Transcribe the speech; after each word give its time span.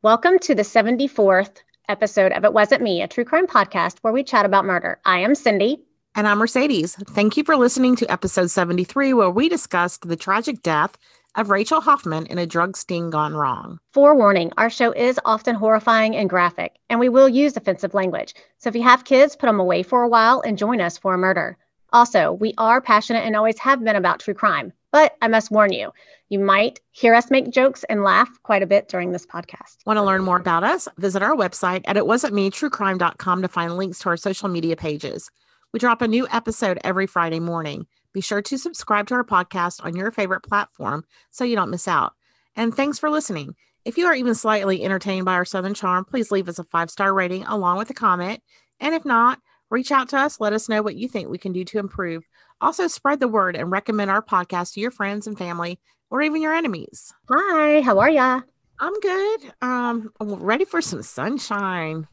Welcome 0.00 0.38
to 0.42 0.54
the 0.54 0.62
74th 0.62 1.56
episode 1.88 2.30
of 2.30 2.44
It 2.44 2.52
Wasn't 2.52 2.82
Me, 2.82 3.02
a 3.02 3.08
true 3.08 3.24
crime 3.24 3.48
podcast 3.48 3.98
where 4.02 4.12
we 4.12 4.22
chat 4.22 4.46
about 4.46 4.64
murder. 4.64 5.00
I 5.04 5.18
am 5.18 5.34
Cindy. 5.34 5.82
And 6.14 6.28
I'm 6.28 6.38
Mercedes. 6.38 6.94
Thank 6.94 7.36
you 7.36 7.42
for 7.42 7.56
listening 7.56 7.96
to 7.96 8.06
episode 8.06 8.48
73, 8.48 9.12
where 9.14 9.28
we 9.28 9.48
discussed 9.48 10.06
the 10.06 10.14
tragic 10.14 10.62
death 10.62 10.96
of 11.34 11.50
Rachel 11.50 11.80
Hoffman 11.80 12.26
in 12.26 12.38
a 12.38 12.46
drug 12.46 12.76
sting 12.76 13.10
gone 13.10 13.34
wrong. 13.34 13.80
Forewarning 13.92 14.52
our 14.56 14.70
show 14.70 14.92
is 14.92 15.18
often 15.24 15.56
horrifying 15.56 16.14
and 16.14 16.30
graphic, 16.30 16.78
and 16.88 17.00
we 17.00 17.08
will 17.08 17.28
use 17.28 17.56
offensive 17.56 17.92
language. 17.92 18.34
So 18.58 18.68
if 18.68 18.76
you 18.76 18.84
have 18.84 19.04
kids, 19.04 19.34
put 19.34 19.46
them 19.46 19.58
away 19.58 19.82
for 19.82 20.04
a 20.04 20.08
while 20.08 20.42
and 20.42 20.56
join 20.56 20.80
us 20.80 20.96
for 20.96 21.14
a 21.14 21.18
murder. 21.18 21.58
Also, 21.92 22.30
we 22.32 22.54
are 22.56 22.80
passionate 22.80 23.24
and 23.24 23.34
always 23.34 23.58
have 23.58 23.82
been 23.82 23.96
about 23.96 24.20
true 24.20 24.34
crime, 24.34 24.72
but 24.92 25.16
I 25.22 25.28
must 25.28 25.50
warn 25.50 25.72
you, 25.72 25.92
you 26.28 26.38
might 26.38 26.80
hear 26.90 27.14
us 27.14 27.30
make 27.30 27.50
jokes 27.50 27.84
and 27.84 28.04
laugh 28.04 28.28
quite 28.42 28.62
a 28.62 28.66
bit 28.66 28.88
during 28.88 29.12
this 29.12 29.26
podcast. 29.26 29.78
Want 29.86 29.96
to 29.96 30.02
learn 30.02 30.22
more 30.24 30.38
about 30.38 30.64
us? 30.64 30.88
Visit 30.98 31.22
our 31.22 31.34
website 31.34 31.82
at 31.86 31.96
itwasn'tmetruecrime.com 31.96 33.42
to 33.42 33.48
find 33.48 33.76
links 33.76 33.98
to 34.00 34.08
our 34.10 34.16
social 34.16 34.48
media 34.48 34.76
pages. 34.76 35.30
We 35.72 35.80
drop 35.80 36.02
a 36.02 36.08
new 36.08 36.26
episode 36.30 36.78
every 36.84 37.06
Friday 37.06 37.40
morning. 37.40 37.86
Be 38.12 38.20
sure 38.20 38.42
to 38.42 38.58
subscribe 38.58 39.06
to 39.08 39.14
our 39.14 39.24
podcast 39.24 39.84
on 39.84 39.94
your 39.94 40.10
favorite 40.10 40.42
platform 40.42 41.04
so 41.30 41.44
you 41.44 41.56
don't 41.56 41.70
miss 41.70 41.86
out. 41.86 42.14
And 42.56 42.74
thanks 42.74 42.98
for 42.98 43.10
listening. 43.10 43.54
If 43.84 43.96
you 43.96 44.06
are 44.06 44.14
even 44.14 44.34
slightly 44.34 44.82
entertained 44.82 45.24
by 45.24 45.34
our 45.34 45.44
Southern 45.44 45.74
charm, 45.74 46.04
please 46.04 46.30
leave 46.30 46.48
us 46.48 46.58
a 46.58 46.64
five 46.64 46.90
star 46.90 47.14
rating 47.14 47.44
along 47.44 47.78
with 47.78 47.90
a 47.90 47.94
comment. 47.94 48.42
And 48.80 48.94
if 48.94 49.04
not, 49.04 49.40
reach 49.70 49.92
out 49.92 50.08
to 50.10 50.18
us. 50.18 50.40
Let 50.40 50.52
us 50.52 50.68
know 50.68 50.82
what 50.82 50.96
you 50.96 51.08
think 51.08 51.28
we 51.28 51.38
can 51.38 51.52
do 51.52 51.64
to 51.64 51.78
improve. 51.78 52.24
Also, 52.60 52.86
spread 52.88 53.20
the 53.20 53.28
word 53.28 53.56
and 53.56 53.70
recommend 53.70 54.10
our 54.10 54.22
podcast 54.22 54.74
to 54.74 54.80
your 54.80 54.90
friends 54.90 55.26
and 55.26 55.38
family 55.38 55.78
or 56.10 56.22
even 56.22 56.42
your 56.42 56.54
enemies. 56.54 57.12
Hi, 57.30 57.80
how 57.82 57.98
are 57.98 58.10
ya? 58.10 58.40
I'm 58.80 58.94
good. 59.00 59.40
Um, 59.60 60.12
I'm 60.20 60.34
ready 60.34 60.64
for 60.64 60.80
some 60.80 61.02
sunshine. 61.02 62.06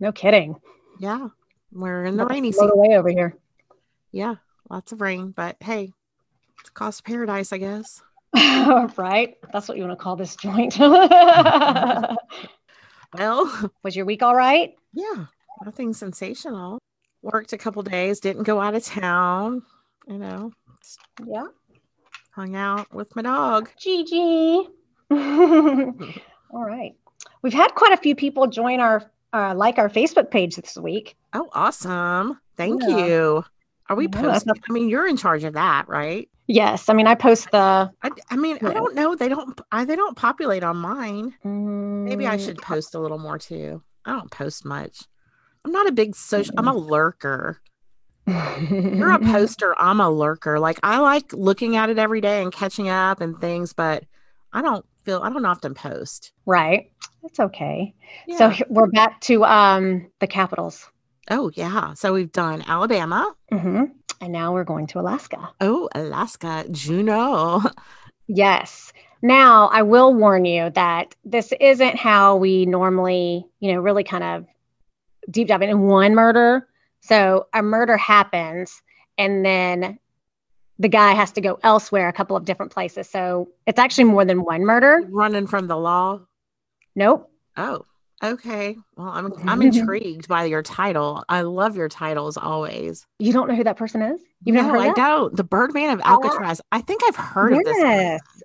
No 0.00 0.12
kidding. 0.12 0.56
Yeah, 1.00 1.28
we're 1.72 2.04
in 2.04 2.16
the 2.16 2.26
rainy 2.26 2.52
season. 2.52 2.70
away 2.70 2.96
over 2.96 3.08
here. 3.08 3.36
Yeah, 4.12 4.34
lots 4.70 4.92
of 4.92 5.00
rain, 5.00 5.30
but 5.30 5.56
hey, 5.60 5.92
it's 6.60 6.70
cost 6.70 7.00
of 7.00 7.04
paradise, 7.06 7.52
I 7.52 7.58
guess. 7.58 8.02
right? 8.96 9.36
That's 9.52 9.68
what 9.68 9.76
you 9.76 9.84
want 9.84 9.98
to 9.98 10.02
call 10.02 10.16
this 10.16 10.36
joint. 10.36 10.78
well, 10.78 12.16
was 13.82 13.96
your 13.96 14.06
week 14.06 14.22
all 14.22 14.34
right? 14.34 14.74
Yeah, 14.92 15.26
nothing 15.64 15.92
sensational. 15.92 16.78
Worked 17.22 17.52
a 17.52 17.58
couple 17.58 17.82
days, 17.82 18.20
didn't 18.20 18.42
go 18.42 18.60
out 18.60 18.74
of 18.74 18.84
town. 18.84 19.62
You 20.06 20.18
know. 20.18 20.52
Yeah. 21.26 21.46
Hung 22.32 22.56
out 22.56 22.92
with 22.92 23.14
my 23.16 23.22
dog. 23.22 23.70
Gigi. 23.78 24.68
all 25.10 26.64
right. 26.64 26.94
We've 27.42 27.52
had 27.52 27.74
quite 27.74 27.92
a 27.92 27.96
few 27.96 28.14
people 28.14 28.46
join 28.46 28.80
our 28.80 29.10
uh, 29.32 29.54
like 29.54 29.78
our 29.78 29.88
Facebook 29.88 30.30
page 30.30 30.56
this 30.56 30.76
week. 30.76 31.16
Oh, 31.32 31.48
awesome. 31.52 32.40
Thank 32.56 32.82
yeah. 32.82 33.06
you. 33.06 33.44
Are 33.88 33.96
we 33.96 34.08
posting? 34.08 34.54
I 34.68 34.72
mean, 34.72 34.88
you're 34.88 35.06
in 35.06 35.16
charge 35.16 35.44
of 35.44 35.54
that, 35.54 35.88
right? 35.88 36.28
Yes. 36.46 36.88
I 36.88 36.94
mean, 36.94 37.06
I 37.06 37.14
post 37.14 37.50
the. 37.50 37.90
I, 38.02 38.10
I 38.30 38.36
mean, 38.36 38.58
yeah. 38.62 38.70
I 38.70 38.74
don't 38.74 38.94
know. 38.94 39.14
They 39.14 39.28
don't. 39.28 39.60
I, 39.72 39.84
they 39.84 39.96
don't 39.96 40.16
populate 40.16 40.62
on 40.62 40.76
mine. 40.76 41.34
Mm. 41.44 42.04
Maybe 42.04 42.26
I 42.26 42.36
should 42.36 42.58
post 42.58 42.94
a 42.94 43.00
little 43.00 43.18
more 43.18 43.38
too. 43.38 43.82
I 44.04 44.12
don't 44.12 44.30
post 44.30 44.64
much. 44.64 45.02
I'm 45.64 45.72
not 45.72 45.88
a 45.88 45.92
big 45.92 46.14
social. 46.14 46.54
I'm 46.58 46.68
a 46.68 46.74
lurker. 46.74 47.60
You're 48.26 49.12
a 49.12 49.18
poster. 49.32 49.74
I'm 49.78 50.00
a 50.00 50.10
lurker. 50.10 50.58
Like 50.58 50.78
I 50.82 50.98
like 50.98 51.32
looking 51.32 51.76
at 51.76 51.90
it 51.90 51.98
every 51.98 52.20
day 52.20 52.42
and 52.42 52.52
catching 52.52 52.88
up 52.88 53.20
and 53.20 53.38
things, 53.40 53.72
but 53.72 54.04
I 54.52 54.62
don't 54.62 54.84
feel. 55.04 55.20
I 55.22 55.30
don't 55.30 55.44
often 55.44 55.74
post. 55.74 56.32
Right. 56.46 56.90
That's 57.22 57.40
okay. 57.40 57.94
Yeah. 58.26 58.52
So 58.52 58.64
we're 58.68 58.86
back 58.90 59.20
to 59.22 59.44
um 59.44 60.10
the 60.20 60.26
capitals. 60.26 60.88
Oh 61.30 61.50
yeah. 61.54 61.94
So 61.94 62.12
we've 62.12 62.32
done 62.32 62.62
Alabama. 62.66 63.34
Mm-hmm. 63.52 63.84
And 64.20 64.32
now 64.32 64.52
we're 64.54 64.64
going 64.64 64.86
to 64.88 65.00
Alaska. 65.00 65.50
Oh, 65.60 65.88
Alaska, 65.94 66.64
Juneau. 66.70 67.62
yes. 68.26 68.92
Now 69.22 69.68
I 69.68 69.82
will 69.82 70.14
warn 70.14 70.44
you 70.44 70.70
that 70.70 71.14
this 71.24 71.52
isn't 71.60 71.96
how 71.96 72.36
we 72.36 72.66
normally, 72.66 73.46
you 73.60 73.72
know, 73.72 73.80
really 73.80 74.04
kind 74.04 74.22
of 74.24 74.46
deep 75.30 75.48
dive 75.48 75.62
in 75.62 75.82
one 75.82 76.14
murder. 76.14 76.66
So 77.00 77.46
a 77.52 77.62
murder 77.62 77.96
happens 77.96 78.82
and 79.18 79.44
then 79.44 79.98
the 80.78 80.88
guy 80.88 81.12
has 81.12 81.32
to 81.32 81.40
go 81.40 81.58
elsewhere, 81.62 82.08
a 82.08 82.12
couple 82.12 82.36
of 82.36 82.44
different 82.44 82.72
places. 82.72 83.08
So 83.08 83.50
it's 83.66 83.78
actually 83.78 84.04
more 84.04 84.24
than 84.24 84.42
one 84.42 84.64
murder. 84.64 85.02
Running 85.08 85.46
from 85.46 85.66
the 85.66 85.76
law? 85.76 86.20
Nope. 86.96 87.30
Oh, 87.56 87.84
okay. 88.22 88.76
Well, 88.96 89.08
I'm 89.08 89.32
I'm 89.48 89.62
intrigued 89.62 90.28
by 90.28 90.44
your 90.44 90.62
title. 90.62 91.24
I 91.28 91.42
love 91.42 91.76
your 91.76 91.88
titles 91.88 92.36
always. 92.36 93.06
You 93.18 93.32
don't 93.32 93.48
know 93.48 93.54
who 93.54 93.64
that 93.64 93.76
person 93.76 94.02
is? 94.02 94.20
You've 94.44 94.56
no, 94.56 94.78
I 94.78 94.92
don't. 94.92 95.36
The 95.36 95.44
Birdman 95.44 95.90
of 95.90 96.00
oh. 96.04 96.10
Alcatraz. 96.22 96.60
I 96.72 96.80
think 96.80 97.02
I've 97.06 97.16
heard 97.16 97.54
yes. 97.54 97.60
of 97.60 97.74
this. 97.74 98.42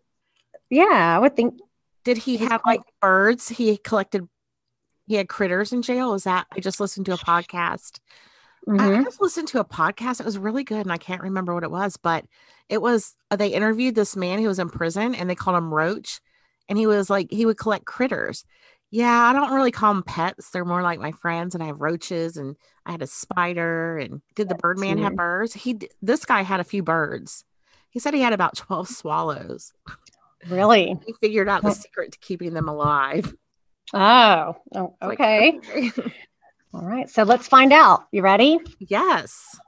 Yeah, 0.70 1.16
I 1.16 1.20
would 1.20 1.36
think. 1.36 1.60
Did 2.06 2.18
he 2.18 2.38
have 2.38 2.62
like 2.66 2.82
birds? 3.02 3.50
He 3.50 3.78
collected 3.78 4.28
he 5.10 5.16
had 5.16 5.28
critters 5.28 5.74
in 5.74 5.82
jail. 5.82 6.14
Is 6.14 6.26
that 6.26 6.46
I 6.56 6.60
just 6.60 6.80
listened 6.80 7.08
to 7.08 7.14
a 7.14 7.18
podcast? 7.18 8.00
Mm-hmm. 8.68 9.02
I 9.02 9.04
just 9.04 9.20
listened 9.20 9.48
to 9.48 9.60
a 9.60 9.66
podcast. 9.66 10.20
It 10.20 10.26
was 10.26 10.38
really 10.38 10.64
good, 10.64 10.82
and 10.82 10.92
I 10.92 10.98
can't 10.98 11.24
remember 11.24 11.52
what 11.56 11.64
it 11.64 11.72
was, 11.72 11.98
but 11.98 12.26
it 12.70 12.80
was 12.80 13.16
uh, 13.32 13.36
they 13.36 13.48
interviewed 13.48 13.96
this 13.96 14.16
man 14.16 14.38
who 14.38 14.48
was 14.48 14.60
in 14.60 14.70
prison, 14.70 15.16
and 15.16 15.28
they 15.28 15.34
called 15.34 15.58
him 15.58 15.74
Roach, 15.74 16.22
and 16.70 16.78
he 16.78 16.86
was 16.86 17.10
like 17.10 17.32
he 17.32 17.48
would 17.48 17.58
collect 17.58 17.86
critters. 17.86 18.46
Yeah, 18.92 19.12
I 19.12 19.34
don't 19.34 19.52
really 19.52 19.72
call 19.72 19.96
them 19.96 20.04
pets. 20.04 20.52
They're 20.52 20.64
more 20.64 20.84
like 20.84 21.00
my 21.00 21.12
friends, 21.12 21.56
and 21.56 21.64
I 21.64 21.68
have 21.68 21.82
roaches, 21.82 22.38
and 22.38 22.56
I 22.86 22.92
had 22.92 23.02
a 23.02 23.08
spider. 23.08 23.98
And 23.98 24.22
did 24.36 24.48
the 24.48 24.56
Birdman 24.56 25.00
have 25.00 25.16
birds? 25.16 25.56
He 25.56 25.80
this 26.04 26.24
guy 26.24 26.44
had 26.44 26.60
a 26.60 26.64
few 26.64 26.84
birds. 26.84 27.46
He 27.90 28.00
said 28.00 28.14
he 28.14 28.22
had 28.22 28.34
about 28.34 28.58
twelve 28.58 28.88
swallows. 28.88 29.74
Really? 30.48 30.96
he 31.08 31.16
figured 31.20 31.50
out 31.50 31.64
the 31.64 31.72
secret 31.72 32.12
to 32.12 32.20
keeping 32.20 32.54
them 32.54 32.70
alive. 32.70 33.34
Oh, 33.94 34.56
oh 34.76 34.96
okay. 35.02 35.60
All 36.74 36.86
right. 36.86 37.10
So 37.10 37.24
let's 37.24 37.48
find 37.48 37.74
out. 37.74 38.08
You 38.12 38.22
ready? 38.22 38.60
Yes. 38.80 39.60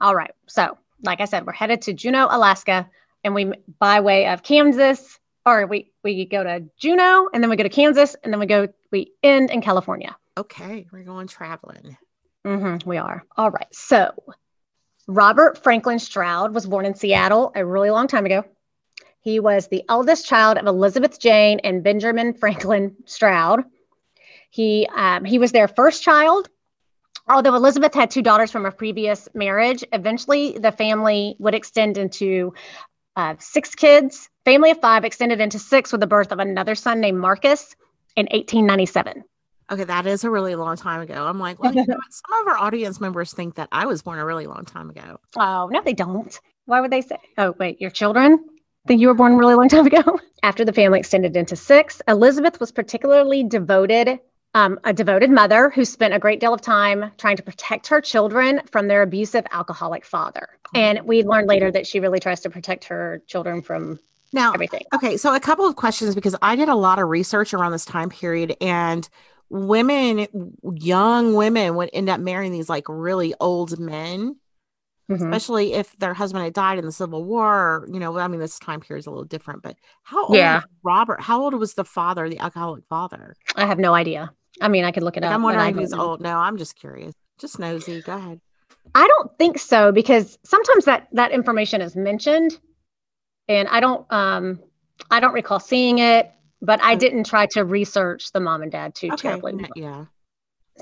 All 0.00 0.14
right. 0.14 0.32
So, 0.48 0.78
like 1.02 1.20
I 1.20 1.26
said, 1.26 1.46
we're 1.46 1.52
headed 1.52 1.82
to 1.82 1.92
Juneau, 1.92 2.26
Alaska, 2.30 2.88
and 3.22 3.34
we 3.34 3.52
by 3.78 4.00
way 4.00 4.26
of 4.26 4.42
Kansas, 4.42 5.18
or 5.46 5.66
we 5.66 5.92
we 6.02 6.24
go 6.24 6.42
to 6.42 6.64
Juneau, 6.78 7.28
and 7.32 7.42
then 7.42 7.50
we 7.50 7.56
go 7.56 7.62
to 7.62 7.68
Kansas, 7.68 8.16
and 8.22 8.32
then 8.32 8.40
we 8.40 8.46
go 8.46 8.68
we 8.90 9.12
end 9.22 9.50
in 9.50 9.60
California. 9.60 10.16
Okay, 10.36 10.86
we're 10.92 11.04
going 11.04 11.28
traveling. 11.28 11.96
Mm-hmm, 12.46 12.88
we 12.88 12.96
are. 12.96 13.24
All 13.36 13.50
right. 13.50 13.72
So, 13.72 14.12
Robert 15.06 15.62
Franklin 15.62 15.98
Stroud 15.98 16.54
was 16.54 16.66
born 16.66 16.86
in 16.86 16.94
Seattle 16.94 17.52
a 17.54 17.64
really 17.64 17.90
long 17.90 18.08
time 18.08 18.26
ago. 18.26 18.44
He 19.20 19.38
was 19.38 19.68
the 19.68 19.84
eldest 19.88 20.26
child 20.26 20.56
of 20.58 20.66
Elizabeth 20.66 21.20
Jane 21.20 21.60
and 21.62 21.82
Benjamin 21.82 22.34
Franklin 22.34 22.96
Stroud. 23.04 23.64
He 24.50 24.88
um, 24.94 25.24
he 25.24 25.38
was 25.38 25.52
their 25.52 25.68
first 25.68 26.02
child. 26.02 26.48
Although 27.28 27.54
Elizabeth 27.54 27.94
had 27.94 28.10
two 28.10 28.22
daughters 28.22 28.50
from 28.50 28.66
a 28.66 28.72
previous 28.72 29.28
marriage, 29.34 29.84
eventually 29.92 30.58
the 30.58 30.72
family 30.72 31.36
would 31.38 31.54
extend 31.54 31.96
into 31.96 32.54
uh, 33.14 33.36
six 33.38 33.74
kids. 33.74 34.28
Family 34.44 34.72
of 34.72 34.80
five 34.80 35.04
extended 35.04 35.40
into 35.40 35.58
six 35.58 35.92
with 35.92 36.00
the 36.00 36.06
birth 36.06 36.32
of 36.32 36.38
another 36.38 36.74
son 36.74 37.00
named 37.00 37.18
Marcus 37.18 37.76
in 38.16 38.24
1897. 38.26 39.22
Okay, 39.70 39.84
that 39.84 40.06
is 40.06 40.24
a 40.24 40.30
really 40.30 40.56
long 40.56 40.76
time 40.76 41.00
ago. 41.00 41.26
I'm 41.26 41.38
like, 41.38 41.62
well, 41.62 41.72
you 41.72 41.86
know 41.86 41.98
some 42.10 42.40
of 42.40 42.48
our 42.48 42.58
audience 42.58 43.00
members 43.00 43.32
think 43.32 43.54
that 43.54 43.68
I 43.70 43.86
was 43.86 44.02
born 44.02 44.18
a 44.18 44.24
really 44.24 44.48
long 44.48 44.64
time 44.64 44.90
ago. 44.90 45.20
Oh, 45.36 45.68
no, 45.70 45.80
they 45.82 45.92
don't. 45.92 46.40
Why 46.64 46.80
would 46.80 46.90
they 46.90 47.02
say? 47.02 47.18
Oh, 47.38 47.54
wait, 47.58 47.80
your 47.80 47.90
children? 47.90 48.44
Think 48.86 49.00
you 49.00 49.08
were 49.08 49.14
born 49.14 49.32
a 49.32 49.36
really 49.36 49.54
long 49.54 49.68
time 49.68 49.86
ago. 49.86 50.18
After 50.42 50.64
the 50.64 50.72
family 50.72 50.98
extended 50.98 51.36
into 51.36 51.56
six, 51.56 52.00
Elizabeth 52.08 52.58
was 52.60 52.72
particularly 52.72 53.44
devoted, 53.44 54.18
um, 54.54 54.80
a 54.84 54.92
devoted 54.92 55.30
mother 55.30 55.70
who 55.70 55.84
spent 55.84 56.14
a 56.14 56.18
great 56.18 56.40
deal 56.40 56.54
of 56.54 56.60
time 56.60 57.12
trying 57.18 57.36
to 57.36 57.42
protect 57.42 57.86
her 57.88 58.00
children 58.00 58.62
from 58.70 58.88
their 58.88 59.02
abusive 59.02 59.44
alcoholic 59.52 60.04
father. 60.04 60.48
And 60.74 61.00
we 61.04 61.22
learned 61.22 61.48
later 61.48 61.70
that 61.70 61.86
she 61.86 62.00
really 62.00 62.20
tries 62.20 62.40
to 62.40 62.50
protect 62.50 62.84
her 62.84 63.22
children 63.26 63.62
from 63.62 63.98
now 64.32 64.52
everything. 64.52 64.84
Okay, 64.94 65.16
so 65.16 65.34
a 65.34 65.40
couple 65.40 65.66
of 65.66 65.76
questions 65.76 66.14
because 66.14 66.36
I 66.40 66.56
did 66.56 66.68
a 66.68 66.74
lot 66.74 66.98
of 66.98 67.08
research 67.08 67.52
around 67.52 67.72
this 67.72 67.84
time 67.84 68.10
period 68.10 68.56
and 68.60 69.08
women 69.48 70.28
young 70.76 71.34
women 71.34 71.74
would 71.74 71.90
end 71.92 72.08
up 72.08 72.20
marrying 72.20 72.52
these 72.52 72.68
like 72.68 72.84
really 72.88 73.34
old 73.40 73.78
men 73.80 74.36
mm-hmm. 75.10 75.32
especially 75.32 75.74
if 75.74 75.94
their 75.98 76.14
husband 76.14 76.44
had 76.44 76.54
died 76.54 76.78
in 76.78 76.86
the 76.86 76.92
Civil 76.92 77.24
War. 77.24 77.46
Or, 77.46 77.88
you 77.92 77.98
know, 77.98 78.16
I 78.18 78.28
mean, 78.28 78.40
this 78.40 78.58
time 78.58 78.80
period 78.80 79.00
is 79.00 79.06
a 79.06 79.10
little 79.10 79.24
different, 79.24 79.62
but 79.62 79.76
how 80.04 80.26
old 80.26 80.36
yeah. 80.36 80.62
Robert? 80.82 81.20
How 81.20 81.42
old 81.42 81.54
was 81.54 81.74
the 81.74 81.84
father, 81.84 82.28
the 82.28 82.38
alcoholic 82.38 82.84
father? 82.88 83.34
I 83.56 83.66
have 83.66 83.78
no 83.78 83.92
idea. 83.92 84.32
I 84.60 84.68
mean, 84.68 84.84
I 84.84 84.92
could 84.92 85.02
look 85.02 85.16
it 85.16 85.22
like 85.22 85.30
up. 85.30 85.34
I'm 85.34 85.42
wondering 85.42 85.74
who's 85.74 85.92
old. 85.92 86.20
No, 86.20 86.38
I'm 86.38 86.56
just 86.56 86.76
curious. 86.76 87.12
Just 87.38 87.58
nosy. 87.58 88.00
Go 88.02 88.16
ahead. 88.16 88.40
I 88.94 89.06
don't 89.06 89.36
think 89.38 89.58
so 89.58 89.92
because 89.92 90.38
sometimes 90.44 90.84
that 90.86 91.08
that 91.12 91.32
information 91.32 91.80
is 91.80 91.94
mentioned, 91.96 92.58
and 93.48 93.68
I 93.68 93.80
don't 93.80 94.10
um 94.12 94.60
I 95.10 95.20
don't 95.20 95.34
recall 95.34 95.60
seeing 95.60 95.98
it. 95.98 96.30
but 96.62 96.82
I 96.82 96.94
didn't 96.94 97.24
try 97.24 97.46
to 97.52 97.64
research 97.64 98.32
the 98.32 98.40
mom 98.40 98.62
and 98.62 98.70
dad 98.70 98.94
too 98.94 99.08
Okay. 99.08 99.16
terribly. 99.16 99.64
Yeah. 99.74 100.06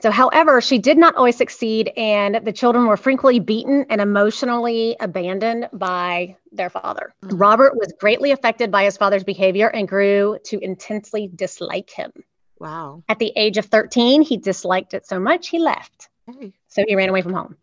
So, 0.03 0.11
however, 0.11 0.61
she 0.61 0.79
did 0.79 0.97
not 0.99 1.17
always 1.17 1.37
succeed, 1.37 1.93
and 1.97 2.37
the 2.45 2.53
children 2.53 2.87
were 2.87 2.97
frequently 2.97 3.41
beaten 3.41 3.85
and 3.91 4.01
emotionally 4.01 4.97
abandoned 5.01 5.69
by 5.73 6.37
their 6.53 6.71
father. 6.71 7.15
Mhm. 7.25 7.41
Robert 7.41 7.77
was 7.77 7.93
greatly 7.99 8.31
affected 8.31 8.71
by 8.71 8.85
his 8.85 8.97
father's 8.97 9.25
behavior 9.25 9.69
and 9.69 9.89
grew 9.89 10.39
to 10.45 10.59
intensely 10.61 11.31
dislike 11.35 11.91
him. 11.91 12.13
Wow. 12.61 13.03
At 13.09 13.19
the 13.19 13.33
age 13.37 13.59
of 13.59 13.67
13, 13.67 14.23
he 14.23 14.37
disliked 14.37 14.95
it 14.95 15.07
so 15.07 15.19
much 15.19 15.49
he 15.49 15.59
left. 15.59 16.09
Hey. 16.27 16.53
So 16.69 16.85
he 16.87 16.95
ran 16.95 17.09
away 17.09 17.23
from 17.23 17.35
home. 17.35 17.57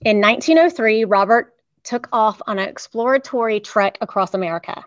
In 0.00 0.20
1903, 0.20 1.04
Robert 1.04 1.54
took 1.84 2.08
off 2.12 2.40
on 2.46 2.58
an 2.58 2.68
exploratory 2.68 3.60
trek 3.60 3.98
across 4.00 4.34
America 4.34 4.84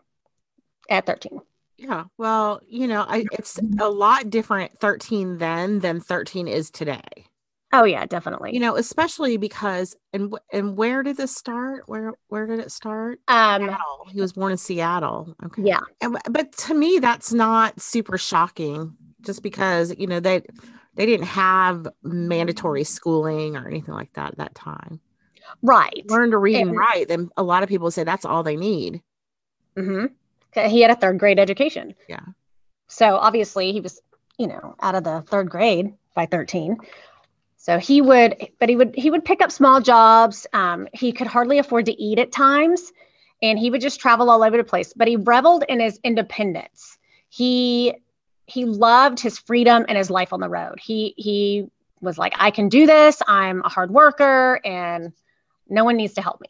at 0.89 1.05
13. 1.05 1.41
Yeah. 1.77 2.05
Well, 2.17 2.61
you 2.67 2.87
know, 2.87 3.05
I, 3.07 3.25
it's 3.33 3.59
a 3.79 3.89
lot 3.89 4.29
different 4.29 4.79
13 4.79 5.37
then 5.39 5.79
than 5.79 5.99
13 5.99 6.47
is 6.47 6.71
today. 6.71 7.01
Oh, 7.73 7.83
yeah, 7.83 8.05
definitely. 8.05 8.53
You 8.53 8.61
know, 8.61 8.77
especially 8.77 9.35
because 9.35 9.97
and 10.13 10.33
and 10.53 10.77
where 10.77 11.03
did 11.03 11.17
this 11.17 11.35
start? 11.35 11.83
Where 11.87 12.13
where 12.29 12.45
did 12.47 12.59
it 12.59 12.71
start? 12.71 13.19
um, 13.27 13.63
Seattle. 13.63 14.07
He 14.09 14.21
was 14.21 14.31
born 14.31 14.53
in 14.53 14.57
Seattle. 14.57 15.35
Okay. 15.43 15.63
yeah, 15.65 15.81
And, 15.99 16.17
but 16.29 16.53
to 16.59 16.73
me, 16.73 16.99
that's 16.99 17.33
not 17.33 17.77
super 17.81 18.17
shocking. 18.17 18.95
Just 19.21 19.43
because 19.43 19.93
you 19.97 20.07
know 20.07 20.21
they 20.21 20.43
they 20.93 21.05
didn't 21.05 21.25
have 21.25 21.85
mandatory 22.03 22.85
schooling 22.85 23.57
or 23.57 23.67
anything 23.67 23.93
like 23.93 24.13
that 24.13 24.31
at 24.33 24.37
that 24.37 24.55
time. 24.55 25.01
right. 25.61 26.03
Learn 26.07 26.31
to 26.31 26.37
read 26.37 26.55
and 26.57 26.69
And- 26.69 26.77
write. 26.77 27.09
Then 27.09 27.29
a 27.35 27.43
lot 27.43 27.63
of 27.63 27.67
people 27.67 27.91
say 27.91 28.05
that's 28.05 28.23
all 28.25 28.43
they 28.43 28.55
need. 28.55 29.01
hmm 29.75 30.05
He 30.55 30.81
had 30.81 30.91
a 30.91 30.95
third 30.95 31.19
grade 31.19 31.39
education. 31.39 31.95
Yeah. 32.07 32.21
So 32.87 33.15
obviously 33.15 33.71
he 33.71 33.81
was, 33.81 34.01
you 34.37 34.47
know, 34.47 34.75
out 34.81 34.95
of 34.95 35.03
the 35.03 35.21
third 35.21 35.49
grade 35.49 35.93
by 36.13 36.25
13. 36.25 36.77
So 37.57 37.79
he 37.79 38.01
would, 38.01 38.49
but 38.59 38.69
he 38.69 38.75
would, 38.75 38.95
he 38.95 39.09
would 39.09 39.25
pick 39.25 39.41
up 39.41 39.51
small 39.51 39.81
jobs. 39.81 40.45
Um, 40.53 40.87
he 40.93 41.11
could 41.11 41.27
hardly 41.27 41.57
afford 41.57 41.87
to 41.87 42.01
eat 42.01 42.19
at 42.19 42.31
times 42.31 42.91
and 43.41 43.57
he 43.57 43.69
would 43.69 43.81
just 43.81 43.99
travel 43.99 44.29
all 44.29 44.43
over 44.43 44.57
the 44.57 44.63
place, 44.63 44.93
but 44.93 45.07
he 45.07 45.15
reveled 45.15 45.63
in 45.67 45.79
his 45.79 45.99
independence. 46.03 46.97
He, 47.29 47.95
he 48.45 48.65
loved 48.65 49.19
his 49.19 49.39
freedom 49.39 49.85
and 49.89 49.97
his 49.97 50.09
life 50.09 50.31
on 50.31 50.39
the 50.39 50.49
road. 50.49 50.79
He, 50.79 51.13
he 51.17 51.67
was 52.01 52.17
like, 52.17 52.33
I 52.37 52.51
can 52.51 52.69
do 52.69 52.85
this. 52.85 53.21
I'm 53.27 53.61
a 53.63 53.69
hard 53.69 53.91
worker 53.91 54.59
and 54.63 55.11
no 55.67 55.83
one 55.83 55.97
needs 55.97 56.13
to 56.13 56.21
help 56.21 56.39
me. 56.41 56.47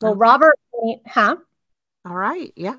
Well, 0.00 0.14
Robert, 0.14 0.58
huh? 1.06 1.36
All 2.04 2.14
right. 2.14 2.52
Yeah. 2.54 2.76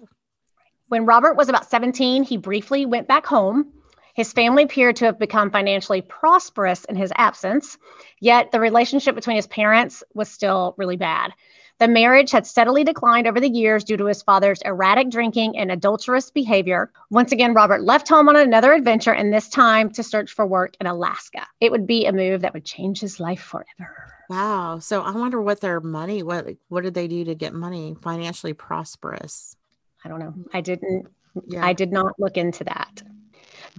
When 0.89 1.05
Robert 1.05 1.35
was 1.35 1.49
about 1.49 1.69
17, 1.69 2.23
he 2.23 2.37
briefly 2.37 2.85
went 2.85 3.07
back 3.07 3.25
home. 3.25 3.73
His 4.13 4.31
family 4.31 4.63
appeared 4.63 4.95
to 4.97 5.05
have 5.05 5.19
become 5.19 5.51
financially 5.51 6.01
prosperous 6.01 6.85
in 6.85 6.95
his 6.95 7.11
absence, 7.17 7.77
yet 8.19 8.51
the 8.51 8.59
relationship 8.59 9.13
between 9.13 9.35
his 9.35 9.47
parents 9.47 10.03
was 10.13 10.29
still 10.29 10.73
really 10.77 10.95
bad. 10.95 11.33
The 11.79 11.87
marriage 11.87 12.31
had 12.31 12.47
steadily 12.47 12.83
declined 12.83 13.27
over 13.27 13.39
the 13.39 13.49
years 13.49 13.83
due 13.83 13.97
to 13.97 14.05
his 14.05 14.23
father's 14.23 14.61
erratic 14.63 15.11
drinking 15.11 15.57
and 15.57 15.71
adulterous 15.71 16.31
behavior. 16.31 16.91
Once 17.11 17.31
again, 17.31 17.53
Robert 17.53 17.83
left 17.83 18.09
home 18.09 18.29
on 18.29 18.35
another 18.35 18.73
adventure, 18.73 19.13
and 19.13 19.31
this 19.31 19.49
time 19.49 19.91
to 19.91 20.01
search 20.01 20.31
for 20.31 20.47
work 20.47 20.75
in 20.81 20.87
Alaska. 20.87 21.45
It 21.61 21.71
would 21.71 21.85
be 21.85 22.07
a 22.07 22.13
move 22.13 22.41
that 22.41 22.53
would 22.55 22.65
change 22.65 22.99
his 22.99 23.19
life 23.19 23.41
forever. 23.41 24.13
Wow. 24.29 24.79
So 24.79 25.01
I 25.01 25.11
wonder 25.11 25.39
what 25.39 25.61
their 25.61 25.79
money, 25.79 26.23
what 26.23 26.47
what 26.69 26.83
did 26.83 26.95
they 26.95 27.07
do 27.07 27.25
to 27.25 27.35
get 27.35 27.53
money 27.53 27.95
financially 28.01 28.53
prosperous? 28.53 29.55
I 30.03 30.09
don't 30.09 30.19
know. 30.19 30.33
Mm. 30.37 30.45
I 30.53 30.61
didn't 30.61 31.05
mm. 31.05 31.11
Yeah. 31.45 31.65
I 31.65 31.73
did 31.73 31.91
not 31.91 32.19
look 32.19 32.37
into 32.37 32.63
that. 32.63 33.03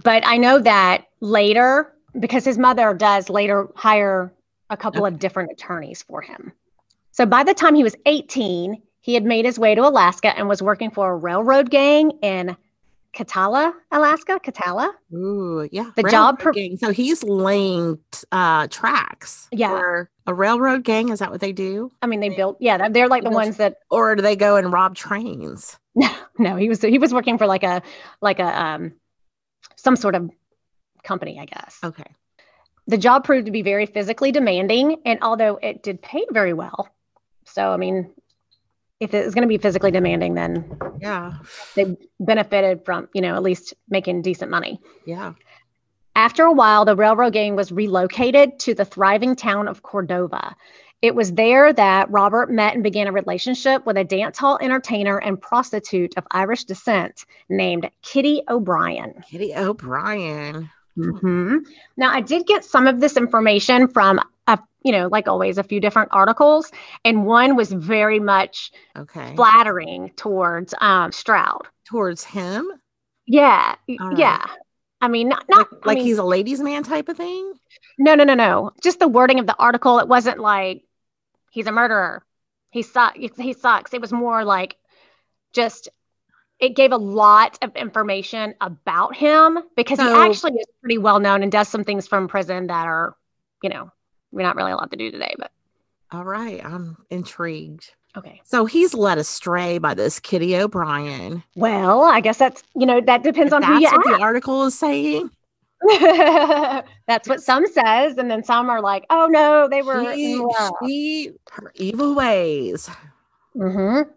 But 0.03 0.25
I 0.25 0.37
know 0.37 0.59
that 0.59 1.05
later, 1.19 1.93
because 2.17 2.45
his 2.45 2.57
mother 2.57 2.93
does 2.93 3.29
later 3.29 3.67
hire 3.75 4.33
a 4.69 4.77
couple 4.77 5.05
of 5.05 5.19
different 5.19 5.51
attorneys 5.51 6.03
for 6.03 6.21
him. 6.21 6.53
So 7.11 7.25
by 7.25 7.43
the 7.43 7.53
time 7.53 7.75
he 7.75 7.83
was 7.83 7.95
18, 8.05 8.81
he 9.01 9.13
had 9.13 9.25
made 9.25 9.45
his 9.45 9.59
way 9.59 9.75
to 9.75 9.81
Alaska 9.81 10.37
and 10.37 10.47
was 10.47 10.61
working 10.61 10.91
for 10.91 11.11
a 11.11 11.15
railroad 11.15 11.69
gang 11.69 12.11
in 12.21 12.55
Katalla, 13.15 13.73
Alaska. 13.91 14.39
Katalla? 14.43 14.91
Ooh, 15.13 15.67
yeah. 15.71 15.91
The 15.95 16.03
job 16.03 16.39
pro- 16.39 16.53
gang. 16.53 16.77
So 16.77 16.91
he's 16.91 17.23
laying 17.23 17.99
uh 18.31 18.67
tracks. 18.67 19.47
Yeah. 19.51 19.69
for 19.69 20.11
a 20.27 20.33
railroad 20.33 20.83
gang. 20.83 21.09
Is 21.09 21.19
that 21.19 21.31
what 21.31 21.41
they 21.41 21.51
do? 21.51 21.91
I 22.01 22.07
mean, 22.07 22.19
they 22.19 22.29
built, 22.29 22.57
yeah, 22.59 22.87
they're 22.89 23.07
like 23.07 23.23
the 23.23 23.31
ones 23.31 23.57
that, 23.57 23.77
Or 23.89 24.15
do 24.15 24.21
they 24.21 24.35
go 24.35 24.57
and 24.57 24.71
rob 24.71 24.95
trains? 24.95 25.77
No, 25.95 26.09
no, 26.37 26.55
he 26.55 26.69
was, 26.69 26.81
he 26.81 26.97
was 26.97 27.13
working 27.13 27.37
for 27.37 27.45
like 27.47 27.63
a, 27.63 27.81
like 28.21 28.39
a, 28.39 28.61
um, 28.63 28.93
some 29.75 29.97
sort 29.97 30.15
of 30.15 30.29
company, 31.03 31.39
I 31.39 31.45
guess. 31.45 31.77
Okay. 31.83 32.05
The 32.87 32.97
job 32.97 33.25
proved 33.25 33.47
to 33.47 33.51
be 33.51 33.63
very 33.63 33.85
physically 33.85 34.31
demanding, 34.31 35.01
and 35.03 35.19
although 35.21 35.57
it 35.61 35.83
did 35.83 36.01
pay 36.01 36.25
very 36.31 36.53
well, 36.53 36.87
so 37.45 37.71
I 37.71 37.77
mean, 37.77 38.11
if 38.99 39.13
it 39.13 39.25
was 39.25 39.33
going 39.33 39.43
to 39.43 39.47
be 39.47 39.57
physically 39.57 39.91
demanding, 39.91 40.33
then 40.33 40.77
Yeah. 40.99 41.33
they 41.75 41.95
benefited 42.19 42.83
from 42.85 43.07
you 43.13 43.21
know 43.21 43.35
at 43.35 43.43
least 43.43 43.73
making 43.89 44.21
decent 44.21 44.51
money. 44.51 44.79
Yeah. 45.05 45.33
After 46.15 46.43
a 46.43 46.51
while, 46.51 46.83
the 46.85 46.95
railroad 46.95 47.33
gang 47.33 47.55
was 47.55 47.71
relocated 47.71 48.59
to 48.59 48.73
the 48.73 48.83
thriving 48.85 49.35
town 49.35 49.67
of 49.67 49.83
Cordova. 49.83 50.55
It 51.01 51.15
was 51.15 51.31
there 51.31 51.71
that 51.71 52.11
Robert 52.11 52.51
met 52.51 52.73
and 52.73 52.83
began 52.83 53.07
a 53.07 53.13
relationship 53.13 53.85
with 53.85 53.95
a 53.95 54.03
dance 54.03 54.37
hall 54.37 54.59
entertainer 54.61 55.17
and 55.17 55.39
prostitute 55.39 56.13
of 56.17 56.25
Irish 56.31 56.65
descent 56.65 57.23
named 57.47 57.89
Kitty 58.01 58.41
O'Brien. 58.49 59.13
Kitty 59.29 59.55
O'Brien. 59.55 60.69
Mhm. 60.97 61.59
Now, 61.95 62.11
I 62.11 62.19
did 62.19 62.45
get 62.45 62.65
some 62.65 62.85
of 62.85 62.99
this 62.99 63.15
information 63.15 63.87
from, 63.87 64.19
a, 64.49 64.59
you 64.83 64.91
know, 64.91 65.07
like 65.07 65.27
always, 65.27 65.57
a 65.57 65.63
few 65.63 65.79
different 65.79 66.09
articles, 66.11 66.71
and 67.05 67.25
one 67.25 67.55
was 67.55 67.71
very 67.71 68.19
much 68.19 68.71
Okay. 68.95 69.35
flattering 69.35 70.11
towards 70.17 70.73
um, 70.81 71.11
Stroud. 71.11 71.67
Towards 71.85 72.23
him? 72.23 72.71
Yeah, 73.25 73.75
right. 73.99 74.17
yeah. 74.17 74.45
I 75.01 75.07
mean, 75.07 75.29
not, 75.29 75.45
Like, 75.49 75.67
not 75.67 75.67
I 75.83 75.87
like 75.87 75.97
mean, 75.97 76.05
he's 76.05 76.17
a 76.17 76.23
ladies' 76.23 76.59
man 76.61 76.83
type 76.83 77.09
of 77.09 77.17
thing? 77.17 77.53
no, 77.97 78.15
no, 78.15 78.23
no, 78.23 78.33
no. 78.33 78.71
Just 78.81 78.99
the 78.99 79.07
wording 79.07 79.39
of 79.39 79.47
the 79.47 79.55
article. 79.57 79.99
It 79.99 80.07
wasn't 80.07 80.39
like 80.39 80.83
he's 81.51 81.67
a 81.67 81.71
murderer. 81.71 82.25
He 82.71 82.83
sucks. 82.83 83.19
He 83.37 83.53
sucks. 83.53 83.93
It 83.93 84.01
was 84.01 84.13
more 84.13 84.45
like 84.45 84.77
just. 85.53 85.89
It 86.59 86.75
gave 86.75 86.91
a 86.93 86.97
lot 86.97 87.59
of 87.61 87.75
information 87.75 88.55
about 88.61 89.15
him 89.15 89.59
because 89.75 89.99
he 89.99 90.09
actually 90.11 90.53
is 90.53 90.67
pretty 90.81 90.97
well 90.97 91.19
known 91.19 91.43
and 91.43 91.51
does 91.51 91.67
some 91.69 91.83
things 91.85 92.07
from 92.07 92.27
prison 92.29 92.67
that 92.67 92.87
are, 92.87 93.15
you 93.63 93.69
know, 93.69 93.91
we're 94.31 94.43
not 94.43 94.55
really 94.55 94.71
allowed 94.71 94.91
to 94.91 94.97
do 94.97 95.11
today. 95.11 95.33
But 95.37 95.51
All 96.11 96.23
right. 96.23 96.63
I'm 96.63 96.97
intrigued. 97.09 97.93
okay. 98.15 98.41
So 98.43 98.65
he's 98.65 98.93
led 98.93 99.17
astray 99.17 99.77
by 99.77 99.93
this 99.93 100.19
Kitty 100.19 100.55
O'Brien. 100.55 101.43
Well, 101.55 102.03
I 102.03 102.21
guess 102.21 102.37
that's 102.37 102.63
you 102.75 102.85
know 102.85 103.01
that 103.01 103.23
depends 103.23 103.53
on 103.53 103.63
who 103.63 103.79
you 103.79 103.89
what 103.89 104.07
ask. 104.07 104.17
the 104.17 104.23
article 104.23 104.65
is 104.65 104.77
saying. 104.77 105.29
That's 107.07 107.29
what 107.29 107.41
some 107.41 107.65
says, 107.65 108.17
and 108.17 108.29
then 108.29 108.43
some 108.43 108.69
are 108.69 108.81
like, 108.81 109.05
"Oh 109.09 109.27
no, 109.27 109.69
they 109.69 109.81
were." 109.81 110.13
She, 110.13 110.43
she, 110.85 111.31
her 111.51 111.71
evil 111.75 112.15
ways. 112.15 112.89
Mm-hmm. 113.55 114.09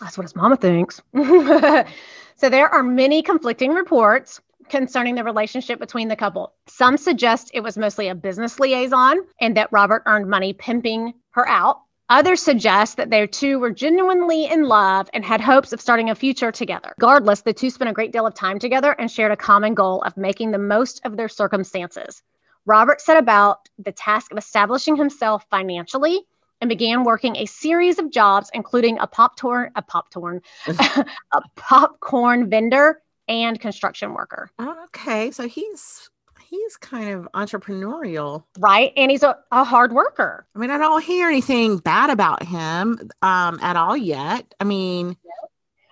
That's 0.00 0.16
what 0.16 0.24
his 0.24 0.34
mama 0.34 0.56
thinks. 0.56 1.00
so 1.14 2.48
there 2.48 2.68
are 2.68 2.82
many 2.82 3.22
conflicting 3.22 3.72
reports 3.72 4.40
concerning 4.68 5.14
the 5.14 5.24
relationship 5.24 5.78
between 5.78 6.08
the 6.08 6.16
couple. 6.16 6.52
Some 6.66 6.96
suggest 6.96 7.50
it 7.54 7.60
was 7.60 7.78
mostly 7.78 8.08
a 8.08 8.14
business 8.14 8.58
liaison 8.58 9.20
and 9.40 9.56
that 9.56 9.72
Robert 9.72 10.02
earned 10.06 10.28
money 10.28 10.52
pimping 10.52 11.14
her 11.30 11.48
out. 11.48 11.80
Others 12.08 12.42
suggest 12.42 12.98
that 12.98 13.10
they 13.10 13.26
two 13.26 13.58
were 13.58 13.70
genuinely 13.70 14.46
in 14.46 14.64
love 14.64 15.08
and 15.14 15.24
had 15.24 15.40
hopes 15.40 15.72
of 15.72 15.80
starting 15.80 16.10
a 16.10 16.14
future 16.14 16.52
together. 16.52 16.92
Regardless, 16.98 17.40
the 17.40 17.54
two 17.54 17.70
spent 17.70 17.90
a 17.90 17.94
great 17.94 18.12
deal 18.12 18.26
of 18.26 18.34
time 18.34 18.58
together 18.58 18.92
and 18.98 19.10
shared 19.10 19.32
a 19.32 19.36
common 19.36 19.74
goal 19.74 20.02
of 20.02 20.16
making 20.16 20.50
the 20.50 20.58
most 20.58 21.00
of 21.04 21.16
their 21.16 21.28
circumstances. 21.28 22.22
Robert 22.66 23.00
set 23.00 23.16
about 23.16 23.68
the 23.78 23.92
task 23.92 24.30
of 24.30 24.38
establishing 24.38 24.96
himself 24.96 25.46
financially 25.50 26.20
and 26.60 26.68
began 26.68 27.02
working 27.02 27.36
a 27.36 27.46
series 27.46 27.98
of 27.98 28.10
jobs, 28.10 28.50
including 28.54 28.98
a 28.98 29.06
pop 29.06 29.36
torn, 29.36 29.72
a 29.74 29.82
pop 29.82 30.10
torn, 30.10 30.40
a 30.68 31.40
popcorn 31.56 32.48
vendor 32.48 33.01
and 33.28 33.58
construction 33.60 34.14
worker. 34.14 34.50
Okay. 34.60 35.30
So 35.30 35.46
he's 35.48 36.10
he's 36.48 36.76
kind 36.76 37.10
of 37.10 37.28
entrepreneurial. 37.34 38.44
Right. 38.58 38.92
And 38.96 39.10
he's 39.10 39.22
a, 39.22 39.36
a 39.50 39.64
hard 39.64 39.92
worker. 39.92 40.46
I 40.54 40.58
mean, 40.58 40.70
I 40.70 40.78
don't 40.78 41.02
hear 41.02 41.28
anything 41.28 41.78
bad 41.78 42.10
about 42.10 42.42
him 42.42 43.10
um 43.22 43.58
at 43.62 43.76
all 43.76 43.96
yet. 43.96 44.54
I 44.60 44.64
mean, 44.64 45.16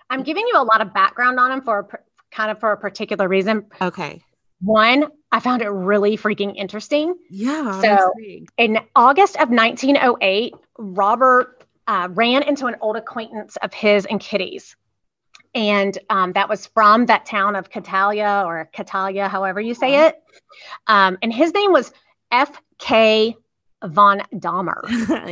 I'm 0.09 0.23
giving 0.23 0.45
you 0.47 0.53
a 0.57 0.63
lot 0.63 0.81
of 0.81 0.93
background 0.93 1.39
on 1.39 1.51
him 1.51 1.61
for 1.61 1.79
a, 1.79 2.35
kind 2.35 2.51
of 2.51 2.59
for 2.59 2.71
a 2.71 2.77
particular 2.77 3.27
reason. 3.27 3.65
okay. 3.81 4.23
One, 4.63 5.07
I 5.31 5.39
found 5.39 5.63
it 5.63 5.69
really 5.69 6.17
freaking 6.17 6.55
interesting. 6.55 7.15
Yeah. 7.31 7.81
So- 7.81 8.13
In 8.57 8.77
August 8.95 9.35
of 9.37 9.49
1908, 9.49 10.53
Robert 10.77 11.63
uh, 11.87 12.09
ran 12.11 12.43
into 12.43 12.67
an 12.67 12.75
old 12.79 12.95
acquaintance 12.95 13.57
of 13.63 13.73
his 13.73 14.05
and 14.05 14.19
Kitty's. 14.19 14.75
And 15.53 15.97
um, 16.09 16.33
that 16.33 16.47
was 16.47 16.65
from 16.67 17.07
that 17.07 17.25
town 17.25 17.55
of 17.55 17.69
Catalia 17.69 18.43
or 18.45 18.69
Catalia, 18.71 19.27
however 19.27 19.59
you 19.59 19.73
say 19.73 20.07
it. 20.07 20.21
Um, 20.87 21.17
and 21.21 21.33
his 21.33 21.53
name 21.53 21.71
was 21.71 21.91
F.K. 22.31 23.35
von 23.83 24.21
Dahmer. 24.33 24.81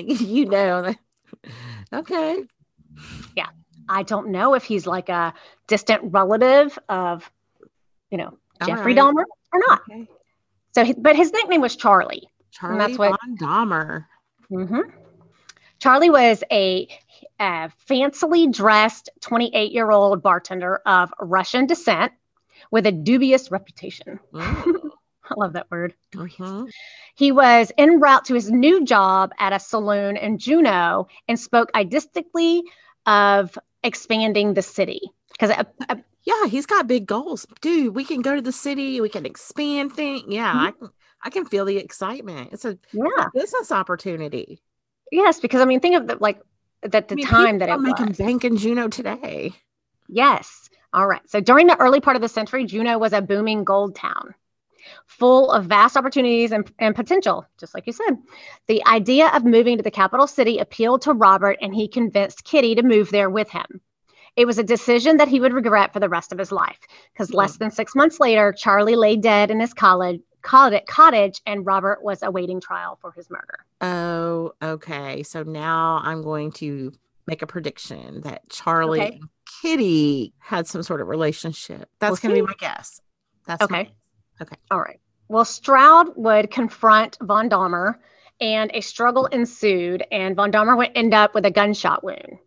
you 0.27 0.45
know. 0.45 0.93
Okay. 1.93 2.43
Yeah. 3.35 3.47
I 3.87 4.03
don't 4.03 4.29
know 4.29 4.53
if 4.53 4.63
he's 4.63 4.85
like 4.85 5.09
a 5.09 5.33
distant 5.67 6.01
relative 6.13 6.77
of, 6.89 7.29
you 8.11 8.17
know, 8.17 8.37
Jeffrey 8.65 8.93
right. 8.93 9.03
Dahmer 9.03 9.23
or 9.53 9.59
not. 9.67 9.81
Okay. 9.89 10.07
So, 10.75 10.93
but 10.97 11.15
his 11.15 11.31
nickname 11.31 11.61
was 11.61 11.75
Charlie. 11.75 12.29
Charlie 12.51 12.77
that's 12.77 12.97
what, 12.97 13.17
von 13.21 13.37
Dahmer. 13.37 14.05
Mm-hmm. 14.51 14.81
Charlie 15.79 16.09
was 16.09 16.43
a, 16.51 16.87
a 17.39 17.71
fancily 17.89 18.51
dressed 18.51 19.09
28 19.21 19.71
year 19.71 19.89
old 19.89 20.21
bartender 20.21 20.77
of 20.85 21.13
Russian 21.19 21.65
descent 21.65 22.13
with 22.71 22.85
a 22.85 22.91
dubious 22.91 23.51
reputation. 23.51 24.19
I 24.33 25.35
love 25.37 25.53
that 25.53 25.69
word. 25.69 25.93
Mm-hmm. 26.15 26.65
He 27.15 27.31
was 27.31 27.71
en 27.77 27.99
route 27.99 28.25
to 28.25 28.33
his 28.33 28.49
new 28.49 28.83
job 28.83 29.31
at 29.37 29.53
a 29.53 29.59
saloon 29.59 30.17
in 30.17 30.39
Juneau 30.39 31.07
and 31.27 31.39
spoke 31.39 31.69
idistically 31.75 32.63
of 33.05 33.57
expanding 33.83 34.53
the 34.53 34.61
city. 34.61 35.01
Because 35.31 35.65
yeah, 36.23 36.47
he's 36.47 36.65
got 36.65 36.87
big 36.87 37.05
goals, 37.05 37.45
dude. 37.61 37.95
We 37.95 38.03
can 38.03 38.21
go 38.21 38.35
to 38.35 38.41
the 38.41 38.51
city, 38.51 39.01
we 39.01 39.09
can 39.09 39.25
expand 39.25 39.93
things. 39.93 40.25
Yeah, 40.27 40.51
mm-hmm. 40.51 40.65
I 40.65 40.71
can, 40.71 40.89
I 41.23 41.29
can 41.29 41.45
feel 41.45 41.65
the 41.65 41.77
excitement. 41.77 42.49
It's 42.51 42.65
a 42.65 42.77
yeah 42.91 43.27
business 43.33 43.71
opportunity. 43.71 44.61
Yes, 45.11 45.39
because 45.39 45.61
I 45.61 45.65
mean, 45.65 45.79
think 45.79 45.95
of 45.95 46.07
the 46.07 46.17
like 46.19 46.41
that 46.81 47.07
the 47.07 47.13
I 47.13 47.15
mean, 47.15 47.25
time 47.25 47.57
that 47.59 47.69
it 47.69 47.79
making 47.79 48.07
was. 48.07 48.17
bank 48.17 48.45
in 48.45 48.57
Juneau 48.57 48.87
today. 48.87 49.53
Yes. 50.07 50.69
All 50.93 51.07
right. 51.07 51.21
So 51.29 51.39
during 51.39 51.67
the 51.67 51.79
early 51.79 52.01
part 52.01 52.15
of 52.15 52.21
the 52.21 52.29
century, 52.29 52.65
Juneau 52.65 52.97
was 52.97 53.13
a 53.13 53.21
booming 53.21 53.63
gold 53.63 53.95
town 53.95 54.33
full 55.05 55.51
of 55.51 55.65
vast 55.65 55.97
opportunities 55.97 56.51
and, 56.51 56.71
and 56.79 56.95
potential, 56.95 57.45
just 57.59 57.73
like 57.73 57.85
you 57.87 57.93
said. 57.93 58.17
The 58.67 58.85
idea 58.85 59.27
of 59.29 59.43
moving 59.43 59.77
to 59.77 59.83
the 59.83 59.91
capital 59.91 60.27
city 60.27 60.59
appealed 60.59 61.01
to 61.03 61.13
Robert, 61.13 61.57
and 61.61 61.73
he 61.73 61.87
convinced 61.87 62.43
Kitty 62.43 62.75
to 62.75 62.83
move 62.83 63.09
there 63.09 63.29
with 63.29 63.49
him. 63.49 63.81
It 64.35 64.45
was 64.45 64.57
a 64.57 64.63
decision 64.63 65.17
that 65.17 65.27
he 65.27 65.39
would 65.39 65.53
regret 65.53 65.91
for 65.91 65.99
the 65.99 66.09
rest 66.09 66.31
of 66.31 66.39
his 66.39 66.51
life 66.51 66.79
because 67.13 67.33
less 67.33 67.53
mm-hmm. 67.53 67.65
than 67.65 67.71
six 67.71 67.95
months 67.95 68.19
later, 68.19 68.53
Charlie 68.53 68.95
lay 68.95 69.17
dead 69.17 69.51
in 69.51 69.59
his 69.59 69.73
college, 69.73 70.21
cottage 70.41 71.41
and 71.45 71.65
Robert 71.65 72.03
was 72.03 72.23
awaiting 72.23 72.59
trial 72.61 72.97
for 73.01 73.11
his 73.11 73.29
murder. 73.29 73.65
Oh, 73.81 74.53
okay. 74.61 75.23
So 75.23 75.43
now 75.43 76.01
I'm 76.03 76.21
going 76.21 76.51
to 76.53 76.91
make 77.27 77.41
a 77.41 77.47
prediction 77.47 78.21
that 78.21 78.49
Charlie 78.49 79.01
okay. 79.01 79.19
and 79.21 79.29
Kitty 79.61 80.33
had 80.39 80.67
some 80.67 80.83
sort 80.83 81.01
of 81.01 81.07
relationship. 81.07 81.89
That's 81.99 82.23
we'll 82.23 82.31
going 82.31 82.41
to 82.41 82.43
be 82.43 82.47
my 82.47 82.53
guess. 82.59 83.01
That's 83.45 83.61
okay. 83.63 83.83
My, 83.83 83.91
Okay. 84.41 84.55
All 84.71 84.79
right. 84.79 84.99
Well, 85.27 85.45
Stroud 85.45 86.13
would 86.15 86.49
confront 86.49 87.17
Von 87.21 87.49
Dahmer 87.49 87.95
and 88.41 88.71
a 88.73 88.81
struggle 88.81 89.25
ensued, 89.25 90.03
and 90.11 90.35
Von 90.35 90.51
Dahmer 90.51 90.77
would 90.77 90.91
end 90.95 91.13
up 91.13 91.33
with 91.35 91.45
a 91.45 91.51
gunshot 91.51 92.03
wound. 92.03 92.39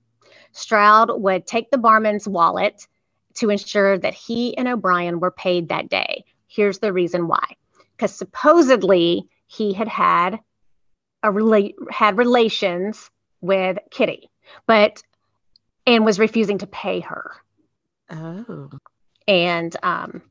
Stroud 0.53 1.11
would 1.21 1.47
take 1.47 1.71
the 1.71 1.79
barman's 1.79 2.27
wallet 2.27 2.87
to 3.35 3.51
ensure 3.51 3.99
that 3.99 4.15
he 4.15 4.57
and 4.57 4.69
O'Brien 4.69 5.21
were 5.21 5.31
paid 5.31 5.69
that 5.69 5.89
day. 5.89 6.25
Here's 6.47 6.79
the 6.79 6.93
reason 6.93 7.29
why. 7.29 7.57
Because 7.97 8.15
supposedly 8.15 9.29
he 9.47 9.73
had 9.73 9.89
had 9.89 10.41
a 11.23 11.73
had 11.91 12.17
relations 12.17 13.11
with 13.41 13.79
Kitty, 13.91 14.31
but 14.67 15.03
and 15.87 16.05
was 16.05 16.19
refusing 16.19 16.59
to 16.59 16.67
pay 16.67 17.01
her. 17.01 17.33
Oh. 18.11 18.71
And 19.29 19.77
um, 19.83 20.23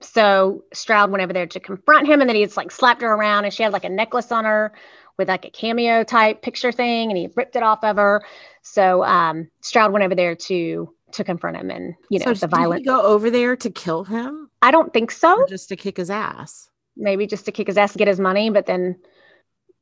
so 0.00 0.64
Stroud 0.72 1.10
went 1.10 1.22
over 1.22 1.32
there 1.32 1.46
to 1.46 1.60
confront 1.60 2.06
him, 2.06 2.20
and 2.20 2.28
then 2.28 2.36
he 2.36 2.44
just 2.44 2.56
like 2.56 2.70
slapped 2.70 3.02
her 3.02 3.12
around, 3.12 3.44
and 3.44 3.54
she 3.54 3.62
had 3.62 3.72
like 3.72 3.84
a 3.84 3.88
necklace 3.88 4.32
on 4.32 4.44
her 4.44 4.72
with 5.18 5.28
like 5.28 5.44
a 5.44 5.50
cameo 5.50 6.02
type 6.02 6.42
picture 6.42 6.72
thing, 6.72 7.10
and 7.10 7.18
he 7.18 7.28
ripped 7.36 7.56
it 7.56 7.62
off 7.62 7.84
of 7.84 7.96
her. 7.96 8.24
So 8.62 9.04
um, 9.04 9.48
Stroud 9.60 9.92
went 9.92 10.04
over 10.04 10.14
there 10.14 10.34
to 10.34 10.94
to 11.12 11.24
confront 11.24 11.56
him, 11.56 11.70
and 11.70 11.94
you 12.08 12.18
know 12.20 12.32
so 12.34 12.46
the 12.46 12.56
violence. 12.56 12.84
go 12.84 13.02
over 13.02 13.30
there 13.30 13.56
to 13.56 13.70
kill 13.70 14.04
him? 14.04 14.50
I 14.62 14.70
don't 14.70 14.92
think 14.92 15.10
so. 15.10 15.42
Or 15.42 15.46
just 15.46 15.68
to 15.68 15.76
kick 15.76 15.96
his 15.96 16.10
ass. 16.10 16.69
Maybe 16.96 17.26
just 17.26 17.46
to 17.46 17.52
kick 17.52 17.66
his 17.66 17.78
ass 17.78 17.92
to 17.92 17.98
get 17.98 18.08
his 18.08 18.20
money, 18.20 18.50
but 18.50 18.66
then 18.66 18.96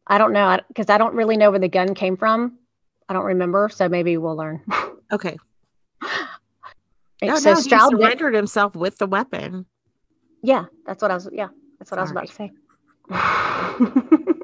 I 0.06 0.18
don't 0.18 0.32
know 0.32 0.60
because 0.68 0.88
I 0.88 0.98
don't 0.98 1.14
really 1.14 1.36
know 1.36 1.50
where 1.50 1.58
the 1.58 1.68
gun 1.68 1.94
came 1.94 2.16
from. 2.16 2.58
I 3.08 3.14
don't 3.14 3.24
remember, 3.24 3.68
so 3.68 3.88
maybe 3.88 4.16
we'll 4.16 4.36
learn. 4.36 4.62
okay. 5.12 5.36
No, 7.22 7.36
so 7.36 7.54
no, 7.54 7.60
Stroud 7.60 7.90
surrendered 7.90 8.34
himself 8.34 8.76
with 8.76 8.98
the 8.98 9.06
weapon. 9.06 9.66
Yeah, 10.42 10.66
that's 10.86 11.02
what 11.02 11.10
I 11.10 11.14
was. 11.14 11.28
Yeah, 11.32 11.48
that's 11.78 11.90
what 11.90 11.98
Sorry. 11.98 11.98
I 11.98 12.02
was 12.02 12.10
about 12.12 12.28
to 12.28 12.34
say. 12.34 12.52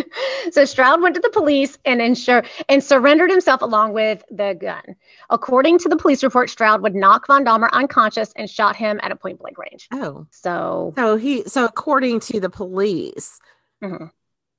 so 0.50 0.64
Stroud 0.64 1.02
went 1.02 1.14
to 1.14 1.20
the 1.20 1.30
police 1.30 1.78
and 1.84 2.00
ensure 2.00 2.42
and 2.68 2.82
surrendered 2.82 3.30
himself 3.30 3.62
along 3.62 3.92
with 3.92 4.22
the 4.30 4.56
gun. 4.58 4.96
According 5.30 5.78
to 5.80 5.88
the 5.88 5.96
police 5.96 6.22
report, 6.22 6.50
Stroud 6.50 6.82
would 6.82 6.94
knock 6.94 7.26
Von 7.26 7.44
Dahmer 7.44 7.70
unconscious 7.72 8.32
and 8.36 8.48
shot 8.48 8.76
him 8.76 9.00
at 9.02 9.12
a 9.12 9.16
point 9.16 9.38
blank 9.38 9.58
range. 9.58 9.88
Oh, 9.92 10.26
so 10.30 10.92
so 10.96 11.16
he 11.16 11.44
so 11.44 11.64
according 11.64 12.20
to 12.20 12.40
the 12.40 12.50
police, 12.50 13.40
mm-hmm. 13.82 14.06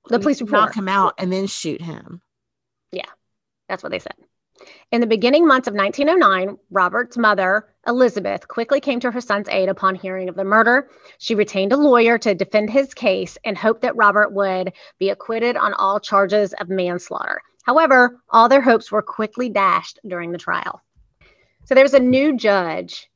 the 0.09 0.19
police 0.19 0.41
report 0.41 0.61
knock 0.61 0.75
him 0.75 0.89
out 0.89 1.15
and 1.17 1.31
then 1.31 1.47
shoot 1.47 1.81
him. 1.81 2.21
Yeah, 2.91 3.09
that's 3.67 3.83
what 3.83 3.91
they 3.91 3.99
said. 3.99 4.15
In 4.93 5.01
the 5.01 5.07
beginning 5.07 5.47
months 5.47 5.67
of 5.67 5.73
1909, 5.73 6.55
Robert's 6.69 7.17
mother, 7.17 7.67
Elizabeth, 7.87 8.47
quickly 8.47 8.79
came 8.79 8.99
to 8.99 9.09
her 9.09 9.21
son's 9.21 9.49
aid 9.49 9.67
upon 9.67 9.95
hearing 9.95 10.29
of 10.29 10.35
the 10.35 10.43
murder. 10.43 10.87
She 11.17 11.33
retained 11.33 11.73
a 11.73 11.77
lawyer 11.77 12.19
to 12.19 12.35
defend 12.35 12.69
his 12.69 12.93
case 12.93 13.35
and 13.43 13.57
hoped 13.57 13.81
that 13.81 13.95
Robert 13.95 14.31
would 14.33 14.71
be 14.99 15.09
acquitted 15.09 15.57
on 15.57 15.73
all 15.73 15.99
charges 15.99 16.53
of 16.53 16.69
manslaughter. 16.69 17.41
However, 17.63 18.21
all 18.29 18.47
their 18.47 18.61
hopes 18.61 18.91
were 18.91 19.01
quickly 19.01 19.49
dashed 19.49 19.97
during 20.07 20.31
the 20.31 20.37
trial. 20.37 20.79
So 21.65 21.73
there 21.73 21.83
was 21.83 21.95
a 21.95 21.99
new 21.99 22.37
judge, 22.37 23.09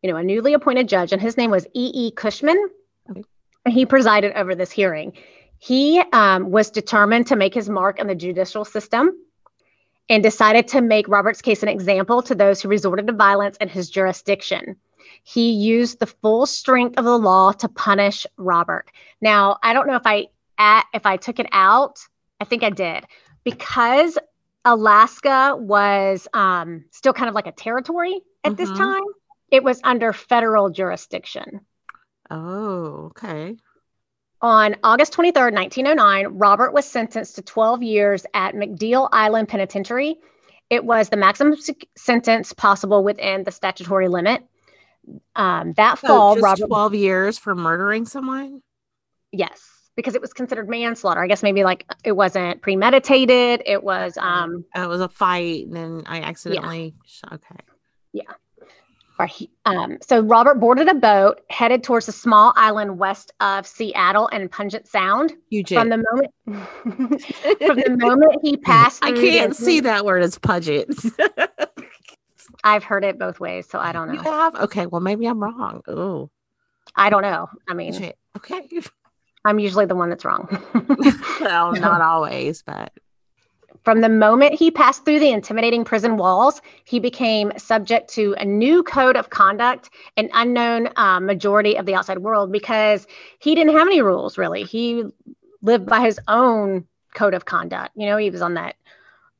you 0.00 0.10
know, 0.10 0.16
a 0.16 0.22
newly 0.22 0.54
appointed 0.54 0.88
judge, 0.88 1.12
and 1.12 1.20
his 1.20 1.36
name 1.36 1.50
was 1.50 1.66
E. 1.74 1.90
E. 1.92 2.12
Cushman. 2.12 2.70
Okay. 3.10 3.24
And 3.66 3.74
he 3.74 3.84
presided 3.84 4.32
over 4.36 4.54
this 4.54 4.70
hearing. 4.70 5.12
He 5.58 6.02
um, 6.14 6.50
was 6.50 6.70
determined 6.70 7.26
to 7.26 7.36
make 7.36 7.52
his 7.52 7.68
mark 7.68 8.00
in 8.00 8.06
the 8.06 8.14
judicial 8.14 8.64
system 8.64 9.10
and 10.10 10.22
decided 10.24 10.66
to 10.68 10.82
make 10.82 11.08
Robert's 11.08 11.40
case 11.40 11.62
an 11.62 11.68
example 11.68 12.20
to 12.22 12.34
those 12.34 12.60
who 12.60 12.68
resorted 12.68 13.06
to 13.06 13.12
violence 13.12 13.56
in 13.58 13.68
his 13.68 13.88
jurisdiction. 13.88 14.76
He 15.22 15.52
used 15.52 16.00
the 16.00 16.06
full 16.06 16.46
strength 16.46 16.98
of 16.98 17.04
the 17.04 17.16
law 17.16 17.52
to 17.52 17.68
punish 17.68 18.26
Robert. 18.36 18.90
Now, 19.20 19.58
I 19.62 19.72
don't 19.72 19.86
know 19.86 19.94
if 19.94 20.06
I 20.06 20.26
at, 20.58 20.84
if 20.92 21.06
I 21.06 21.16
took 21.16 21.38
it 21.38 21.46
out. 21.52 22.00
I 22.40 22.44
think 22.44 22.64
I 22.64 22.70
did 22.70 23.04
because 23.44 24.18
Alaska 24.64 25.56
was 25.56 26.26
um, 26.34 26.84
still 26.90 27.12
kind 27.12 27.28
of 27.28 27.34
like 27.34 27.46
a 27.46 27.52
territory 27.52 28.20
at 28.44 28.52
mm-hmm. 28.52 28.62
this 28.62 28.76
time. 28.76 29.02
It 29.50 29.62
was 29.62 29.80
under 29.84 30.12
federal 30.12 30.70
jurisdiction. 30.70 31.60
Oh, 32.30 33.10
okay. 33.10 33.56
On 34.42 34.74
August 34.82 35.12
23, 35.12 35.52
1909, 35.52 36.38
Robert 36.38 36.72
was 36.72 36.86
sentenced 36.86 37.34
to 37.36 37.42
12 37.42 37.82
years 37.82 38.24
at 38.32 38.54
McNeil 38.54 39.08
Island 39.12 39.48
Penitentiary. 39.48 40.16
It 40.70 40.84
was 40.84 41.08
the 41.08 41.16
maximum 41.16 41.56
sentence 41.96 42.52
possible 42.52 43.04
within 43.04 43.44
the 43.44 43.50
statutory 43.50 44.08
limit. 44.08 44.42
Um, 45.36 45.72
that 45.74 45.98
so 45.98 46.06
fall, 46.06 46.36
Robert 46.38 46.68
12 46.68 46.94
years 46.94 47.38
for 47.38 47.54
murdering 47.54 48.06
someone. 48.06 48.62
Yes, 49.32 49.60
because 49.96 50.14
it 50.14 50.20
was 50.20 50.32
considered 50.32 50.68
manslaughter. 50.68 51.22
I 51.22 51.26
guess 51.26 51.42
maybe 51.42 51.64
like 51.64 51.86
it 52.04 52.12
wasn't 52.12 52.62
premeditated. 52.62 53.62
It 53.66 53.82
was 53.82 54.16
um, 54.16 54.64
it 54.74 54.88
was 54.88 55.00
a 55.00 55.08
fight, 55.08 55.66
and 55.66 55.76
then 55.76 56.02
I 56.06 56.20
accidentally. 56.22 56.94
Yeah. 57.22 57.34
Okay. 57.34 57.64
Yeah. 58.12 58.32
Um, 59.66 59.98
so 60.00 60.20
Robert 60.20 60.54
boarded 60.54 60.88
a 60.88 60.94
boat 60.94 61.40
headed 61.50 61.82
towards 61.82 62.08
a 62.08 62.12
small 62.12 62.52
island 62.56 62.98
west 62.98 63.32
of 63.40 63.66
Seattle 63.66 64.28
and 64.32 64.50
Puget 64.50 64.86
Sound. 64.86 65.32
Puget. 65.50 65.78
From 65.78 65.88
the 65.88 65.96
moment 65.96 66.32
from 66.44 67.76
the 67.76 67.96
moment 67.96 68.40
he 68.42 68.56
passed, 68.56 69.04
I 69.04 69.12
can't 69.12 69.54
see 69.54 69.80
that 69.80 70.04
word 70.04 70.22
as 70.22 70.38
Puget. 70.38 70.90
I've 72.64 72.84
heard 72.84 73.04
it 73.04 73.18
both 73.18 73.40
ways, 73.40 73.66
so 73.68 73.78
I 73.78 73.92
don't 73.92 74.08
know. 74.08 74.14
You 74.14 74.20
have 74.22 74.54
okay. 74.56 74.86
Well, 74.86 75.00
maybe 75.00 75.26
I'm 75.26 75.42
wrong. 75.42 75.82
Oh, 75.86 76.30
I 76.94 77.10
don't 77.10 77.22
know. 77.22 77.48
I 77.68 77.74
mean, 77.74 78.12
okay. 78.36 78.68
I'm 79.44 79.58
usually 79.58 79.86
the 79.86 79.94
one 79.94 80.10
that's 80.10 80.24
wrong. 80.24 80.48
well, 81.40 81.72
not 81.72 82.00
always, 82.02 82.62
but 82.62 82.92
from 83.84 84.00
the 84.00 84.08
moment 84.08 84.54
he 84.54 84.70
passed 84.70 85.04
through 85.04 85.20
the 85.20 85.30
intimidating 85.30 85.84
prison 85.84 86.16
walls, 86.16 86.60
he 86.84 87.00
became 87.00 87.52
subject 87.56 88.10
to 88.14 88.34
a 88.38 88.44
new 88.44 88.82
code 88.82 89.16
of 89.16 89.30
conduct, 89.30 89.90
an 90.16 90.28
unknown 90.34 90.88
uh, 90.96 91.20
majority 91.20 91.76
of 91.76 91.86
the 91.86 91.94
outside 91.94 92.18
world, 92.18 92.52
because 92.52 93.06
he 93.38 93.54
didn't 93.54 93.76
have 93.76 93.86
any 93.86 94.02
rules 94.02 94.36
really. 94.38 94.64
He 94.64 95.04
lived 95.62 95.86
by 95.86 96.00
his 96.00 96.20
own 96.28 96.86
code 97.14 97.34
of 97.34 97.44
conduct. 97.44 97.92
You 97.96 98.06
know, 98.06 98.16
he 98.16 98.30
was 98.30 98.42
on 98.42 98.54
that 98.54 98.76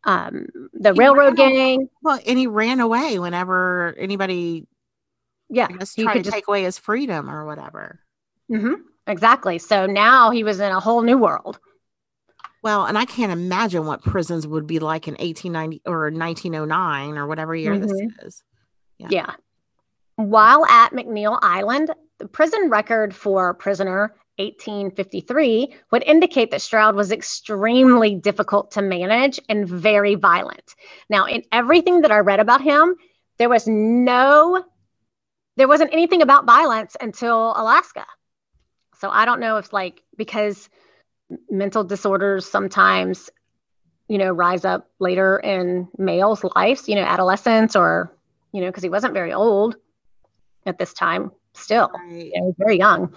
um, 0.04 0.46
the 0.72 0.94
He 0.94 1.00
railroad 1.00 1.36
gang. 1.36 1.88
Well, 2.02 2.18
and 2.26 2.38
he 2.38 2.46
ran 2.46 2.80
away 2.80 3.18
whenever 3.18 3.94
anybody 3.98 4.66
Yeah, 5.50 5.68
I 5.68 5.74
guess 5.74 5.94
he 5.94 6.08
could 6.08 6.24
to 6.24 6.24
just 6.24 6.34
take 6.34 6.48
away 6.48 6.62
his 6.62 6.78
freedom 6.78 7.30
or 7.30 7.44
whatever. 7.44 8.00
hmm 8.48 8.74
exactly. 9.06 9.58
So 9.58 9.86
now 9.86 10.30
he 10.30 10.44
was 10.44 10.60
in 10.60 10.72
a 10.72 10.80
whole 10.80 11.02
new 11.02 11.18
world. 11.18 11.58
Well, 12.62 12.84
and 12.84 12.98
I 12.98 13.06
can't 13.06 13.32
imagine 13.32 13.86
what 13.86 14.02
prisons 14.02 14.46
would 14.46 14.66
be 14.66 14.78
like 14.78 15.08
in 15.08 15.14
1890 15.14 15.82
or 15.86 16.10
1909 16.10 17.16
or 17.16 17.26
whatever 17.26 17.54
year 17.54 17.78
this 17.78 17.90
mm-hmm. 17.90 18.26
is. 18.26 18.42
Yeah. 18.98 19.08
Yeah. 19.10 19.34
While 20.16 20.66
at 20.66 20.92
McNeil 20.92 21.38
Island, 21.40 21.90
the 22.18 22.28
prison 22.28 22.68
record 22.68 23.14
for 23.14 23.54
prisoner 23.54 24.14
1853 24.36 25.74
would 25.90 26.02
indicate 26.04 26.50
that 26.50 26.62
Stroud 26.62 26.94
was 26.94 27.12
extremely 27.12 28.14
difficult 28.14 28.72
to 28.72 28.82
manage 28.82 29.40
and 29.48 29.68
very 29.68 30.14
violent. 30.14 30.74
Now, 31.08 31.26
in 31.26 31.42
everything 31.52 32.02
that 32.02 32.10
I 32.10 32.18
read 32.18 32.40
about 32.40 32.60
him, 32.60 32.94
there 33.38 33.48
was 33.48 33.66
no, 33.66 34.64
there 35.56 35.68
wasn't 35.68 35.92
anything 35.92 36.22
about 36.22 36.46
violence 36.46 36.96
until 37.00 37.54
Alaska. 37.56 38.04
So 38.98 39.08
I 39.10 39.24
don't 39.24 39.40
know 39.40 39.56
if, 39.56 39.72
like, 39.72 40.02
because 40.16 40.68
mental 41.50 41.84
disorders 41.84 42.46
sometimes, 42.46 43.30
you 44.08 44.18
know, 44.18 44.32
rise 44.32 44.64
up 44.64 44.88
later 44.98 45.38
in 45.38 45.88
males' 45.98 46.44
lives, 46.56 46.88
you 46.88 46.94
know, 46.94 47.02
adolescence 47.02 47.76
or, 47.76 48.12
you 48.52 48.60
know, 48.60 48.66
because 48.66 48.82
he 48.82 48.88
wasn't 48.88 49.14
very 49.14 49.32
old 49.32 49.76
at 50.66 50.78
this 50.78 50.92
time 50.92 51.30
still 51.52 51.90
Right. 51.94 52.32
you 52.34 52.40
know, 52.40 52.54
very 52.58 52.78
young. 52.78 53.14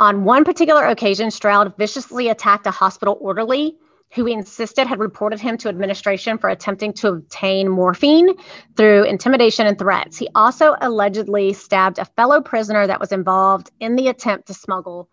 On 0.00 0.24
one 0.24 0.44
particular 0.44 0.84
occasion, 0.86 1.30
Stroud 1.30 1.76
viciously 1.76 2.28
attacked 2.28 2.66
a 2.66 2.70
hospital 2.70 3.16
orderly 3.20 3.76
who 4.14 4.24
he 4.24 4.32
insisted 4.32 4.86
had 4.86 5.00
reported 5.00 5.40
him 5.40 5.56
to 5.58 5.68
administration 5.68 6.38
for 6.38 6.48
attempting 6.48 6.92
to 6.92 7.08
obtain 7.08 7.68
morphine 7.68 8.28
through 8.76 9.04
intimidation 9.04 9.66
and 9.66 9.78
threats. 9.78 10.16
He 10.16 10.28
also 10.34 10.76
allegedly 10.80 11.52
stabbed 11.52 11.98
a 11.98 12.04
fellow 12.04 12.40
prisoner 12.40 12.86
that 12.86 13.00
was 13.00 13.12
involved 13.12 13.70
in 13.80 13.96
the 13.96 14.08
attempt 14.08 14.46
to 14.48 14.54
smuggle 14.54 15.08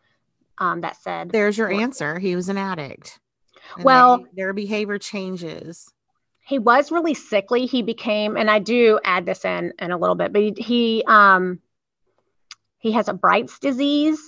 um, 0.62 0.82
that 0.82 0.96
said. 0.96 1.32
There's 1.32 1.58
your 1.58 1.70
Well- 1.70 1.80
answer. 1.82 2.20
He 2.20 2.36
was 2.36 2.48
an 2.48 2.58
addict. 2.58 3.20
And 3.76 3.84
Well- 3.86 4.20
they- 4.20 4.30
their 4.36 4.54
behavior 4.54 4.98
changes. 4.98 5.92
he 6.46 6.60
was 6.60 6.92
really 6.92 7.14
sickly. 7.14 7.66
He 7.66 7.82
became, 7.82 8.36
and 8.38 8.50
I 8.50 8.60
do 8.60 9.00
add 9.04 9.26
this 9.26 9.44
in 9.46 9.74
in 9.80 9.92
a 9.92 9.98
little 9.98 10.16
bit, 10.16 10.32
but 10.34 10.42
he, 10.42 10.54
he 10.58 11.04
um 11.08 11.60
he 12.80 12.92
has 12.94 13.08
a 13.08 13.14
Bright's 13.14 13.60
disease, 13.60 14.20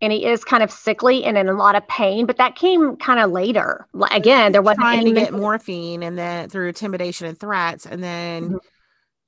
and 0.00 0.10
he 0.12 0.24
is 0.24 0.42
kind 0.44 0.62
of 0.62 0.70
sickly 0.70 1.24
and 1.24 1.36
in 1.38 1.48
a 1.48 1.52
lot 1.52 1.76
of 1.76 1.86
pain. 1.86 2.24
But 2.26 2.38
that 2.38 2.56
came 2.56 2.96
kind 2.96 3.20
of 3.20 3.30
later. 3.30 3.86
Again, 4.10 4.52
there 4.52 4.62
wasn't 4.62 4.80
trying 4.80 5.00
any 5.00 5.12
to 5.14 5.20
get 5.20 5.32
morphine 5.34 6.02
and 6.02 6.16
then 6.18 6.48
through 6.48 6.68
intimidation 6.68 7.26
and 7.26 7.38
threats, 7.38 7.84
and 7.86 8.02
then 8.02 8.50
Mhm. 8.54 8.58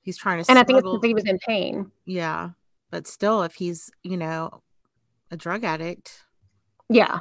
he's 0.03 0.17
trying 0.19 0.43
to 0.43 0.51
and 0.51 0.59
I 0.59 0.65
think 0.65 0.79
it's 0.81 0.89
because 0.89 1.05
he 1.07 1.15
was 1.15 1.25
in 1.27 1.39
pain. 1.47 1.91
yeah. 2.07 2.51
But 2.91 3.07
still, 3.07 3.43
if 3.43 3.55
he's 3.55 3.91
you 4.03 4.17
know 4.17 4.63
a 5.31 5.37
drug 5.37 5.65
addict, 5.65 6.25
Yeah. 6.89 7.21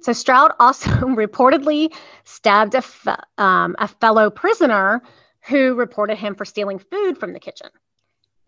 So 0.00 0.12
Stroud 0.12 0.52
also 0.58 0.90
reportedly 1.24 1.94
stabbed 2.24 2.74
a, 2.74 2.82
fe- 2.82 3.14
um, 3.38 3.76
a 3.78 3.86
fellow 3.86 4.30
prisoner 4.30 5.02
who 5.42 5.74
reported 5.74 6.16
him 6.16 6.34
for 6.34 6.44
stealing 6.44 6.78
food 6.78 7.18
from 7.18 7.32
the 7.32 7.40
kitchen. 7.40 7.68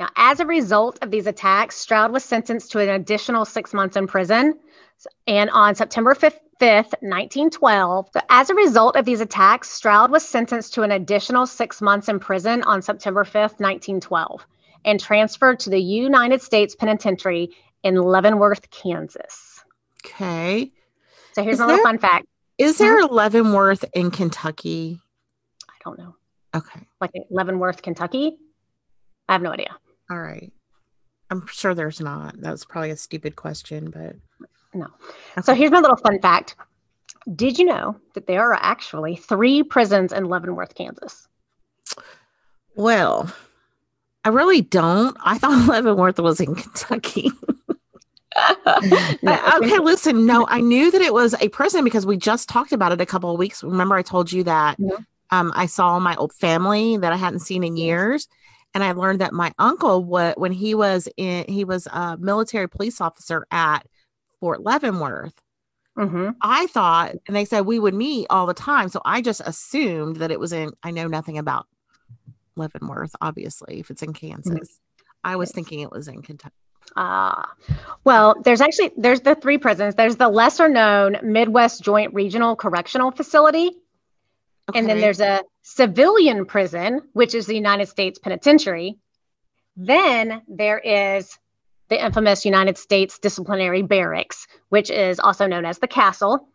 Now, 0.01 0.09
as 0.17 0.41
a 0.41 0.47
result 0.47 0.99
of 1.03 1.11
these 1.11 1.27
attacks, 1.27 1.77
Stroud 1.77 2.13
was 2.13 2.25
sentenced 2.25 2.73
to 2.73 2.81
an 2.81 2.89
additional 2.89 3.45
six 3.45 3.73
months 3.73 3.97
in 3.97 4.07
prison. 4.07 4.55
And 5.27 5.51
on 5.51 5.75
September 5.75 6.15
5th, 6.15 6.39
5th 6.61 6.95
1912, 7.03 8.09
so 8.15 8.21
as 8.31 8.49
a 8.49 8.55
result 8.55 8.97
of 8.97 9.05
these 9.05 9.21
attacks, 9.21 9.69
Stroud 9.69 10.11
was 10.11 10.27
sentenced 10.27 10.73
to 10.75 10.83
an 10.83 10.91
additional 10.91 11.47
six 11.47 11.83
months 11.83 12.09
in 12.09 12.19
prison 12.19 12.63
on 12.63 12.81
September 12.81 13.25
5th, 13.25 13.61
1912, 13.61 14.47
and 14.87 14.99
transferred 14.99 15.61
to 15.61 15.71
the 15.71 15.79
United 15.79 16.41
States 16.41 16.75
Penitentiary 16.75 17.51
in 17.87 17.95
Leavenworth, 18.03 18.69
Kansas. 18.71 19.63
okay. 20.05 20.71
So 21.33 21.43
here's 21.43 21.55
Is 21.55 21.61
my 21.61 21.67
little 21.67 21.77
there- 21.79 21.85
fun 21.93 21.99
fact. 21.99 22.27
Is 22.59 22.79
there 22.79 22.99
a 23.01 23.07
Leavenworth 23.07 23.85
in 23.95 24.11
Kentucky? 24.11 24.99
I 25.69 25.75
don't 25.85 25.99
know. 25.99 26.15
Okay. 26.55 26.81
Like 27.01 27.11
Leavenworth, 27.31 27.83
Kentucky? 27.83 28.39
I 29.29 29.33
have 29.35 29.43
no 29.43 29.51
idea. 29.53 29.77
All 30.11 30.19
right. 30.19 30.51
I'm 31.31 31.47
sure 31.49 31.75
there's 31.75 32.01
not. 32.01 32.41
That 32.41 32.53
was 32.53 32.65
probably 32.65 32.91
a 32.93 32.97
stupid 32.97 33.37
question, 33.37 33.91
but 33.91 34.17
No. 34.73 34.87
So 35.43 35.53
here's 35.55 35.71
my 35.71 35.81
little 35.81 35.97
fun 35.99 36.19
fact. 36.21 36.57
Did 37.35 37.59
you 37.59 37.67
know 37.67 37.97
that 38.15 38.27
there 38.27 38.43
are 38.53 38.55
actually 38.61 39.17
three 39.17 39.63
prisons 39.63 40.13
in 40.13 40.25
Leavenworth, 40.25 40.75
Kansas? 40.75 41.29
well, 42.75 43.31
I 44.25 44.29
really 44.31 44.63
don't. 44.63 45.17
I 45.23 45.39
thought 45.39 45.69
Leavenworth 45.69 46.19
was 46.19 46.41
in 46.41 46.55
Kentucky. 46.55 47.31
No, 49.23 49.41
okay, 49.57 49.79
listen. 49.79 50.27
No, 50.27 50.47
I 50.51 50.61
knew 50.61 50.91
that 50.91 51.01
it 51.01 51.15
was 51.15 51.35
a 51.41 51.49
prison 51.49 51.83
because 51.85 52.05
we 52.07 52.17
just 52.17 52.49
talked 52.49 52.73
about 52.73 52.93
it 52.93 53.01
a 53.01 53.07
couple 53.07 53.31
of 53.33 53.39
weeks. 53.39 53.63
Remember, 53.65 53.95
I 53.95 54.03
told 54.03 54.31
you 54.33 54.45
that 54.45 54.79
Mhm. 54.79 55.05
um, 55.31 55.53
I 55.57 55.67
saw 55.67 55.99
my 55.99 56.15
old 56.17 56.33
family 56.33 56.97
that 56.99 57.13
I 57.13 57.17
hadn't 57.17 57.41
seen 57.41 57.65
in 57.65 57.77
years, 57.77 58.29
and 58.75 58.85
I 58.85 58.93
learned 58.93 59.21
that 59.21 59.33
my 59.33 59.53
uncle, 59.59 60.05
what 60.05 60.39
when 60.39 60.53
he 60.53 60.75
was 60.75 61.09
in, 61.17 61.45
he 61.49 61.65
was 61.65 61.87
a 61.89 62.17
military 62.19 62.69
police 62.69 63.01
officer 63.01 63.47
at 63.51 63.87
Fort 64.41 64.63
Leavenworth. 64.63 65.35
hmm 65.97 66.31
I 66.43 66.67
thought, 66.67 67.15
and 67.27 67.35
they 67.35 67.47
said 67.47 67.63
we 67.63 67.79
would 67.79 67.95
meet 67.95 68.27
all 68.29 68.47
the 68.47 68.55
time, 68.55 68.89
so 68.91 69.01
I 69.05 69.23
just 69.23 69.41
assumed 69.45 70.17
that 70.17 70.31
it 70.31 70.39
was 70.39 70.53
in. 70.53 70.73
I 70.83 70.91
know 70.91 71.07
nothing 71.09 71.39
about 71.39 71.67
Leavenworth, 72.57 73.15
obviously, 73.21 73.81
if 73.81 73.91
it's 73.91 74.03
in 74.03 74.13
Kansas. 74.13 74.79
I 75.25 75.37
was 75.37 75.51
thinking 75.51 75.81
it 75.81 75.91
was 75.91 76.07
in 76.09 76.23
Kentucky. 76.23 76.55
Ah, 76.95 77.53
well, 78.05 78.37
there's 78.43 78.61
actually 78.61 78.93
there's 78.97 79.21
the 79.21 79.35
three 79.35 79.59
prisons. 79.59 79.95
There's 79.95 80.17
the 80.17 80.29
lesser 80.29 80.69
known 80.69 81.19
Midwest 81.23 81.83
Joint 81.83 82.15
Regional 82.15 82.57
Correctional 82.57 83.11
Facility, 83.11 83.71
and 84.75 84.89
then 84.89 85.01
there's 85.01 85.21
a 85.21 85.43
civilian 85.63 86.47
prison, 86.47 87.03
which 87.13 87.35
is 87.35 87.47
the 87.47 87.55
United 87.55 87.89
States 87.89 88.19
Penitentiary. 88.19 88.97
Then 89.77 90.43
there 90.49 90.79
is 90.79 91.39
the 91.89 92.03
infamous 92.03 92.45
United 92.45 92.79
States 92.79 93.19
Disciplinary 93.19 93.83
Barracks, 93.83 94.47
which 94.71 94.91
is 94.91 95.21
also 95.21 95.47
known 95.47 95.65
as 95.65 95.79
the 95.79 95.87
Castle, 95.87 96.49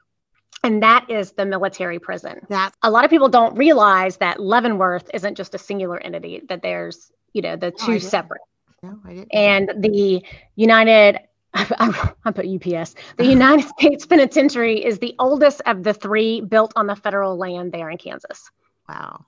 and 0.63 0.83
that 0.83 1.09
is 1.09 1.31
the 1.33 1.45
military 1.45 1.99
prison. 1.99 2.41
that 2.49 2.73
A 2.83 2.91
lot 2.91 3.05
of 3.05 3.09
people 3.09 3.29
don't 3.29 3.57
realize 3.57 4.17
that 4.17 4.39
Leavenworth 4.39 5.09
isn't 5.13 5.35
just 5.35 5.55
a 5.55 5.57
singular 5.57 5.99
entity; 5.99 6.41
that 6.49 6.61
there's 6.61 7.11
you 7.33 7.41
know 7.41 7.55
the 7.55 7.67
I 7.67 7.85
two 7.85 7.99
separate 7.99 8.41
no, 8.83 8.99
I 9.05 9.13
didn't. 9.13 9.33
and 9.33 9.71
the 9.83 10.23
United, 10.55 11.19
I, 11.53 12.13
I 12.25 12.31
put 12.31 12.45
UPS, 12.47 12.95
the 13.17 13.25
United 13.37 13.67
States 13.67 14.05
Penitentiary 14.05 14.83
is 14.83 14.99
the 14.99 15.15
oldest 15.19 15.61
of 15.65 15.83
the 15.83 15.93
three 15.93 16.41
built 16.41 16.73
on 16.75 16.87
the 16.87 16.95
federal 16.95 17.37
land 17.37 17.71
there 17.71 17.89
in 17.89 17.97
Kansas. 17.97 18.49
wow. 18.87 19.25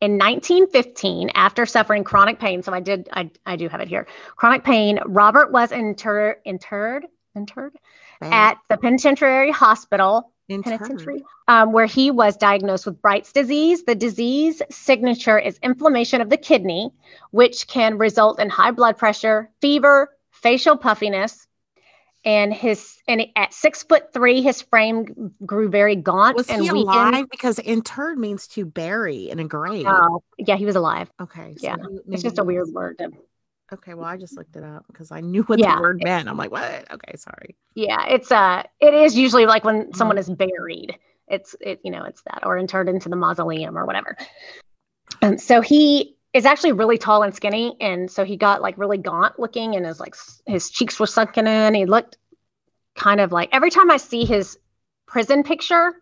In 0.00 0.18
1915, 0.18 1.30
after 1.34 1.64
suffering 1.64 2.04
chronic 2.04 2.38
pain, 2.38 2.62
so 2.62 2.74
I 2.74 2.80
did, 2.80 3.08
I, 3.12 3.30
I 3.46 3.56
do 3.56 3.68
have 3.68 3.80
it 3.80 3.88
here, 3.88 4.06
chronic 4.36 4.62
pain, 4.62 4.98
Robert 5.06 5.50
was 5.50 5.72
inter, 5.72 6.36
interred, 6.44 7.06
interred 7.34 7.74
at 8.20 8.58
the 8.68 8.76
Penitentiary 8.76 9.50
Hospital 9.50 10.33
Penitentiary, 10.48 11.22
um, 11.48 11.72
where 11.72 11.86
he 11.86 12.10
was 12.10 12.36
diagnosed 12.36 12.84
with 12.86 13.00
Bright's 13.00 13.32
disease. 13.32 13.84
The 13.84 13.94
disease 13.94 14.60
signature 14.70 15.38
is 15.38 15.58
inflammation 15.62 16.20
of 16.20 16.28
the 16.30 16.36
kidney, 16.36 16.90
which 17.30 17.66
can 17.66 17.96
result 17.98 18.38
in 18.40 18.50
high 18.50 18.70
blood 18.70 18.98
pressure, 18.98 19.50
fever, 19.60 20.10
facial 20.30 20.76
puffiness, 20.76 21.46
and 22.26 22.52
his 22.52 22.96
and 23.08 23.22
at 23.36 23.52
six 23.54 23.82
foot 23.82 24.12
three, 24.12 24.42
his 24.42 24.62
frame 24.62 25.32
grew 25.44 25.68
very 25.68 25.96
gaunt 25.96 26.36
Was 26.36 26.48
and 26.48 26.62
he 26.62 26.70
weakened. 26.70 26.88
alive? 26.88 27.30
Because 27.30 27.58
interred 27.58 28.18
means 28.18 28.46
to 28.48 28.64
bury 28.64 29.30
in 29.30 29.38
a 29.38 29.44
grave. 29.44 29.86
Oh, 29.88 30.22
yeah, 30.38 30.56
he 30.56 30.64
was 30.66 30.76
alive. 30.76 31.10
okay. 31.20 31.54
yeah, 31.58 31.76
maybe- 31.76 31.94
It's 31.96 32.06
maybe 32.08 32.22
just 32.22 32.38
a 32.38 32.44
weird 32.44 32.68
word. 32.72 32.98
To, 32.98 33.10
Okay. 33.72 33.94
Well, 33.94 34.04
I 34.04 34.16
just 34.16 34.36
looked 34.36 34.56
it 34.56 34.62
up 34.64 34.84
because 34.86 35.10
I 35.10 35.20
knew 35.20 35.42
what 35.44 35.58
Yeah. 35.58 35.76
the 35.76 35.80
word 35.82 36.02
meant. 36.02 36.28
I'm 36.28 36.36
like, 36.36 36.50
what? 36.50 36.92
Okay. 36.92 37.16
Sorry. 37.16 37.56
yeah, 37.74 38.06
it's 38.06 38.30
uh, 38.30 38.62
it 38.80 38.94
is 38.94 39.16
usually 39.16 39.46
like 39.46 39.64
when 39.64 39.82
Mm-hmm. 39.84 39.96
someone 39.96 40.18
is 40.18 40.28
buried. 40.30 40.96
It's 41.28 41.56
it, 41.60 41.80
you 41.82 41.90
know, 41.90 42.04
it's 42.04 42.22
that 42.22 42.44
or 42.44 42.58
interred 42.58 42.88
into 42.88 43.08
the 43.08 43.16
mausoleum 43.16 43.76
or 43.78 43.86
whatever. 43.86 44.16
And 45.22 45.40
so 45.40 45.60
he 45.60 46.16
is 46.34 46.44
actually 46.44 46.72
really 46.72 46.98
tall 46.98 47.22
and 47.22 47.34
skinny, 47.34 47.76
and 47.80 48.10
so 48.10 48.24
he 48.24 48.36
got 48.36 48.60
like 48.60 48.76
really 48.76 48.98
gaunt 48.98 49.38
looking, 49.38 49.74
and 49.74 49.86
his 49.86 49.98
like 50.00 50.14
his 50.46 50.68
cheeks 50.70 51.00
were 51.00 51.06
sunken 51.06 51.46
in. 51.46 51.74
He 51.74 51.86
looked 51.86 52.18
kind 52.94 53.20
of 53.20 53.32
like 53.32 53.48
every 53.52 53.70
time 53.70 53.90
I 53.90 53.96
see 53.96 54.24
his 54.24 54.58
prison 55.06 55.42
picture, 55.42 55.94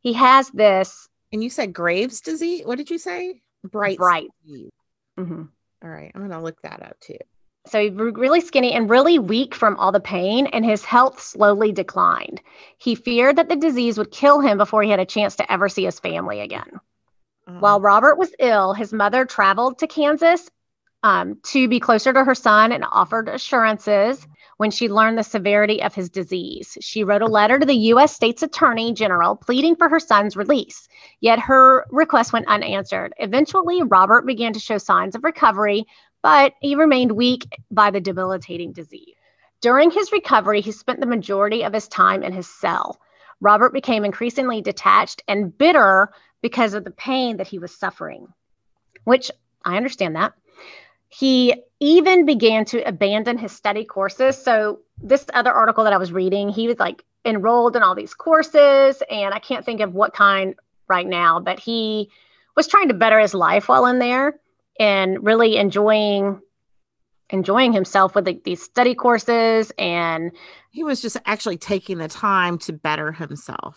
he 0.00 0.12
has 0.14 0.50
this 0.50 1.08
And 1.32 1.42
you 1.42 1.50
said 1.50 1.72
Graves' 1.72 2.20
disease. 2.20 2.64
What 2.66 2.78
did 2.78 2.90
you 2.90 2.98
say? 2.98 3.42
Bright. 3.64 3.98
bright. 3.98 4.28
disease. 4.46 4.70
All 5.82 5.90
right. 5.90 6.10
I'm 6.14 6.20
going 6.20 6.30
to 6.32 6.40
look 6.40 6.60
that 6.62 6.82
up 6.82 6.98
too. 7.00 7.18
So 7.66 7.80
he 7.80 7.90
grew 7.90 8.12
really 8.12 8.40
skinny 8.40 8.72
and 8.72 8.88
really 8.88 9.18
weak 9.18 9.54
from 9.54 9.76
all 9.76 9.90
the 9.90 10.00
pain, 10.00 10.46
and 10.46 10.64
his 10.64 10.84
health 10.84 11.20
slowly 11.20 11.72
declined. 11.72 12.40
He 12.78 12.94
feared 12.94 13.36
that 13.36 13.48
the 13.48 13.56
disease 13.56 13.98
would 13.98 14.12
kill 14.12 14.40
him 14.40 14.56
before 14.56 14.82
he 14.82 14.90
had 14.90 15.00
a 15.00 15.04
chance 15.04 15.36
to 15.36 15.52
ever 15.52 15.68
see 15.68 15.84
his 15.84 15.98
family 15.98 16.40
again. 16.40 16.80
Mm-hmm. 17.48 17.60
While 17.60 17.80
Robert 17.80 18.18
was 18.18 18.34
ill, 18.38 18.72
his 18.72 18.92
mother 18.92 19.24
traveled 19.24 19.78
to 19.78 19.88
Kansas 19.88 20.48
um, 21.02 21.38
to 21.44 21.68
be 21.68 21.80
closer 21.80 22.12
to 22.12 22.24
her 22.24 22.34
son 22.34 22.72
and 22.72 22.84
offered 22.90 23.28
assurances 23.28 24.26
when 24.56 24.70
she 24.70 24.88
learned 24.88 25.18
the 25.18 25.22
severity 25.22 25.82
of 25.82 25.94
his 25.94 26.08
disease. 26.08 26.78
She 26.80 27.04
wrote 27.04 27.22
a 27.22 27.26
letter 27.26 27.58
to 27.58 27.66
the 27.66 27.74
U.S. 27.74 28.14
State's 28.14 28.42
Attorney 28.42 28.92
General 28.92 29.36
pleading 29.36 29.76
for 29.76 29.88
her 29.88 30.00
son's 30.00 30.36
release, 30.36 30.88
yet 31.20 31.38
her 31.38 31.86
request 31.90 32.32
went 32.32 32.48
unanswered. 32.48 33.14
Eventually, 33.18 33.82
Robert 33.82 34.26
began 34.26 34.52
to 34.54 34.60
show 34.60 34.78
signs 34.78 35.14
of 35.14 35.24
recovery, 35.24 35.84
but 36.22 36.54
he 36.60 36.74
remained 36.74 37.12
weak 37.12 37.46
by 37.70 37.90
the 37.90 38.00
debilitating 38.00 38.72
disease. 38.72 39.14
During 39.60 39.90
his 39.90 40.12
recovery, 40.12 40.60
he 40.60 40.72
spent 40.72 41.00
the 41.00 41.06
majority 41.06 41.62
of 41.62 41.72
his 41.72 41.88
time 41.88 42.22
in 42.22 42.32
his 42.32 42.48
cell. 42.48 43.00
Robert 43.40 43.72
became 43.72 44.04
increasingly 44.04 44.62
detached 44.62 45.22
and 45.28 45.56
bitter 45.56 46.10
because 46.40 46.74
of 46.74 46.84
the 46.84 46.90
pain 46.90 47.38
that 47.38 47.48
he 47.48 47.58
was 47.58 47.76
suffering, 47.76 48.28
which 49.04 49.30
I 49.64 49.76
understand 49.76 50.16
that. 50.16 50.32
He 51.18 51.54
even 51.80 52.26
began 52.26 52.66
to 52.66 52.86
abandon 52.86 53.38
his 53.38 53.52
study 53.52 53.84
courses. 53.84 54.36
So, 54.36 54.80
this 54.98 55.24
other 55.32 55.50
article 55.50 55.84
that 55.84 55.94
I 55.94 55.96
was 55.96 56.12
reading, 56.12 56.50
he 56.50 56.68
was 56.68 56.78
like 56.78 57.04
enrolled 57.24 57.74
in 57.74 57.82
all 57.82 57.94
these 57.94 58.12
courses, 58.12 59.02
and 59.10 59.32
I 59.32 59.38
can't 59.38 59.64
think 59.64 59.80
of 59.80 59.94
what 59.94 60.12
kind 60.12 60.54
right 60.88 61.06
now, 61.06 61.40
but 61.40 61.58
he 61.58 62.10
was 62.54 62.66
trying 62.66 62.88
to 62.88 62.94
better 62.94 63.18
his 63.18 63.32
life 63.32 63.68
while 63.68 63.86
in 63.86 63.98
there 63.98 64.38
and 64.78 65.24
really 65.24 65.56
enjoying 65.56 66.40
enjoying 67.30 67.72
himself 67.72 68.14
with 68.14 68.26
like, 68.26 68.44
these 68.44 68.62
study 68.62 68.94
courses 68.94 69.72
and 69.78 70.30
he 70.70 70.84
was 70.84 71.02
just 71.02 71.16
actually 71.24 71.56
taking 71.56 71.98
the 71.98 72.06
time 72.06 72.56
to 72.56 72.72
better 72.72 73.10
himself 73.10 73.76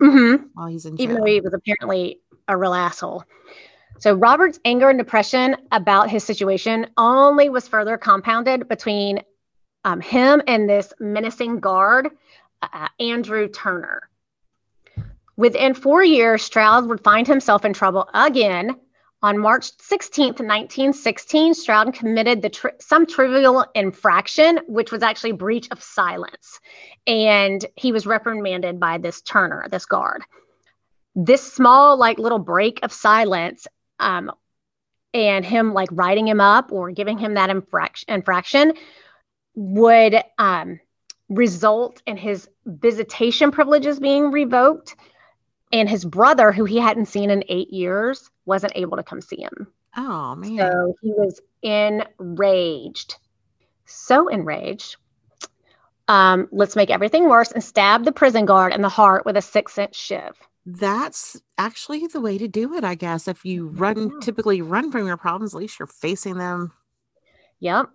mm-hmm. 0.00 0.42
while 0.54 0.66
he's 0.66 0.84
in 0.84 0.96
jail. 0.96 1.04
even 1.04 1.16
though 1.16 1.26
he 1.26 1.40
was 1.40 1.54
apparently 1.54 2.20
a 2.48 2.56
real 2.56 2.74
asshole 2.74 3.22
so 3.98 4.14
Robert's 4.14 4.58
anger 4.64 4.90
and 4.90 4.98
depression 4.98 5.56
about 5.70 6.10
his 6.10 6.24
situation 6.24 6.88
only 6.96 7.48
was 7.48 7.68
further 7.68 7.96
compounded 7.96 8.68
between 8.68 9.22
um, 9.84 10.00
him 10.00 10.42
and 10.46 10.68
this 10.68 10.92
menacing 11.00 11.60
guard, 11.60 12.08
uh, 12.62 12.88
Andrew 13.00 13.48
Turner. 13.48 14.08
Within 15.36 15.74
four 15.74 16.04
years, 16.04 16.42
Stroud 16.42 16.88
would 16.88 17.02
find 17.02 17.26
himself 17.26 17.64
in 17.64 17.72
trouble 17.72 18.08
again. 18.14 18.76
On 19.22 19.38
March 19.38 19.76
16th, 19.78 20.40
1916, 20.40 21.54
Stroud 21.54 21.94
committed 21.94 22.56
some 22.80 23.06
trivial 23.06 23.64
infraction, 23.74 24.58
which 24.66 24.90
was 24.90 25.02
actually 25.02 25.32
breach 25.32 25.68
of 25.70 25.80
silence. 25.80 26.60
And 27.06 27.64
he 27.76 27.92
was 27.92 28.04
reprimanded 28.04 28.80
by 28.80 28.98
this 28.98 29.20
Turner, 29.22 29.66
this 29.70 29.86
guard. 29.86 30.22
This 31.14 31.52
small, 31.52 31.96
like 31.96 32.18
little 32.18 32.40
break 32.40 32.80
of 32.82 32.92
silence 32.92 33.66
um, 34.02 34.32
and 35.14 35.44
him 35.44 35.72
like 35.72 35.88
writing 35.92 36.26
him 36.26 36.40
up 36.40 36.72
or 36.72 36.90
giving 36.90 37.18
him 37.18 37.34
that 37.34 37.50
infraction, 37.50 38.12
infraction 38.12 38.74
would 39.54 40.22
um, 40.38 40.80
result 41.28 42.02
in 42.06 42.16
his 42.16 42.48
visitation 42.66 43.50
privileges 43.50 44.00
being 44.00 44.30
revoked 44.30 44.96
and 45.72 45.88
his 45.88 46.04
brother 46.04 46.52
who 46.52 46.64
he 46.64 46.78
hadn't 46.78 47.06
seen 47.06 47.30
in 47.30 47.44
eight 47.48 47.70
years 47.70 48.30
wasn't 48.44 48.72
able 48.76 48.96
to 48.96 49.02
come 49.02 49.20
see 49.20 49.40
him. 49.40 49.68
Oh 49.96 50.34
man. 50.34 50.58
so 50.58 50.94
he 51.02 51.12
was 51.12 51.40
enraged. 51.62 53.16
So 53.84 54.28
enraged. 54.28 54.96
Um, 56.08 56.48
let's 56.50 56.76
make 56.76 56.90
everything 56.90 57.28
worse 57.28 57.52
and 57.52 57.62
stab 57.62 58.04
the 58.04 58.12
prison 58.12 58.44
guard 58.44 58.74
in 58.74 58.82
the 58.82 58.88
heart 58.88 59.24
with 59.24 59.36
a 59.36 59.42
six 59.42 59.78
inch 59.78 59.94
shiv 59.94 60.36
that's 60.64 61.40
actually 61.58 62.06
the 62.06 62.20
way 62.20 62.38
to 62.38 62.46
do 62.46 62.74
it, 62.74 62.84
I 62.84 62.94
guess. 62.94 63.26
If 63.26 63.44
you 63.44 63.68
run, 63.68 64.20
typically 64.20 64.62
run 64.62 64.92
from 64.92 65.06
your 65.06 65.16
problems, 65.16 65.54
at 65.54 65.60
least 65.60 65.78
you're 65.78 65.86
facing 65.86 66.38
them. 66.38 66.72
Yep. 67.60 67.86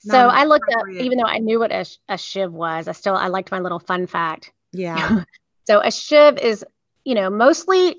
So 0.00 0.18
I 0.18 0.44
looked 0.44 0.70
up, 0.70 0.82
even 0.90 1.16
though 1.18 1.24
I 1.24 1.38
knew 1.38 1.58
what 1.58 1.72
a, 1.72 1.86
a 2.08 2.18
shiv 2.18 2.52
was, 2.52 2.88
I 2.88 2.92
still 2.92 3.16
I 3.16 3.28
liked 3.28 3.50
my 3.50 3.58
little 3.58 3.78
fun 3.78 4.06
fact. 4.06 4.52
Yeah. 4.72 5.24
so 5.66 5.80
a 5.80 5.90
shiv 5.90 6.36
is, 6.38 6.64
you 7.04 7.14
know, 7.14 7.30
mostly 7.30 7.96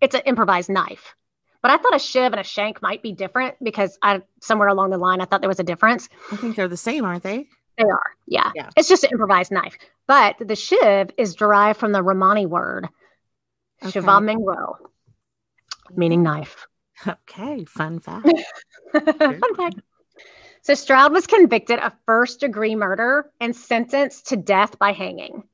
it's 0.00 0.14
an 0.14 0.22
improvised 0.26 0.70
knife. 0.70 1.14
But 1.62 1.72
I 1.72 1.76
thought 1.76 1.96
a 1.96 1.98
shiv 1.98 2.32
and 2.32 2.40
a 2.40 2.44
shank 2.44 2.80
might 2.80 3.02
be 3.02 3.12
different 3.12 3.56
because 3.62 3.98
I 4.00 4.22
somewhere 4.40 4.68
along 4.68 4.90
the 4.90 4.98
line 4.98 5.20
I 5.20 5.24
thought 5.24 5.40
there 5.40 5.48
was 5.48 5.60
a 5.60 5.64
difference. 5.64 6.08
I 6.32 6.36
think 6.36 6.56
they're 6.56 6.68
the 6.68 6.76
same, 6.76 7.04
aren't 7.04 7.22
they? 7.22 7.48
They 7.76 7.84
are. 7.84 8.02
Yeah. 8.26 8.50
yeah. 8.54 8.70
It's 8.76 8.88
just 8.88 9.04
an 9.04 9.10
improvised 9.12 9.50
knife. 9.50 9.76
But 10.06 10.36
the 10.40 10.56
shiv 10.56 11.10
is 11.18 11.34
derived 11.34 11.78
from 11.78 11.92
the 11.92 12.02
Romani 12.02 12.46
word 12.46 12.88
Okay. 13.82 13.92
Shiva 13.92 14.20
meaning 15.96 16.18
mm-hmm. 16.20 16.24
knife. 16.24 16.66
Okay, 17.06 17.64
fun 17.64 18.00
fact. 18.00 18.28
fun 18.92 19.54
fact. 19.56 19.80
So 20.62 20.74
Stroud 20.74 21.12
was 21.12 21.26
convicted 21.26 21.78
of 21.78 21.92
first 22.04 22.40
degree 22.40 22.74
murder 22.74 23.30
and 23.40 23.56
sentenced 23.56 24.28
to 24.28 24.36
death 24.36 24.78
by 24.78 24.92
hanging. 24.92 25.44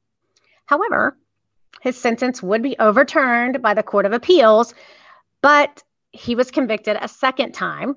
However, 0.65 1.17
his 1.81 1.97
sentence 1.97 2.43
would 2.43 2.63
be 2.63 2.77
overturned 2.79 3.63
by 3.63 3.75
the 3.75 3.85
Court 3.85 4.07
of 4.07 4.13
Appeals, 4.13 4.75
but 5.43 5.83
he 6.11 6.35
was 6.35 6.51
convicted 6.51 6.97
a 7.01 7.07
second 7.07 7.53
time 7.53 7.95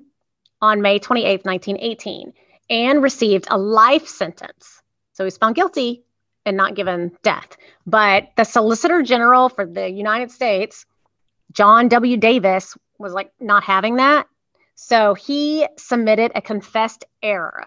on 0.62 0.82
May 0.82 1.00
28, 1.00 1.44
1918, 1.44 2.32
and 2.68 3.02
received 3.02 3.48
a 3.50 3.58
life 3.58 4.06
sentence. 4.06 4.80
So 5.14 5.24
he's 5.24 5.38
found 5.38 5.56
guilty 5.56 6.04
and 6.46 6.56
not 6.56 6.74
given 6.74 7.12
death. 7.22 7.56
But 7.86 8.30
the 8.36 8.44
Solicitor 8.44 9.02
General 9.02 9.48
for 9.48 9.66
the 9.66 9.88
United 9.88 10.30
States, 10.30 10.86
John 11.52 11.88
W. 11.88 12.16
Davis, 12.16 12.76
was 12.98 13.12
like 13.12 13.32
not 13.40 13.64
having 13.64 13.96
that. 13.96 14.26
So 14.74 15.14
he 15.14 15.66
submitted 15.76 16.32
a 16.34 16.40
confessed 16.40 17.04
error. 17.22 17.66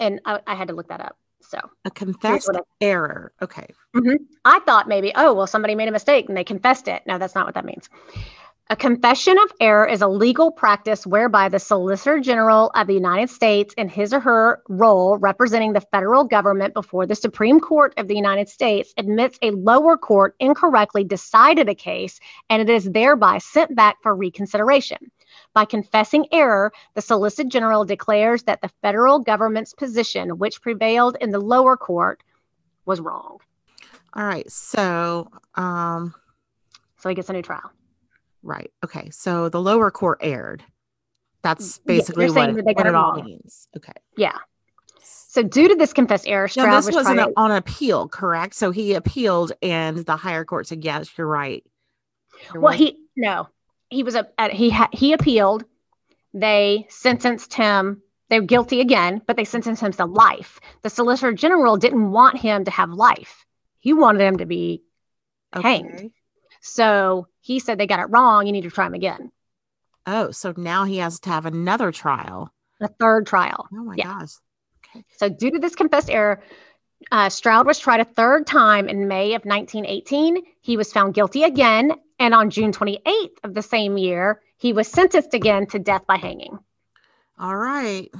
And 0.00 0.20
I, 0.24 0.40
I 0.46 0.54
had 0.54 0.68
to 0.68 0.74
look 0.74 0.88
that 0.88 1.00
up. 1.00 1.16
So 1.40 1.58
a 1.84 1.90
confessed 1.90 2.50
I, 2.52 2.60
error. 2.80 3.32
Okay. 3.40 3.66
Mm-hmm. 3.96 4.24
I 4.44 4.58
thought 4.60 4.88
maybe, 4.88 5.12
oh, 5.14 5.32
well, 5.32 5.46
somebody 5.46 5.74
made 5.74 5.88
a 5.88 5.92
mistake 5.92 6.28
and 6.28 6.36
they 6.36 6.44
confessed 6.44 6.88
it. 6.88 7.02
No, 7.06 7.18
that's 7.18 7.34
not 7.34 7.46
what 7.46 7.54
that 7.54 7.64
means. 7.64 7.88
A 8.70 8.76
confession 8.76 9.38
of 9.38 9.50
error 9.60 9.86
is 9.86 10.02
a 10.02 10.08
legal 10.08 10.50
practice 10.50 11.06
whereby 11.06 11.48
the 11.48 11.58
Solicitor 11.58 12.20
General 12.20 12.70
of 12.74 12.86
the 12.86 12.92
United 12.92 13.30
States, 13.30 13.72
in 13.78 13.88
his 13.88 14.12
or 14.12 14.20
her 14.20 14.62
role 14.68 15.16
representing 15.16 15.72
the 15.72 15.80
federal 15.80 16.24
government 16.24 16.74
before 16.74 17.06
the 17.06 17.14
Supreme 17.14 17.60
Court 17.60 17.94
of 17.96 18.08
the 18.08 18.14
United 18.14 18.46
States, 18.46 18.92
admits 18.98 19.38
a 19.40 19.52
lower 19.52 19.96
court 19.96 20.34
incorrectly 20.38 21.02
decided 21.02 21.70
a 21.70 21.74
case 21.74 22.20
and 22.50 22.60
it 22.60 22.68
is 22.68 22.84
thereby 22.90 23.38
sent 23.38 23.74
back 23.74 23.96
for 24.02 24.14
reconsideration. 24.14 24.98
By 25.54 25.64
confessing 25.64 26.26
error, 26.30 26.70
the 26.92 27.00
Solicitor 27.00 27.48
General 27.48 27.86
declares 27.86 28.42
that 28.42 28.60
the 28.60 28.70
federal 28.82 29.18
government's 29.18 29.72
position, 29.72 30.36
which 30.36 30.60
prevailed 30.60 31.16
in 31.22 31.30
the 31.30 31.40
lower 31.40 31.78
court, 31.78 32.22
was 32.84 33.00
wrong. 33.00 33.38
All 34.12 34.26
right. 34.26 34.50
So, 34.52 35.30
um, 35.54 36.14
so 36.98 37.08
he 37.08 37.14
gets 37.14 37.30
a 37.30 37.32
new 37.32 37.40
trial. 37.40 37.72
Right. 38.42 38.70
Okay. 38.84 39.10
So 39.10 39.48
the 39.48 39.60
lower 39.60 39.90
court 39.90 40.18
erred. 40.22 40.62
That's 41.42 41.78
basically 41.78 42.26
yeah, 42.26 42.32
what, 42.32 42.64
what 42.64 42.86
it 42.86 42.94
all 42.94 43.22
means. 43.22 43.68
Okay. 43.76 43.92
Yeah. 44.16 44.36
So 45.02 45.42
due 45.42 45.68
to 45.68 45.74
this 45.74 45.92
confessed 45.92 46.26
error, 46.26 46.48
Stroud 46.48 46.66
now, 46.66 46.76
this 46.76 46.86
was 46.86 46.96
wasn't 46.96 47.18
to... 47.18 47.32
on 47.36 47.52
appeal, 47.52 48.08
correct? 48.08 48.54
So 48.54 48.70
he 48.70 48.94
appealed, 48.94 49.52
and 49.62 49.98
the 49.98 50.16
higher 50.16 50.44
court 50.44 50.66
said, 50.66 50.84
"Yes, 50.84 51.10
you're 51.16 51.26
right." 51.26 51.64
You're 52.52 52.62
well, 52.62 52.70
right. 52.70 52.78
he 52.78 52.98
no, 53.16 53.48
he 53.90 54.02
was 54.02 54.14
a 54.14 54.26
he 54.50 54.70
ha, 54.70 54.88
he 54.92 55.12
appealed. 55.12 55.64
They 56.34 56.86
sentenced 56.88 57.54
him. 57.54 58.02
They're 58.30 58.42
guilty 58.42 58.80
again, 58.80 59.22
but 59.26 59.36
they 59.36 59.44
sentenced 59.44 59.82
him 59.82 59.92
to 59.92 60.04
life. 60.04 60.60
The 60.82 60.90
Solicitor 60.90 61.32
General 61.32 61.76
didn't 61.76 62.10
want 62.10 62.38
him 62.38 62.64
to 62.64 62.70
have 62.70 62.90
life. 62.90 63.46
He 63.80 63.92
wanted 63.92 64.22
him 64.22 64.38
to 64.38 64.46
be 64.46 64.82
okay. 65.54 65.78
hanged. 65.78 66.10
So 66.60 67.26
he 67.48 67.60
said 67.60 67.78
they 67.78 67.86
got 67.86 68.00
it 68.00 68.10
wrong. 68.10 68.46
You 68.46 68.52
need 68.52 68.64
to 68.64 68.70
try 68.70 68.86
him 68.86 68.92
again. 68.92 69.32
Oh, 70.06 70.30
so 70.32 70.52
now 70.54 70.84
he 70.84 70.98
has 70.98 71.18
to 71.20 71.30
have 71.30 71.46
another 71.46 71.90
trial. 71.90 72.52
A 72.80 72.88
third 72.88 73.26
trial. 73.26 73.66
Oh 73.72 73.84
my 73.84 73.94
yeah. 73.96 74.04
gosh. 74.04 74.32
Okay. 74.84 75.04
So 75.16 75.30
due 75.30 75.52
to 75.52 75.58
this 75.58 75.74
confessed 75.74 76.10
error, 76.10 76.42
uh, 77.10 77.30
Stroud 77.30 77.66
was 77.66 77.78
tried 77.78 78.00
a 78.00 78.04
third 78.04 78.46
time 78.46 78.86
in 78.88 79.08
May 79.08 79.34
of 79.34 79.46
1918. 79.46 80.42
He 80.60 80.76
was 80.76 80.92
found 80.92 81.14
guilty 81.14 81.42
again. 81.42 81.92
And 82.18 82.34
on 82.34 82.50
June 82.50 82.72
28th 82.72 83.38
of 83.42 83.54
the 83.54 83.62
same 83.62 83.96
year, 83.96 84.42
he 84.58 84.74
was 84.74 84.86
sentenced 84.86 85.32
again 85.32 85.66
to 85.68 85.78
death 85.78 86.06
by 86.06 86.16
hanging. 86.16 86.58
All 87.38 87.56
right. 87.56 88.10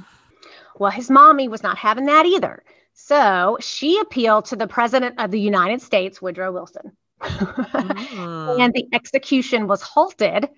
Well, 0.75 0.91
his 0.91 1.09
mommy 1.11 1.49
was 1.49 1.61
not 1.61 1.77
having 1.77 2.05
that 2.05 2.25
either. 2.25 2.63
So 2.93 3.57
she 3.61 3.99
appealed 3.99 4.45
to 4.45 4.55
the 4.55 4.67
president 4.67 5.19
of 5.19 5.29
the 5.29 5.39
United 5.39 5.83
States, 5.83 6.19
Woodrow 6.19 6.51
Wilson 6.51 6.97
mm. 7.21 8.59
and 8.59 8.73
the 8.73 8.87
execution 8.93 9.67
was 9.67 9.81
halted 9.81 10.49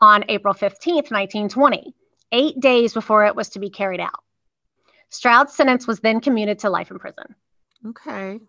on 0.00 0.24
April 0.28 0.54
15th, 0.54 1.10
1920, 1.10 1.94
eight 2.32 2.60
days 2.60 2.92
before 2.92 3.26
it 3.26 3.34
was 3.34 3.50
to 3.50 3.58
be 3.58 3.70
carried 3.70 4.00
out. 4.00 4.22
Stroud's 5.10 5.54
sentence 5.54 5.86
was 5.86 6.00
then 6.00 6.20
commuted 6.20 6.60
to 6.60 6.70
life 6.70 6.90
in 6.90 6.98
prison. 6.98 7.34
Okay. 7.86 8.40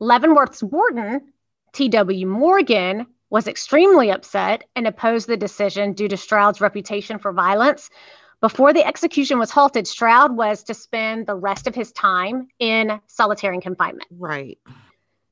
Leavenworth's 0.00 0.62
warden, 0.62 1.32
T.W. 1.72 2.26
Morgan, 2.26 3.06
was 3.30 3.48
extremely 3.48 4.10
upset 4.10 4.64
and 4.76 4.86
opposed 4.86 5.26
the 5.26 5.36
decision 5.36 5.92
due 5.92 6.08
to 6.08 6.16
Stroud's 6.16 6.60
reputation 6.60 7.18
for 7.18 7.32
violence. 7.32 7.90
Before 8.40 8.72
the 8.72 8.86
execution 8.86 9.38
was 9.38 9.50
halted, 9.50 9.86
Stroud 9.86 10.36
was 10.36 10.64
to 10.64 10.74
spend 10.74 11.26
the 11.26 11.34
rest 11.34 11.66
of 11.66 11.74
his 11.74 11.92
time 11.92 12.48
in 12.58 13.00
solitary 13.06 13.60
confinement. 13.60 14.06
Right. 14.10 14.58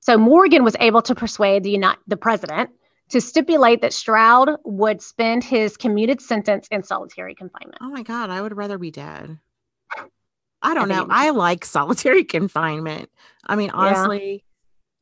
So 0.03 0.19
Morgan 0.19 0.65
was 0.65 0.77
able 0.81 1.01
to 1.03 1.15
persuade 1.15 1.63
the, 1.63 1.71
United, 1.71 2.01
the 2.09 2.17
president 2.17 2.71
to 3.11 3.21
stipulate 3.21 3.83
that 3.83 3.93
Stroud 3.93 4.51
would 4.65 5.01
spend 5.01 5.45
his 5.45 5.77
commuted 5.77 6.21
sentence 6.21 6.67
in 6.73 6.83
solitary 6.83 7.37
confinement. 7.37 7.79
Oh 7.81 7.89
my 7.89 8.03
God, 8.03 8.29
I 8.29 8.43
would 8.43 8.57
rather 8.57 8.79
be 8.79 8.91
dead. 8.91 9.39
I 10.61 10.75
don't 10.75 10.91
I 10.91 10.97
know. 10.97 11.07
I 11.09 11.31
like 11.31 11.65
solitary 11.65 12.25
confinement. 12.39 13.11
I 13.47 13.55
mean, 13.55 13.71
honestly, 13.71 14.33
yeah. 14.33 14.39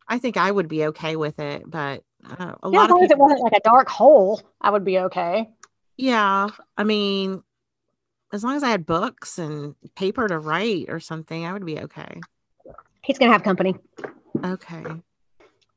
I 0.07 0.19
think 0.19 0.37
I 0.37 0.51
would 0.51 0.69
be 0.69 0.87
okay 0.87 1.17
with 1.17 1.39
it, 1.39 1.63
but 1.67 2.05
uh, 2.29 2.57
a 2.63 2.71
yeah, 2.71 2.79
lot 2.81 2.85
as 2.85 2.91
long 2.91 2.91
of 2.91 2.91
people, 2.91 3.05
as 3.05 3.11
it 3.11 3.19
wasn't 3.19 3.41
like 3.41 3.53
a 3.55 3.61
dark 3.61 3.89
hole, 3.89 4.43
I 4.61 4.71
would 4.71 4.85
be 4.85 4.99
okay. 4.99 5.49
Yeah, 5.97 6.49
I 6.77 6.85
mean, 6.85 7.43
as 8.35 8.45
long 8.45 8.55
as 8.55 8.63
I 8.63 8.69
had 8.69 8.85
books 8.85 9.39
and 9.39 9.77
paper 9.97 10.29
to 10.29 10.39
write 10.39 10.87
or 10.91 11.01
something, 11.01 11.47
I 11.47 11.55
would 11.55 11.65
be 11.65 11.79
okay. 11.79 12.21
He's 13.03 13.17
gonna 13.17 13.33
have 13.33 13.43
company. 13.43 13.77
Okay. 14.45 14.85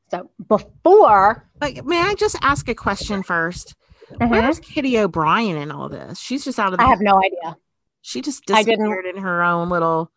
So 0.10 0.30
before, 0.48 1.50
but 1.58 1.86
may 1.86 2.00
I 2.00 2.14
just 2.16 2.38
ask 2.42 2.70
a 2.70 2.76
question 2.76 3.24
1st 3.24 3.74
mm-hmm. 4.12 4.30
Where's 4.30 4.60
Kitty 4.60 5.00
O'Brien 5.00 5.58
in 5.58 5.72
all 5.72 5.90
this? 5.90 6.20
She's 6.20 6.44
just 6.44 6.60
out 6.60 6.74
of. 6.74 6.80
The- 6.80 6.86
I 6.86 6.90
have 6.90 7.02
no 7.02 7.18
idea. 7.18 7.58
She 8.02 8.22
just 8.22 8.46
disappeared 8.46 9.06
in 9.06 9.18
her 9.18 9.44
own 9.44 9.70
little. 9.70 10.12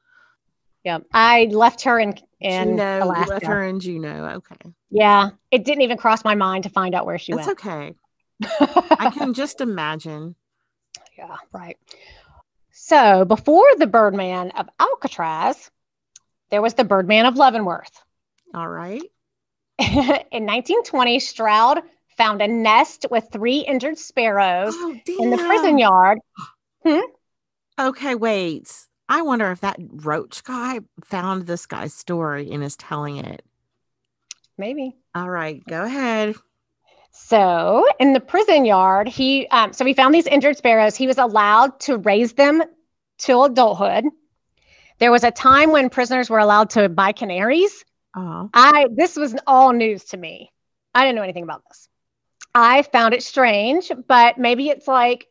Yeah, 0.85 0.99
I 1.13 1.49
left 1.51 1.83
her 1.83 1.99
in 1.99 2.15
in 2.41 2.71
Juneau. 2.71 3.05
Alaska. 3.05 3.31
left 3.31 3.47
her 3.47 3.65
in 3.65 3.81
Juneau. 3.81 4.25
Okay. 4.37 4.73
Yeah, 4.91 5.31
it 5.51 5.65
didn't 5.65 5.83
even 5.83 5.97
cross 5.97 6.25
my 6.25 6.35
mind 6.35 6.65
to 6.65 6.71
find 6.71 6.95
out 6.95 7.07
where 7.07 7.19
she 7.19 7.33
That's 7.33 7.47
went. 7.47 7.59
okay. 7.65 7.95
I 8.99 9.11
can 9.11 9.35
just 9.35 9.61
imagine. 9.61 10.35
Yeah, 11.17 11.37
right. 11.53 11.79
So 12.71 13.25
before 13.25 13.67
the 13.79 13.87
Birdman 13.87 14.51
of 14.51 14.69
Alcatraz, 14.79 15.71
there 16.51 16.63
was 16.63 16.75
the 16.75 16.85
Birdman 16.85 17.27
of 17.27 17.37
Leavenworth. 17.37 18.03
All 18.55 18.69
right. 18.69 19.03
in 19.79 20.47
1920, 20.47 21.21
Stroud 21.21 21.83
found 22.17 22.41
a 22.41 22.49
nest 22.49 23.07
with 23.11 23.29
three 23.31 23.59
injured 23.59 23.99
sparrows 23.99 24.75
oh, 24.75 24.97
in 25.21 25.31
the 25.31 25.37
prison 25.37 25.79
yard. 25.79 26.19
Hmm? 26.83 27.01
Okay, 27.79 28.15
wait. 28.15 28.73
I 29.09 29.23
wonder 29.23 29.51
if 29.53 29.61
that 29.61 29.77
roach 29.79 30.43
guy 30.45 30.81
found 31.05 31.47
this 31.47 31.67
guy's 31.67 31.95
story 31.95 32.51
and 32.51 32.65
is 32.65 32.77
telling 32.77 33.19
it. 33.19 33.45
Maybe. 34.59 34.97
All 35.15 35.29
right, 35.29 35.63
go 35.67 35.85
ahead. 35.85 36.35
So 37.13 37.87
in 37.99 38.13
the 38.13 38.21
prison 38.21 38.65
yard, 38.65 39.09
he 39.09 39.47
um, 39.49 39.73
so 39.73 39.85
he 39.85 39.95
found 39.95 40.15
these 40.15 40.27
injured 40.27 40.57
sparrows. 40.57 40.97
He 40.97 41.07
was 41.07 41.19
allowed 41.19 41.81
to 41.81 41.99
raise 41.99 42.35
them 42.35 42.63
till 43.19 43.45
adulthood. 43.45 44.05
There 44.99 45.11
was 45.11 45.25
a 45.25 45.31
time 45.31 45.73
when 45.73 45.91
prisoners 45.91 46.29
were 46.29 46.39
allowed 46.39 46.71
to 46.71 46.89
buy 46.89 47.13
canaries. 47.13 47.85
Uh-huh. 48.16 48.48
I 48.52 48.87
this 48.90 49.16
was 49.16 49.37
all 49.46 49.72
news 49.72 50.05
to 50.07 50.16
me. 50.16 50.50
I 50.94 51.05
didn't 51.05 51.16
know 51.16 51.22
anything 51.22 51.44
about 51.44 51.62
this. 51.68 51.88
I 52.55 52.83
found 52.83 53.14
it 53.14 53.22
strange, 53.22 53.92
but 54.09 54.38
maybe 54.38 54.68
it's 54.68 54.88
like 54.88 55.29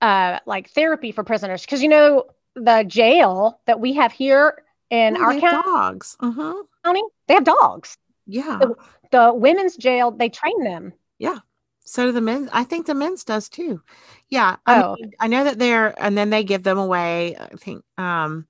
uh 0.00 0.38
like 0.46 0.70
therapy 0.70 1.10
for 1.10 1.24
prisoners 1.24 1.62
because 1.62 1.82
you 1.82 1.88
know 1.88 2.26
the 2.54 2.84
jail 2.86 3.60
that 3.66 3.80
we 3.80 3.94
have 3.94 4.12
here 4.12 4.62
in 4.90 5.16
oh, 5.16 5.22
our 5.22 5.40
county, 5.40 5.62
dogs. 5.62 6.16
Uh-huh. 6.20 6.62
county, 6.84 7.02
they 7.26 7.34
have 7.34 7.44
dogs. 7.44 7.96
Yeah. 8.26 8.58
The, 8.60 8.74
the 9.10 9.34
women's 9.34 9.76
jail, 9.76 10.10
they 10.10 10.28
train 10.28 10.62
them. 10.62 10.92
Yeah. 11.18 11.38
So 11.84 12.06
do 12.06 12.12
the 12.12 12.20
men. 12.20 12.48
I 12.52 12.64
think 12.64 12.86
the 12.86 12.94
men's 12.94 13.24
does 13.24 13.48
too. 13.48 13.82
Yeah. 14.28 14.56
I, 14.66 14.82
oh. 14.82 14.96
mean, 14.98 15.12
I 15.20 15.26
know 15.26 15.44
that 15.44 15.58
they're, 15.58 15.94
and 16.02 16.16
then 16.16 16.30
they 16.30 16.44
give 16.44 16.62
them 16.62 16.78
away. 16.78 17.36
I 17.36 17.48
think, 17.56 17.84
um, 17.98 18.46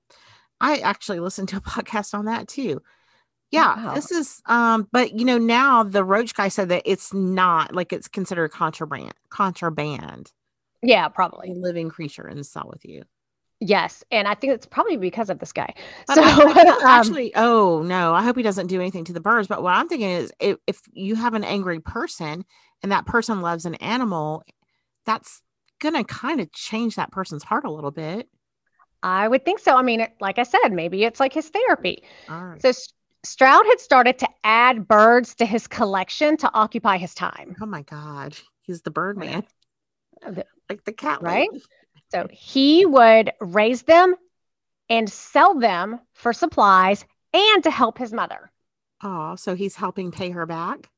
I 0.61 0.77
actually 0.77 1.19
listened 1.19 1.49
to 1.49 1.57
a 1.57 1.61
podcast 1.61 2.13
on 2.13 2.25
that 2.25 2.47
too. 2.47 2.81
Yeah, 3.55 3.85
wow. 3.85 3.93
this 3.93 4.11
is 4.11 4.41
um, 4.45 4.87
but 4.91 5.17
you 5.17 5.25
know, 5.25 5.37
now 5.37 5.83
the 5.83 6.03
Roach 6.03 6.33
guy 6.33 6.49
said 6.49 6.69
that 6.69 6.83
it's 6.85 7.13
not 7.13 7.73
like 7.73 7.93
it's 7.93 8.07
considered 8.07 8.51
contraband 8.51 9.13
contraband. 9.29 10.31
Yeah, 10.81 11.07
probably. 11.07 11.53
living 11.53 11.89
creature 11.89 12.27
in 12.27 12.37
the 12.37 12.43
cell 12.43 12.69
with 12.71 12.85
you. 12.85 13.03
Yes, 13.61 14.03
and 14.11 14.27
I 14.27 14.35
think 14.35 14.53
it's 14.53 14.65
probably 14.65 14.97
because 14.97 15.29
of 15.29 15.39
this 15.39 15.53
guy. 15.53 15.73
But 16.07 16.15
so 16.15 16.23
um, 16.59 16.77
actually, 16.85 17.33
oh 17.35 17.81
no, 17.83 18.13
I 18.13 18.23
hope 18.23 18.35
he 18.35 18.43
doesn't 18.43 18.67
do 18.67 18.81
anything 18.81 19.05
to 19.05 19.13
the 19.13 19.21
birds. 19.21 19.47
But 19.47 19.63
what 19.63 19.75
I'm 19.75 19.87
thinking 19.87 20.09
is, 20.09 20.31
if, 20.39 20.57
if 20.67 20.81
you 20.91 21.15
have 21.15 21.33
an 21.33 21.43
angry 21.43 21.79
person 21.79 22.45
and 22.83 22.91
that 22.91 23.05
person 23.05 23.41
loves 23.41 23.65
an 23.65 23.75
animal, 23.75 24.43
that's 25.05 25.41
gonna 25.79 26.03
kind 26.03 26.41
of 26.41 26.51
change 26.51 26.95
that 26.95 27.11
person's 27.11 27.43
heart 27.43 27.63
a 27.63 27.71
little 27.71 27.91
bit. 27.91 28.27
I 29.01 29.27
would 29.27 29.45
think 29.45 29.59
so. 29.59 29.75
I 29.77 29.83
mean, 29.83 30.05
like 30.19 30.39
I 30.39 30.43
said, 30.43 30.69
maybe 30.69 31.03
it's 31.03 31.19
like 31.19 31.31
his 31.31 31.47
therapy. 31.49 32.03
So 32.59 32.71
Stroud 33.25 33.65
had 33.65 33.79
started 33.79 34.19
to 34.19 34.29
add 34.43 34.87
birds 34.87 35.35
to 35.35 35.45
his 35.45 35.67
collection 35.67 36.37
to 36.37 36.51
occupy 36.53 36.97
his 36.97 37.13
time. 37.13 37.55
Oh 37.61 37.65
my 37.65 37.81
God, 37.81 38.35
he's 38.61 38.81
the 38.81 38.91
bird 38.91 39.17
man, 39.17 39.43
uh, 40.25 40.43
like 40.69 40.83
the 40.85 40.93
cat, 40.93 41.21
right? 41.21 41.49
So 42.11 42.27
he 42.31 42.85
would 42.85 43.31
raise 43.41 43.81
them 43.81 44.15
and 44.89 45.09
sell 45.09 45.55
them 45.55 45.99
for 46.13 46.33
supplies 46.33 47.03
and 47.33 47.63
to 47.63 47.71
help 47.71 47.97
his 47.97 48.13
mother. 48.13 48.51
Oh, 49.03 49.35
so 49.35 49.55
he's 49.55 49.75
helping 49.75 50.11
pay 50.11 50.29
her 50.29 50.45
back? 50.45 50.89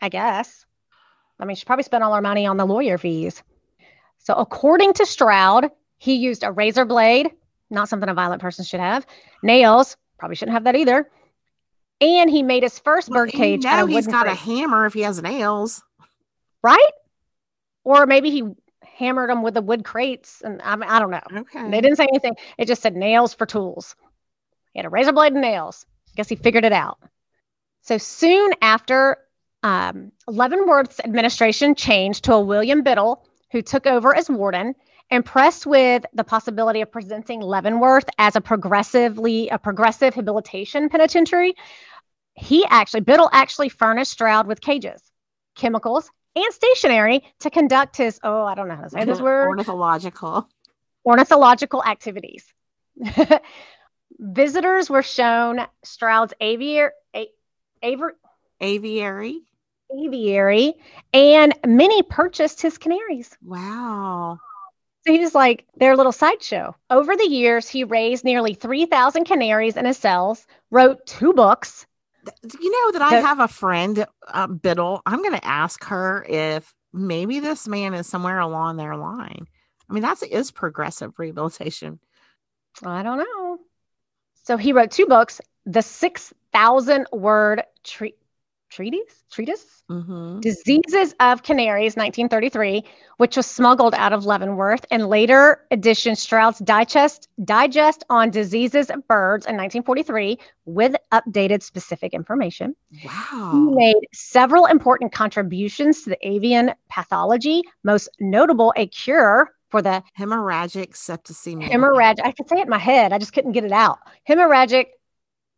I 0.00 0.08
guess. 0.08 0.64
I 1.40 1.44
mean, 1.44 1.56
she 1.56 1.64
probably 1.64 1.82
spent 1.82 2.04
all 2.04 2.14
her 2.14 2.22
money 2.22 2.46
on 2.46 2.56
the 2.56 2.66
lawyer 2.66 2.98
fees. 2.98 3.42
So, 4.18 4.34
according 4.34 4.94
to 4.94 5.06
Stroud, 5.06 5.70
he 5.98 6.16
used 6.16 6.42
a 6.42 6.52
razor 6.52 6.84
blade, 6.84 7.30
not 7.70 7.88
something 7.88 8.08
a 8.08 8.14
violent 8.14 8.42
person 8.42 8.64
should 8.64 8.80
have, 8.80 9.06
nails, 9.42 9.96
probably 10.18 10.36
shouldn't 10.36 10.54
have 10.54 10.64
that 10.64 10.76
either. 10.76 11.10
And 12.00 12.30
he 12.30 12.42
made 12.42 12.62
his 12.62 12.78
first 12.78 13.08
well, 13.08 13.24
bird 13.24 13.32
cage. 13.32 13.64
Now 13.64 13.86
he's 13.86 14.06
got 14.06 14.26
a 14.26 14.34
hammer 14.34 14.86
if 14.86 14.94
he 14.94 15.00
has 15.00 15.22
nails. 15.22 15.82
Right? 16.62 16.90
Or 17.84 18.06
maybe 18.06 18.30
he 18.30 18.44
hammered 18.82 19.30
them 19.30 19.42
with 19.42 19.54
the 19.54 19.62
wood 19.62 19.84
crates. 19.84 20.42
And 20.42 20.60
I, 20.62 20.76
mean, 20.76 20.88
I 20.88 20.98
don't 20.98 21.10
know. 21.10 21.40
Okay. 21.40 21.70
They 21.70 21.80
didn't 21.80 21.96
say 21.96 22.06
anything. 22.08 22.36
It 22.58 22.66
just 22.66 22.82
said 22.82 22.96
nails 22.96 23.34
for 23.34 23.46
tools. 23.46 23.94
He 24.72 24.78
had 24.78 24.86
a 24.86 24.90
razor 24.90 25.12
blade 25.12 25.32
and 25.32 25.42
nails. 25.42 25.86
I 26.08 26.12
guess 26.16 26.28
he 26.28 26.36
figured 26.36 26.64
it 26.64 26.72
out. 26.72 26.98
So 27.82 27.98
soon 27.98 28.52
after, 28.60 29.18
um, 29.62 30.12
Leavenworth's 30.26 31.00
administration 31.00 31.74
changed 31.74 32.24
to 32.24 32.34
a 32.34 32.40
William 32.40 32.82
Biddle, 32.82 33.24
who 33.52 33.62
took 33.62 33.86
over 33.86 34.14
as 34.14 34.28
warden, 34.28 34.74
impressed 35.10 35.66
with 35.66 36.04
the 36.12 36.24
possibility 36.24 36.80
of 36.80 36.90
presenting 36.90 37.40
Leavenworth 37.40 38.08
as 38.18 38.36
a 38.36 38.40
progressively 38.40 39.48
a 39.48 39.58
progressive 39.58 40.14
habilitation 40.14 40.88
penitentiary. 40.88 41.54
He 42.34 42.64
actually, 42.66 43.00
Biddle 43.00 43.30
actually 43.32 43.68
furnished 43.68 44.12
Stroud 44.12 44.46
with 44.46 44.60
cages, 44.60 45.02
chemicals, 45.54 46.10
and 46.34 46.52
stationary 46.52 47.24
to 47.40 47.50
conduct 47.50 47.96
his, 47.96 48.20
oh, 48.22 48.44
I 48.44 48.54
don't 48.54 48.68
know 48.68 48.76
how 48.76 48.82
to 48.82 48.90
say 48.90 49.04
this 49.04 49.20
word. 49.22 49.48
Ornithological. 49.48 50.48
Ornithological 51.04 51.82
activities. 51.84 52.44
Visitors 54.18 54.90
were 54.90 55.02
shown 55.02 55.60
Stroud's 55.84 56.34
aviary, 56.40 56.90
a, 57.14 57.28
aviary, 57.82 58.14
aviary, 58.60 59.40
aviary, 59.94 60.74
and 61.12 61.54
many 61.66 62.02
purchased 62.02 62.62
his 62.62 62.78
canaries. 62.78 63.36
Wow. 63.42 64.38
So 65.06 65.12
he 65.12 65.20
was 65.20 65.34
like 65.34 65.64
their 65.76 65.96
little 65.96 66.12
sideshow. 66.12 66.74
Over 66.90 67.16
the 67.16 67.28
years, 67.28 67.68
he 67.68 67.84
raised 67.84 68.24
nearly 68.24 68.54
3,000 68.54 69.24
canaries 69.24 69.76
in 69.76 69.84
his 69.84 69.96
cells, 69.96 70.46
wrote 70.70 71.06
two 71.06 71.32
books, 71.32 71.86
you 72.60 72.70
know 72.70 72.92
that 72.92 73.02
I 73.02 73.14
have 73.20 73.40
a 73.40 73.48
friend, 73.48 74.06
uh, 74.28 74.46
Biddle. 74.46 75.02
I'm 75.06 75.22
going 75.22 75.38
to 75.38 75.46
ask 75.46 75.84
her 75.84 76.24
if 76.28 76.74
maybe 76.92 77.40
this 77.40 77.68
man 77.68 77.94
is 77.94 78.06
somewhere 78.06 78.38
along 78.38 78.76
their 78.76 78.96
line. 78.96 79.46
I 79.88 79.92
mean, 79.92 80.02
that's 80.02 80.22
is 80.22 80.50
progressive 80.50 81.18
rehabilitation. 81.18 82.00
I 82.84 83.02
don't 83.02 83.18
know. 83.18 83.58
So 84.44 84.56
he 84.56 84.72
wrote 84.72 84.90
two 84.90 85.06
books, 85.06 85.40
the 85.64 85.82
6,000 85.82 87.06
word 87.12 87.62
treat 87.84 88.16
treatise 88.70 89.24
treatise 89.30 89.82
mm-hmm. 89.90 90.40
diseases 90.40 91.14
of 91.20 91.42
canaries 91.42 91.96
1933 91.96 92.84
which 93.18 93.36
was 93.36 93.46
smuggled 93.46 93.94
out 93.94 94.12
of 94.12 94.26
leavenworth 94.26 94.84
and 94.90 95.08
later 95.08 95.64
edition 95.70 96.16
stroud's 96.16 96.58
digest 96.60 97.28
digest 97.44 98.04
on 98.10 98.30
diseases 98.30 98.90
of 98.90 99.06
birds 99.06 99.46
in 99.46 99.56
1943 99.56 100.38
with 100.64 100.96
updated 101.12 101.62
specific 101.62 102.12
information 102.12 102.74
wow 103.04 103.50
he 103.52 103.74
made 103.74 103.96
several 104.12 104.66
important 104.66 105.12
contributions 105.12 106.02
to 106.02 106.10
the 106.10 106.28
avian 106.28 106.72
pathology 106.88 107.62
most 107.84 108.08
notable 108.20 108.72
a 108.76 108.86
cure 108.88 109.50
for 109.70 109.82
the 109.82 110.02
hemorrhagic 110.18 110.92
septicemia. 110.92 111.68
Hemorrhagic. 111.68 112.20
I 112.24 112.32
could 112.32 112.48
say 112.48 112.56
it 112.58 112.62
in 112.62 112.68
my 112.68 112.78
head. 112.78 113.12
I 113.12 113.18
just 113.18 113.32
couldn't 113.32 113.52
get 113.52 113.64
it 113.64 113.72
out. 113.72 113.98
Hemorrhagic. 114.28 114.86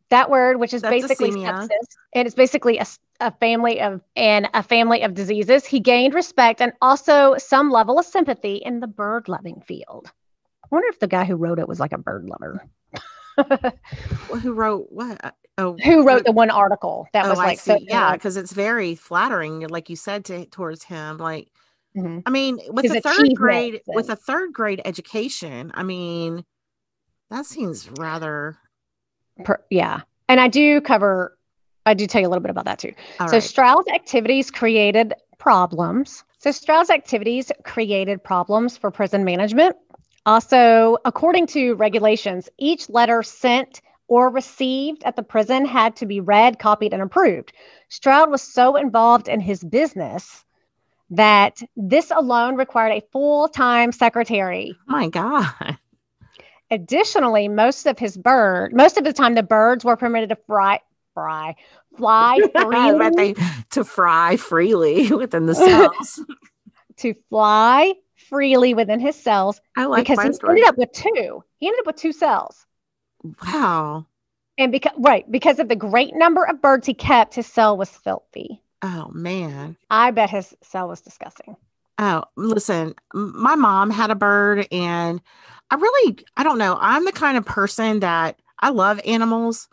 That 0.09 0.29
word, 0.29 0.59
which 0.59 0.73
is 0.73 0.81
basically 0.81 1.31
sepsis, 1.31 1.69
and 2.13 2.25
it's 2.25 2.35
basically 2.35 2.79
a, 2.79 2.85
a 3.19 3.31
family 3.31 3.79
of 3.79 4.01
and 4.15 4.49
a 4.53 4.63
family 4.63 5.03
of 5.03 5.13
diseases. 5.13 5.65
He 5.65 5.79
gained 5.79 6.15
respect 6.15 6.61
and 6.61 6.73
also 6.81 7.35
some 7.37 7.69
level 7.69 7.99
of 7.99 8.05
sympathy 8.05 8.55
in 8.55 8.79
the 8.79 8.87
bird 8.87 9.27
loving 9.27 9.61
field. 9.61 10.11
I 10.63 10.67
wonder 10.71 10.87
if 10.89 10.99
the 10.99 11.07
guy 11.07 11.25
who 11.25 11.35
wrote 11.35 11.59
it 11.59 11.67
was 11.67 11.79
like 11.79 11.93
a 11.93 11.97
bird 11.97 12.25
lover. 12.25 12.65
who 14.41 14.53
wrote 14.53 14.87
what? 14.89 15.23
Uh, 15.23 15.31
oh, 15.57 15.77
who 15.83 16.05
wrote 16.05 16.25
the 16.25 16.31
one 16.31 16.49
article 16.49 17.07
that 17.13 17.25
oh, 17.25 17.29
was 17.29 17.37
like 17.37 17.59
so 17.59 17.77
yeah, 17.81 18.13
because 18.13 18.37
it's 18.37 18.51
very 18.51 18.95
flattering, 18.95 19.67
like 19.67 19.89
you 19.89 19.95
said 19.95 20.25
to 20.25 20.45
towards 20.47 20.83
him. 20.83 21.17
Like, 21.17 21.49
mm-hmm. 21.95 22.19
I 22.25 22.29
mean, 22.29 22.59
with 22.69 22.85
His 22.85 22.95
a 22.95 23.01
third 23.01 23.35
grade, 23.35 23.81
and... 23.87 23.95
with 23.95 24.09
a 24.09 24.15
third 24.15 24.53
grade 24.53 24.81
education, 24.85 25.71
I 25.73 25.83
mean, 25.83 26.43
that 27.29 27.45
seems 27.45 27.89
rather. 27.97 28.57
Per, 29.43 29.63
yeah, 29.69 30.01
and 30.27 30.39
I 30.39 30.47
do 30.47 30.81
cover. 30.81 31.37
I 31.85 31.93
do 31.93 32.07
tell 32.07 32.21
you 32.21 32.27
a 32.27 32.29
little 32.29 32.41
bit 32.41 32.51
about 32.51 32.65
that 32.65 32.79
too. 32.79 32.93
All 33.19 33.27
so 33.27 33.37
right. 33.37 33.43
Stroud's 33.43 33.87
activities 33.87 34.51
created 34.51 35.13
problems. 35.37 36.23
So 36.39 36.51
Stroud's 36.51 36.89
activities 36.89 37.51
created 37.63 38.23
problems 38.23 38.77
for 38.77 38.91
prison 38.91 39.23
management 39.23 39.75
also, 40.29 40.97
according 41.05 41.47
to 41.47 41.73
regulations, 41.73 42.49
each 42.59 42.87
letter 42.89 43.23
sent 43.23 43.81
or 44.07 44.29
received 44.29 45.03
at 45.03 45.15
the 45.15 45.23
prison 45.23 45.65
had 45.65 45.95
to 45.97 46.05
be 46.05 46.19
read, 46.19 46.59
copied, 46.59 46.93
and 46.93 47.01
approved. 47.01 47.51
Stroud 47.89 48.29
was 48.29 48.41
so 48.41 48.75
involved 48.75 49.27
in 49.27 49.39
his 49.39 49.63
business 49.63 50.45
that 51.09 51.59
this 51.75 52.11
alone 52.11 52.55
required 52.55 52.91
a 52.91 53.07
full 53.11 53.47
time 53.47 53.91
secretary. 53.91 54.75
My 54.85 55.07
God. 55.07 55.79
Additionally, 56.71 57.47
most 57.47 57.85
of 57.87 57.97
his 57.97 58.15
bird, 58.17 58.73
most 58.73 58.97
of 58.97 59.03
the 59.03 59.13
time, 59.13 59.35
the 59.35 59.43
birds 59.43 59.83
were 59.83 59.95
permitted 59.95 60.29
to 60.29 60.35
fry, 60.47 60.79
fry, 61.13 61.55
fly 61.97 62.39
freely. 62.55 63.35
to 63.71 63.83
fry 63.83 64.37
freely 64.37 65.11
within 65.11 65.45
the 65.47 65.55
cells. 65.55 66.21
to 66.97 67.15
fly 67.29 67.93
freely 68.29 68.73
within 68.75 68.99
his 68.99 69.15
cells 69.15 69.59
I 69.75 69.85
like 69.85 70.05
because 70.07 70.23
he 70.23 70.33
story. 70.33 70.51
ended 70.61 70.65
up 70.69 70.77
with 70.77 70.91
two. 70.91 71.43
He 71.57 71.67
ended 71.67 71.79
up 71.79 71.87
with 71.87 71.95
two 71.95 72.11
cells. 72.13 72.65
Wow. 73.45 74.05
And 74.57 74.71
because 74.71 74.93
right, 74.97 75.29
because 75.31 75.59
of 75.59 75.69
the 75.69 75.75
great 75.75 76.13
number 76.15 76.43
of 76.45 76.61
birds 76.61 76.85
he 76.85 76.93
kept, 76.93 77.33
his 77.35 77.47
cell 77.47 77.77
was 77.77 77.89
filthy. 77.89 78.61
Oh 78.81 79.09
man. 79.13 79.75
I 79.89 80.11
bet 80.11 80.29
his 80.29 80.53
cell 80.61 80.87
was 80.87 81.01
disgusting. 81.01 81.55
Oh, 81.97 82.23
listen, 82.37 82.93
my 83.13 83.55
mom 83.55 83.89
had 83.89 84.09
a 84.11 84.15
bird 84.15 84.67
and 84.71 85.19
I 85.71 85.75
really 85.75 86.25
I 86.35 86.43
don't 86.43 86.57
know. 86.57 86.77
I'm 86.79 87.05
the 87.05 87.11
kind 87.11 87.37
of 87.37 87.45
person 87.45 87.99
that 88.01 88.39
I 88.59 88.69
love 88.69 88.99
animals, 89.05 89.67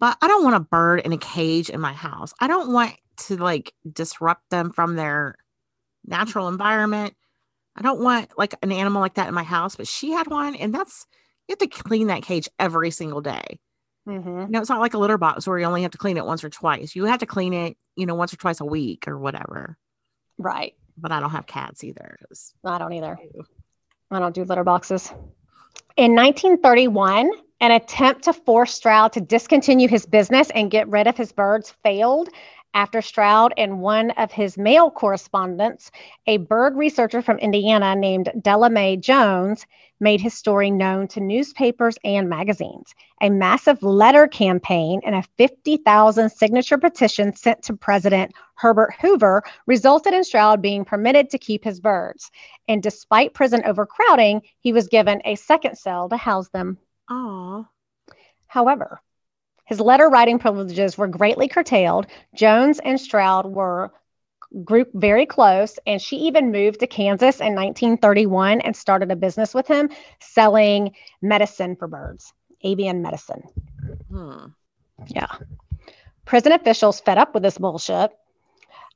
but 0.00 0.16
I 0.20 0.28
don't 0.28 0.44
want 0.44 0.56
a 0.56 0.60
bird 0.60 1.00
in 1.00 1.12
a 1.12 1.18
cage 1.18 1.70
in 1.70 1.80
my 1.80 1.92
house. 1.92 2.32
I 2.40 2.46
don't 2.46 2.72
want 2.72 2.94
to 3.26 3.36
like 3.36 3.72
disrupt 3.90 4.50
them 4.50 4.72
from 4.72 4.96
their 4.96 5.36
natural 6.04 6.48
environment. 6.48 7.14
I 7.76 7.82
don't 7.82 8.00
want 8.00 8.30
like 8.36 8.54
an 8.62 8.72
animal 8.72 9.00
like 9.00 9.14
that 9.14 9.28
in 9.28 9.34
my 9.34 9.44
house, 9.44 9.76
but 9.76 9.86
she 9.86 10.10
had 10.10 10.26
one, 10.26 10.54
and 10.56 10.74
that's 10.74 11.06
you 11.46 11.52
have 11.52 11.58
to 11.58 11.68
clean 11.68 12.08
that 12.08 12.22
cage 12.22 12.48
every 12.58 12.90
single 12.90 13.20
day. 13.20 13.60
Mm-hmm. 14.08 14.40
You 14.40 14.46
know, 14.48 14.60
it's 14.60 14.70
not 14.70 14.80
like 14.80 14.94
a 14.94 14.98
litter 14.98 15.18
box 15.18 15.46
where 15.46 15.58
you 15.58 15.66
only 15.66 15.82
have 15.82 15.90
to 15.92 15.98
clean 15.98 16.16
it 16.16 16.24
once 16.24 16.42
or 16.42 16.50
twice. 16.50 16.96
You 16.96 17.04
have 17.04 17.20
to 17.20 17.26
clean 17.26 17.52
it, 17.52 17.76
you 17.94 18.06
know, 18.06 18.14
once 18.14 18.32
or 18.32 18.36
twice 18.36 18.60
a 18.60 18.64
week 18.64 19.06
or 19.06 19.18
whatever. 19.18 19.76
Right. 20.38 20.74
But 20.96 21.12
I 21.12 21.20
don't 21.20 21.30
have 21.30 21.46
cats 21.46 21.84
either. 21.84 22.18
I 22.64 22.78
don't 22.78 22.92
either. 22.92 23.18
I 24.10 24.18
don't 24.18 24.34
do 24.34 24.44
litter 24.44 24.64
boxes. 24.64 25.12
In 25.96 26.14
1931, 26.14 27.30
an 27.60 27.70
attempt 27.72 28.24
to 28.24 28.32
force 28.32 28.74
Stroud 28.74 29.12
to 29.14 29.20
discontinue 29.20 29.88
his 29.88 30.06
business 30.06 30.50
and 30.50 30.70
get 30.70 30.88
rid 30.88 31.06
of 31.06 31.16
his 31.16 31.32
birds 31.32 31.74
failed 31.82 32.28
after 32.74 33.02
Stroud 33.02 33.52
and 33.56 33.80
one 33.80 34.12
of 34.12 34.30
his 34.30 34.56
male 34.56 34.90
correspondents, 34.90 35.90
a 36.26 36.36
bird 36.36 36.76
researcher 36.76 37.22
from 37.22 37.38
Indiana 37.38 37.96
named 37.96 38.30
Della 38.40 38.70
Mae 38.70 38.96
Jones, 38.96 39.66
made 40.00 40.20
his 40.20 40.34
story 40.34 40.70
known 40.70 41.08
to 41.08 41.20
newspapers 41.20 41.98
and 42.04 42.28
magazines. 42.28 42.94
A 43.20 43.30
massive 43.30 43.82
letter 43.82 44.26
campaign 44.26 45.00
and 45.04 45.14
a 45.14 45.24
50,000 45.36 46.30
signature 46.30 46.78
petition 46.78 47.34
sent 47.34 47.62
to 47.64 47.76
President 47.76 48.32
Herbert 48.54 48.94
Hoover 49.00 49.42
resulted 49.66 50.14
in 50.14 50.24
Stroud 50.24 50.62
being 50.62 50.84
permitted 50.84 51.30
to 51.30 51.38
keep 51.38 51.64
his 51.64 51.80
birds. 51.80 52.30
And 52.66 52.82
despite 52.82 53.34
prison 53.34 53.62
overcrowding, 53.64 54.42
he 54.60 54.72
was 54.72 54.88
given 54.88 55.22
a 55.24 55.34
second 55.34 55.78
cell 55.78 56.08
to 56.08 56.16
house 56.16 56.48
them. 56.48 56.78
Aww. 57.10 57.66
However, 58.46 59.00
his 59.64 59.80
letter 59.80 60.08
writing 60.08 60.38
privileges 60.38 60.96
were 60.96 61.08
greatly 61.08 61.46
curtailed. 61.46 62.06
Jones 62.34 62.78
and 62.78 62.98
Stroud 62.98 63.46
were 63.46 63.92
group 64.64 64.90
very 64.94 65.26
close 65.26 65.78
and 65.86 66.00
she 66.00 66.16
even 66.16 66.52
moved 66.52 66.80
to 66.80 66.86
Kansas 66.86 67.40
in 67.40 67.54
1931 67.54 68.60
and 68.62 68.74
started 68.74 69.10
a 69.10 69.16
business 69.16 69.54
with 69.54 69.66
him 69.66 69.90
selling 70.20 70.94
medicine 71.20 71.76
for 71.76 71.88
birds, 71.88 72.32
avian 72.62 73.02
medicine. 73.02 73.42
Hmm. 74.10 74.46
Yeah. 75.06 75.34
Prison 76.24 76.52
officials 76.52 77.00
fed 77.00 77.18
up 77.18 77.34
with 77.34 77.42
this 77.42 77.58
bullshit 77.58 78.12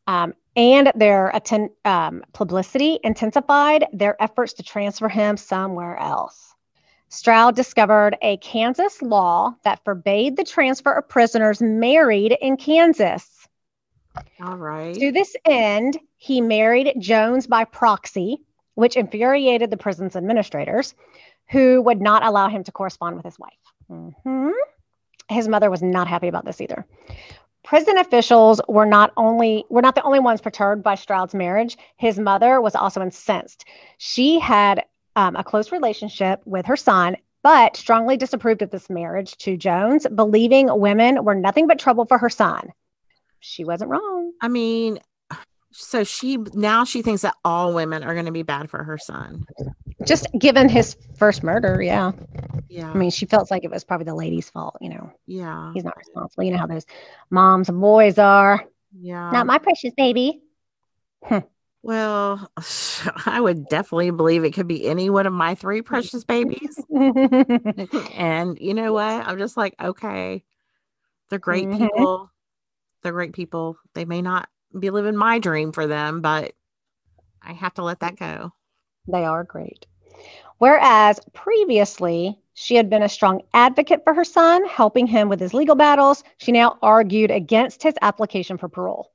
um, 0.07 0.35
and 0.57 0.93
their 0.95 1.35
atten- 1.35 1.71
um, 1.85 2.25
publicity 2.33 2.99
intensified 3.03 3.87
their 3.93 4.21
efforts 4.23 4.55
to 4.55 4.63
transfer 4.63 5.09
him 5.09 5.37
somewhere 5.37 5.97
else. 5.97 6.55
Stroud 7.09 7.55
discovered 7.55 8.17
a 8.23 8.39
Kansas 8.39 9.03
law 9.03 9.55
that 9.65 9.85
forbade 9.85 10.37
the 10.37 10.45
transfer 10.45 10.93
of 10.93 11.09
prisoners 11.09 11.61
married 11.61 12.37
in 12.41 12.57
Kansas. 12.57 13.42
All 14.43 14.57
right. 14.57 14.95
To 14.95 15.13
this 15.13 15.35
end, 15.45 15.99
he 16.17 16.41
married 16.41 16.95
Jones 16.99 17.47
by 17.47 17.65
proxy, 17.65 18.39
which 18.75 18.97
infuriated 18.97 19.71
the 19.71 19.77
prison's 19.77 20.17
administrators, 20.17 20.95
who 21.51 21.83
would 21.83 22.01
not 22.01 22.25
allow 22.25 22.49
him 22.49 22.65
to 22.65 22.73
correspond 22.73 23.17
with 23.17 23.25
his 23.25 23.39
wife. 23.39 23.53
Mm-hmm. 23.91 24.51
His 25.29 25.49
mother 25.49 25.71
was 25.71 25.83
not 25.83 26.09
happy 26.09 26.29
about 26.29 26.45
this 26.45 26.61
either. 26.61 26.87
Prison 27.65 27.97
officials 27.97 28.61
were 28.69 28.87
not 28.87 29.13
only 29.17 29.65
were 29.71 29.83
not 29.83 29.95
the 29.95 30.03
only 30.03 30.19
ones 30.19 30.41
perturbed 30.41 30.83
by 30.83 30.97
Stroud's 30.97 31.35
marriage. 31.35 31.77
His 31.97 32.19
mother 32.19 32.61
was 32.61 32.75
also 32.75 33.03
incensed. 33.03 33.65
She 33.99 34.41
had 34.41 34.85
um, 35.15 35.37
a 35.37 35.45
close 35.45 35.71
relationship 35.71 36.41
with 36.45 36.67
her 36.67 36.77
son, 36.77 37.17
but 37.43 37.77
strongly 37.77 38.17
disapproved 38.17 38.63
of 38.63 38.71
this 38.71 38.91
marriage 38.91 39.37
to 39.39 39.57
Jones, 39.57 40.07
believing 40.13 40.69
women 40.81 41.25
were 41.25 41.35
nothing 41.35 41.67
but 41.67 41.79
trouble 41.79 42.05
for 42.05 42.19
her 42.19 42.31
son. 42.31 42.73
She 43.43 43.65
wasn't 43.65 43.91
wrong. 43.91 44.33
I 44.41 44.49
mean, 44.49 44.99
so 45.73 46.05
she 46.05 46.37
now 46.55 46.85
she 46.85 47.03
thinks 47.03 47.23
that 47.23 47.35
all 47.45 47.75
women 47.75 48.03
are 48.03 48.15
going 48.15 48.27
to 48.27 48.33
be 48.33 48.43
bad 48.43 48.71
for 48.71 48.83
her 48.83 48.99
son. 48.99 49.45
Just 50.07 50.27
given 50.39 50.69
his 50.69 50.97
first 51.17 51.43
murder, 51.43 51.83
yeah. 51.83 52.13
Yeah. 52.69 52.91
I 52.91 52.95
mean, 52.95 53.11
she 53.11 53.27
felt 53.27 53.51
like 53.51 53.65
it 53.65 53.71
was 53.71 53.85
probably 53.85 54.05
the 54.05 54.15
lady's 54.15 54.49
fault, 54.49 54.79
you 54.81 54.91
know. 54.91 55.13
Yeah. 55.27 55.73
He's 55.75 55.85
not 55.85 55.97
responsible. 55.97 56.45
You 56.45 56.53
know 56.53 56.59
how 56.59 56.67
those 56.67 56.87
moms 57.31 57.69
and 57.69 57.81
boys 57.81 58.19
are. 58.19 58.65
Yeah. 58.99 59.31
Not 59.31 59.47
my 59.47 59.59
precious 59.59 59.93
baby. 59.97 60.41
Well, 61.83 62.49
I 63.27 63.41
would 63.41 63.69
definitely 63.69 64.11
believe 64.11 64.45
it 64.45 64.55
could 64.55 64.69
be 64.69 64.87
any 64.87 65.11
one 65.11 65.27
of 65.27 65.33
my 65.33 65.55
three 65.55 65.83
precious 65.83 66.25
babies. 66.25 66.81
and 68.15 68.59
you 68.61 68.75
know 68.75 68.93
what? 68.93 69.27
I'm 69.27 69.39
just 69.39 69.57
like, 69.57 69.75
okay, 69.83 70.45
they're 71.29 71.39
great 71.39 71.67
mm-hmm. 71.67 71.85
people. 71.85 72.31
They're 73.03 73.13
great 73.13 73.33
people. 73.33 73.77
They 73.95 74.05
may 74.05 74.23
not 74.23 74.49
be 74.79 74.91
living 74.91 75.17
my 75.17 75.39
dream 75.39 75.73
for 75.73 75.87
them, 75.87 76.21
but 76.21 76.53
I 77.43 77.53
have 77.53 77.75
to 77.75 77.83
let 77.83 78.01
that 78.01 78.17
go. 78.17 78.53
They 79.09 79.25
are 79.25 79.45
great. 79.45 79.87
Whereas 80.59 81.19
previously, 81.33 82.39
she 82.55 82.77
had 82.77 82.89
been 82.89 83.03
a 83.03 83.09
strong 83.09 83.43
advocate 83.53 84.05
for 84.05 84.15
her 84.15 84.25
son, 84.25 84.65
helping 84.67 85.07
him 85.07 85.29
with 85.29 85.41
his 85.41 85.55
legal 85.55 85.75
battles. 85.75 86.23
She 86.39 86.53
now 86.53 86.79
argued 86.83 87.31
against 87.31 87.83
his 87.83 87.95
application 88.01 88.59
for 88.59 88.69
parole. 88.69 89.13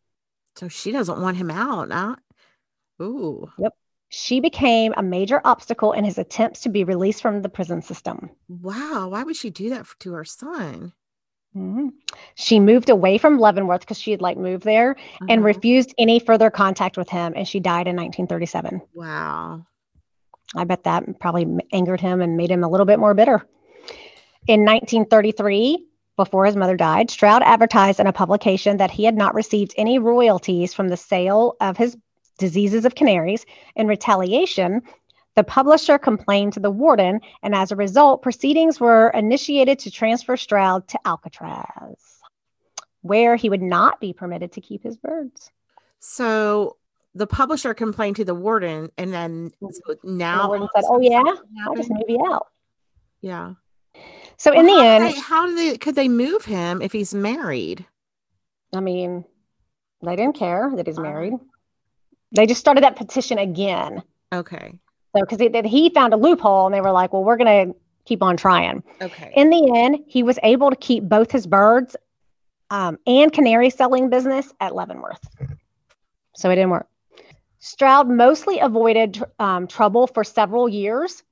So 0.56 0.68
she 0.68 0.92
doesn't 0.92 1.22
want 1.22 1.38
him 1.38 1.52
out. 1.52 1.88
Now 1.88 2.18
Ooh. 3.02 3.52
Yep. 3.58 3.74
She 4.10 4.40
became 4.40 4.94
a 4.96 5.04
major 5.04 5.42
obstacle 5.44 5.92
in 5.92 6.04
his 6.04 6.18
attempts 6.18 6.62
to 6.62 6.70
be 6.70 6.84
released 6.84 7.22
from 7.22 7.42
the 7.42 7.50
prison 7.50 7.82
system. 7.82 8.30
Wow. 8.48 9.10
Why 9.10 9.24
would 9.24 9.36
she 9.36 9.50
do 9.50 9.70
that 9.70 9.86
to 10.00 10.14
her 10.14 10.26
son? 10.26 10.94
Mm-hmm. 11.58 11.88
She 12.36 12.60
moved 12.60 12.90
away 12.90 13.18
from 13.18 13.40
Leavenworth 13.40 13.82
because 13.82 14.00
she 14.00 14.12
had 14.12 14.22
like 14.22 14.38
moved 14.38 14.64
there 14.64 14.92
uh-huh. 14.92 15.26
and 15.30 15.44
refused 15.44 15.94
any 15.98 16.20
further 16.20 16.50
contact 16.50 16.98
with 16.98 17.10
him. 17.10 17.34
And 17.36 17.48
she 17.48 17.60
died 17.60 17.88
in 17.88 17.96
1937. 17.96 18.82
Wow. 18.94 19.66
I 20.56 20.64
bet 20.64 20.84
that 20.84 21.20
probably 21.20 21.48
angered 21.74 22.00
him 22.00 22.22
and 22.22 22.38
made 22.38 22.52
him 22.52 22.64
a 22.64 22.70
little 22.70 22.86
bit 22.86 23.00
more 23.00 23.14
bitter. 23.14 23.46
In 24.48 24.62
1933, 24.62 25.86
before 26.16 26.46
his 26.46 26.56
mother 26.56 26.78
died, 26.78 27.10
Stroud 27.10 27.44
advertised 27.44 28.00
in 28.00 28.08
a 28.08 28.14
publication 28.14 28.78
that 28.78 28.92
he 28.92 29.04
had 29.04 29.16
not 29.16 29.36
received 29.36 29.74
any 29.78 30.00
royalties 30.00 30.74
from 30.74 30.88
the 30.88 30.98
sale 30.98 31.56
of 31.60 31.76
his 31.76 31.98
diseases 32.38 32.86
of 32.86 32.96
canaries. 32.96 33.46
In 33.76 33.88
retaliation, 33.88 34.84
The 35.38 35.44
publisher 35.44 36.00
complained 36.00 36.54
to 36.54 36.60
the 36.60 36.72
warden, 36.72 37.22
and 37.44 37.54
as 37.54 37.72
a 37.72 37.76
result, 37.76 38.24
proceedings 38.24 38.80
were 38.80 39.10
initiated 39.10 39.78
to 39.80 39.92
transfer 39.92 40.36
Stroud 40.36 40.88
to 40.88 41.00
Alcatraz, 41.06 42.00
where 43.02 43.36
he 43.36 43.48
would 43.48 43.62
not 43.62 44.02
be 44.02 44.14
permitted 44.14 44.54
to 44.54 44.62
keep 44.62 44.82
his 44.82 44.98
birds. 44.98 45.52
So 46.00 46.78
the 47.14 47.28
publisher 47.28 47.76
complained 47.76 48.16
to 48.16 48.26
the 48.26 48.34
warden, 48.34 48.90
and 48.98 49.14
then 49.14 49.52
mm-hmm. 49.62 49.68
so 49.72 49.96
now 50.04 50.42
the 50.42 50.48
warden 50.48 50.70
said, 50.76 50.86
"Oh 50.88 51.00
yeah, 51.02 51.36
I'll 51.68 51.76
just 51.76 51.92
move 51.92 52.10
you 52.10 52.26
out." 52.28 52.48
Yeah. 53.22 53.54
So 54.38 54.50
well, 54.50 54.60
in 54.60 54.66
the 54.66 54.84
end, 54.84 55.06
they, 55.06 55.20
how 55.20 55.46
do 55.46 55.56
they 55.56 55.78
could 55.78 55.94
they 55.94 56.10
move 56.10 56.46
him 56.46 56.82
if 56.82 56.92
he's 56.92 57.14
married? 57.14 57.86
I 58.74 58.80
mean, 58.80 59.24
they 60.02 60.16
didn't 60.16 60.36
care 60.36 60.72
that 60.76 60.88
he's 60.88 60.98
ah. 60.98 61.04
married. 61.04 61.34
They 62.32 62.48
just 62.48 62.60
started 62.60 62.84
that 62.84 62.96
petition 62.96 63.38
again. 63.38 64.02
Okay. 64.34 64.80
So 65.18 65.26
because 65.26 65.40
he, 65.40 65.70
he 65.70 65.90
found 65.90 66.14
a 66.14 66.18
loophole, 66.18 66.66
and 66.66 66.74
they 66.74 66.82
were 66.82 66.92
like, 66.92 67.14
"Well, 67.14 67.24
we're 67.24 67.38
going 67.38 67.70
to 67.70 67.76
keep 68.06 68.22
on 68.22 68.38
trying." 68.38 68.84
Okay. 69.02 69.34
In 69.36 69.50
the 69.50 69.74
end, 69.76 70.04
he 70.08 70.24
was 70.24 70.38
able 70.44 70.70
to 70.70 70.76
keep 70.76 71.04
both 71.04 71.32
his 71.32 71.48
birds 71.48 71.96
um, 72.70 72.98
and 73.08 73.32
canary 73.32 73.70
selling 73.70 74.10
business 74.10 74.52
at 74.60 74.76
Leavenworth. 74.76 75.26
So 76.36 76.50
it 76.50 76.56
didn't 76.56 76.72
work. 76.72 76.88
Stroud 77.60 78.08
mostly 78.08 78.60
avoided 78.60 79.24
um, 79.40 79.68
trouble 79.68 80.08
for 80.08 80.24
several 80.24 80.70
years 80.70 81.24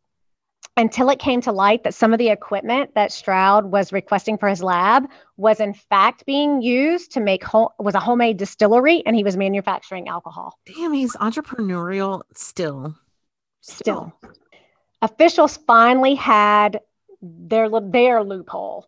until 0.78 1.10
it 1.10 1.20
came 1.20 1.40
to 1.42 1.52
light 1.52 1.84
that 1.84 1.94
some 1.94 2.12
of 2.12 2.20
the 2.20 2.30
equipment 2.30 2.94
that 2.96 3.12
Stroud 3.12 3.66
was 3.66 3.94
requesting 3.94 4.38
for 4.38 4.50
his 4.50 4.62
lab 4.62 5.06
was 5.38 5.60
in 5.60 5.74
fact 5.74 6.26
being 6.26 6.62
used 6.62 7.12
to 7.14 7.22
make 7.22 7.44
home, 7.44 7.70
was 7.80 7.96
a 7.96 8.00
homemade 8.00 8.38
distillery 8.38 9.04
and 9.06 9.16
he 9.16 9.24
was 9.24 9.38
manufacturing 9.38 10.10
alcohol. 10.10 10.60
Damn, 10.66 10.92
he's 10.92 11.16
entrepreneurial 11.16 12.24
still. 12.34 12.96
Still. 13.68 14.14
Officials 15.02 15.58
finally 15.58 16.14
had 16.14 16.82
their 17.22 17.68
their 17.82 18.24
loophole 18.24 18.88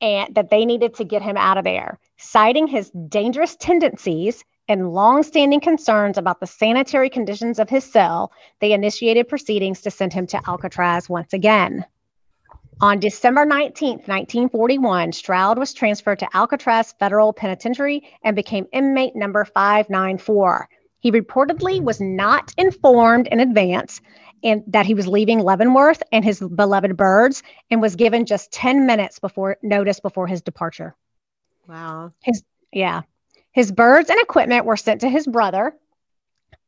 and 0.00 0.34
that 0.34 0.50
they 0.50 0.64
needed 0.64 0.94
to 0.94 1.04
get 1.04 1.22
him 1.22 1.36
out 1.36 1.58
of 1.58 1.64
there, 1.64 2.00
citing 2.16 2.66
his 2.66 2.90
dangerous 2.90 3.54
tendencies 3.54 4.44
and 4.68 4.92
long-standing 4.92 5.60
concerns 5.60 6.18
about 6.18 6.40
the 6.40 6.46
sanitary 6.46 7.08
conditions 7.08 7.58
of 7.60 7.70
his 7.70 7.84
cell, 7.84 8.32
they 8.60 8.72
initiated 8.72 9.28
proceedings 9.28 9.82
to 9.82 9.90
send 9.90 10.12
him 10.12 10.26
to 10.26 10.40
Alcatraz 10.48 11.08
once 11.08 11.32
again. 11.32 11.84
On 12.80 12.98
December 12.98 13.44
19, 13.44 13.90
1941, 13.90 15.12
Stroud 15.12 15.58
was 15.58 15.72
transferred 15.72 16.18
to 16.18 16.36
Alcatraz 16.36 16.92
Federal 16.98 17.32
Penitentiary 17.32 18.02
and 18.24 18.34
became 18.34 18.66
inmate 18.72 19.14
number 19.14 19.44
594. 19.44 20.68
He 21.04 21.12
reportedly 21.12 21.82
was 21.82 22.00
not 22.00 22.54
informed 22.56 23.26
in 23.26 23.38
advance 23.38 24.00
and 24.42 24.64
that 24.68 24.86
he 24.86 24.94
was 24.94 25.06
leaving 25.06 25.38
Leavenworth 25.38 26.02
and 26.12 26.24
his 26.24 26.40
beloved 26.40 26.96
birds 26.96 27.42
and 27.70 27.82
was 27.82 27.94
given 27.94 28.24
just 28.24 28.50
10 28.52 28.86
minutes 28.86 29.18
before 29.18 29.58
notice 29.62 30.00
before 30.00 30.26
his 30.26 30.40
departure. 30.40 30.96
Wow. 31.68 32.14
His 32.22 32.42
yeah. 32.72 33.02
His 33.52 33.70
birds 33.70 34.08
and 34.08 34.18
equipment 34.18 34.64
were 34.64 34.78
sent 34.78 35.02
to 35.02 35.10
his 35.10 35.26
brother, 35.26 35.76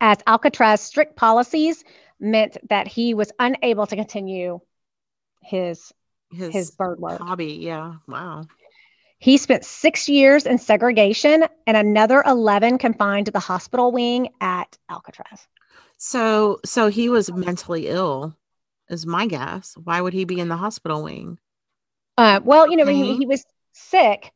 as 0.03 0.19
Alcatraz 0.27 0.83
strict 0.83 1.17
policies 1.17 1.83
meant 2.21 2.59
that 2.69 2.87
he 2.87 3.15
was 3.15 3.33
unable 3.39 3.87
to 3.87 3.97
continue 3.97 4.61
his 5.41 5.95
his, 6.31 6.53
his 6.53 6.71
bird 6.73 7.01
work. 7.01 7.23
Hobby, 7.23 7.55
yeah. 7.55 7.95
Wow. 8.07 8.45
He 9.27 9.39
spent 9.39 9.65
six 9.65 10.09
years 10.09 10.47
in 10.47 10.57
segregation 10.57 11.43
and 11.67 11.77
another 11.77 12.23
11 12.25 12.79
confined 12.79 13.27
to 13.27 13.33
the 13.33 13.41
hospital 13.41 13.91
wing 13.91 14.29
at 14.41 14.79
Alcatraz. 14.89 15.49
So, 15.99 16.61
so 16.65 16.87
he 16.87 17.09
was 17.09 17.33
mentally 17.33 17.89
ill, 17.89 18.37
is 18.89 19.05
my 19.05 19.27
guess. 19.27 19.77
Why 19.83 20.01
would 20.01 20.13
he 20.13 20.25
be 20.27 20.39
in 20.39 20.47
the 20.47 20.57
hospital 20.57 21.03
wing? 21.03 21.41
Uh, 22.17 22.39
well, 22.45 22.71
you 22.71 22.77
know, 22.77 22.87
he, 22.87 23.17
he 23.17 23.27
was 23.27 23.45
sick 23.73 24.31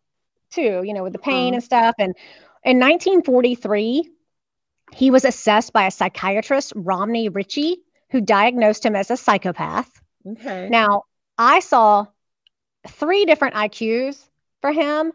too, 0.51 0.82
you 0.84 0.93
know, 0.93 1.05
with 1.05 1.12
the 1.12 1.20
pain 1.20 1.51
mm-hmm. 1.51 1.55
and 1.55 1.62
stuff. 1.62 1.95
And 1.97 2.16
in 2.64 2.80
1943, 2.80 4.11
he 4.93 5.11
was 5.12 5.24
assessed 5.24 5.72
by 5.72 5.86
a 5.86 5.93
psychiatrist, 5.93 6.72
Romney 6.74 7.28
Ritchey, 7.28 7.76
who 8.11 8.20
diagnosed 8.20 8.84
him 8.84 8.97
as 8.97 9.12
a 9.12 9.16
psychopath. 9.16 9.88
Okay. 10.26 10.68
Now, 10.68 11.05
I 11.38 11.61
saw 11.61 12.07
three 12.88 13.24
different 13.24 13.55
IQs 13.55 14.26
for 14.61 14.73
him, 14.73 15.13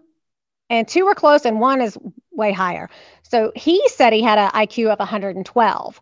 and 0.69 0.87
two 0.87 1.05
were 1.05 1.15
close, 1.15 1.45
and 1.45 1.59
one 1.59 1.81
is 1.81 1.97
way 2.31 2.51
higher. 2.51 2.89
So 3.23 3.51
he 3.55 3.87
said 3.89 4.13
he 4.13 4.21
had 4.21 4.39
an 4.39 4.49
IQ 4.51 4.91
of 4.91 4.99
112. 4.99 6.01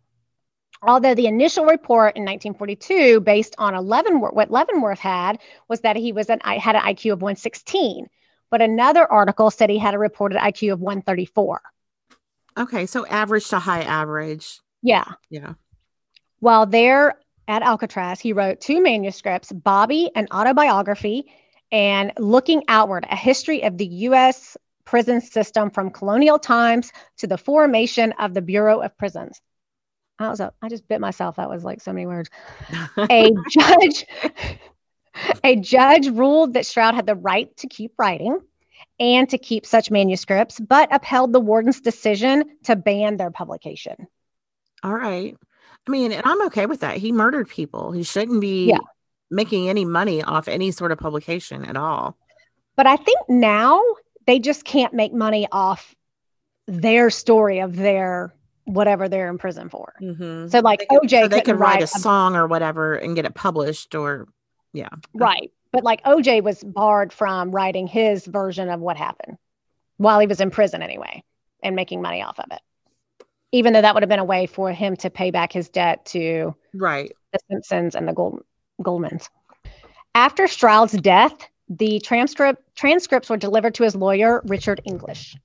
Although 0.82 1.16
the 1.16 1.28
initial 1.28 1.66
report 1.66 2.18
in 2.18 2.24
1942, 2.24 3.22
based 3.22 3.56
on 3.58 3.74
11, 3.74 4.20
what 4.20 4.52
Leavenworth 4.52 5.00
had, 5.00 5.40
was 5.70 5.82
that 5.82 5.96
he 5.96 6.12
was 6.12 6.30
an 6.30 6.40
had 6.42 6.76
an 6.76 6.82
IQ 6.82 7.14
of 7.14 7.22
116 7.22 8.08
but 8.54 8.62
another 8.62 9.12
article 9.12 9.50
said 9.50 9.72
he 9.72 9.80
had 9.80 9.96
a 9.96 9.98
reported 9.98 10.38
IQ 10.38 10.74
of 10.74 10.80
134. 10.80 11.60
Okay, 12.56 12.86
so 12.86 13.04
average 13.08 13.50
to 13.50 13.58
high 13.58 13.82
average. 13.82 14.60
Yeah. 14.84 15.06
Yeah. 15.32 15.54
While 16.38 16.68
there 16.68 17.16
at 17.48 17.64
Alcatraz, 17.64 18.20
he 18.20 18.32
wrote 18.32 18.62
two 18.62 18.80
manuscripts 18.80 19.52
Bobby, 19.52 20.12
an 20.14 20.28
autobiography, 20.32 21.34
and 21.74 22.14
Looking 22.20 22.64
Outward, 22.68 23.06
a 23.10 23.16
history 23.16 23.64
of 23.64 23.78
the 23.78 23.86
U.S. 23.86 24.56
prison 24.86 25.20
system 25.20 25.72
from 25.72 25.90
colonial 25.90 26.38
times 26.38 26.94
to 27.18 27.28
the 27.28 27.38
formation 27.38 28.14
of 28.20 28.36
the 28.36 28.44
Bureau 28.44 28.80
of 28.80 28.96
Prisons. 28.98 29.42
I 30.20 30.30
was 30.30 30.40
I 30.40 30.52
just 30.70 30.88
bit 30.88 31.02
myself. 31.02 31.38
That 31.38 31.50
was 31.50 31.64
like 31.64 31.82
so 31.82 31.92
many 31.92 32.06
words. 32.06 32.30
a 32.98 33.32
judge 33.50 34.06
a 35.44 35.56
judge 35.56 36.08
ruled 36.08 36.54
that 36.54 36.68
Stroud 36.68 36.94
had 36.94 37.08
the 37.08 37.16
right 37.16 37.56
to 37.58 37.68
keep 37.68 37.94
writing 37.98 38.40
and 39.00 39.28
to 39.30 39.40
keep 39.40 39.66
such 39.66 39.90
manuscripts, 39.90 40.60
but 40.60 40.90
upheld 40.92 41.34
the 41.34 41.40
warden's 41.40 41.82
decision 41.82 42.44
to 42.66 42.76
ban 42.76 43.18
their 43.18 43.32
publication. 43.32 44.08
All 44.84 44.94
right. 44.94 45.36
I 45.88 45.92
mean, 45.92 46.12
and 46.12 46.22
I'm 46.24 46.46
okay 46.46 46.68
with 46.68 46.82
that. 46.82 46.98
He 46.98 47.12
murdered 47.12 47.50
people. 47.50 47.92
He 47.92 48.04
shouldn't 48.04 48.42
be 48.42 48.68
yeah. 48.68 48.78
Making 49.32 49.70
any 49.70 49.86
money 49.86 50.24
off 50.24 50.48
any 50.48 50.72
sort 50.72 50.92
of 50.92 50.98
publication 50.98 51.66
at 51.66 51.78
all. 51.78 52.18
But 52.76 52.88
I 52.88 52.96
think 52.96 53.20
now 53.30 53.82
they 54.26 54.40
just 54.40 54.66
can't 54.66 54.94
make 54.94 55.14
money 55.14 55.48
off 55.52 55.96
their 56.68 57.10
story 57.10 57.60
of 57.60 57.76
their 57.76 58.34
whatever 58.66 59.10
they're 59.10 59.30
in 59.30 59.38
prison 59.38 59.70
for. 59.70 59.94
Mm-hmm. 60.02 60.48
So 60.48 60.60
like 60.60 60.80
they 60.80 60.86
could, 60.86 61.02
OJ, 61.04 61.22
so 61.24 61.28
they 61.28 61.42
could 61.42 61.60
write, 61.60 61.76
write 61.76 61.84
a 61.84 61.88
song 61.88 62.36
or 62.36 62.48
whatever 62.48 62.96
and 62.96 63.16
get 63.16 63.26
it 63.26 63.36
published 63.36 63.96
or 63.96 64.28
yeah. 64.72 64.90
Right. 65.14 65.52
But 65.72 65.84
like 65.84 66.04
OJ 66.04 66.44
was 66.44 66.64
barred 66.64 67.12
from 67.12 67.52
writing 67.52 67.88
his 67.88 68.26
version 68.26 68.70
of 68.70 68.80
what 68.80 68.98
happened 68.98 69.38
while 69.98 70.20
he 70.20 70.28
was 70.28 70.42
in 70.42 70.52
prison 70.52 70.82
anyway 70.82 71.24
and 71.62 71.76
making 71.76 72.02
money 72.02 72.22
off 72.22 72.40
of 72.40 72.46
it. 72.52 72.62
Even 73.52 73.74
though 73.74 73.82
that 73.82 73.94
would 73.94 74.04
have 74.04 74.10
been 74.10 74.20
a 74.20 74.26
way 74.26 74.48
for 74.48 74.72
him 74.72 74.96
to 74.98 75.10
pay 75.10 75.32
back 75.32 75.52
his 75.52 75.70
debt 75.70 76.06
to 76.06 76.56
right 76.74 77.12
the 77.32 77.40
Simpsons 77.50 77.96
and 77.96 78.08
the 78.08 78.14
Gold, 78.14 78.44
Goldmans. 78.84 79.30
After 80.16 80.48
Stroud's 80.48 80.94
death, 80.94 81.34
the 81.70 82.00
transcript 82.00 82.62
transcripts 82.76 83.30
were 83.30 83.38
delivered 83.38 83.76
to 83.76 83.84
his 83.84 83.96
lawyer, 83.96 84.42
Richard 84.46 84.82
English. 84.86 85.36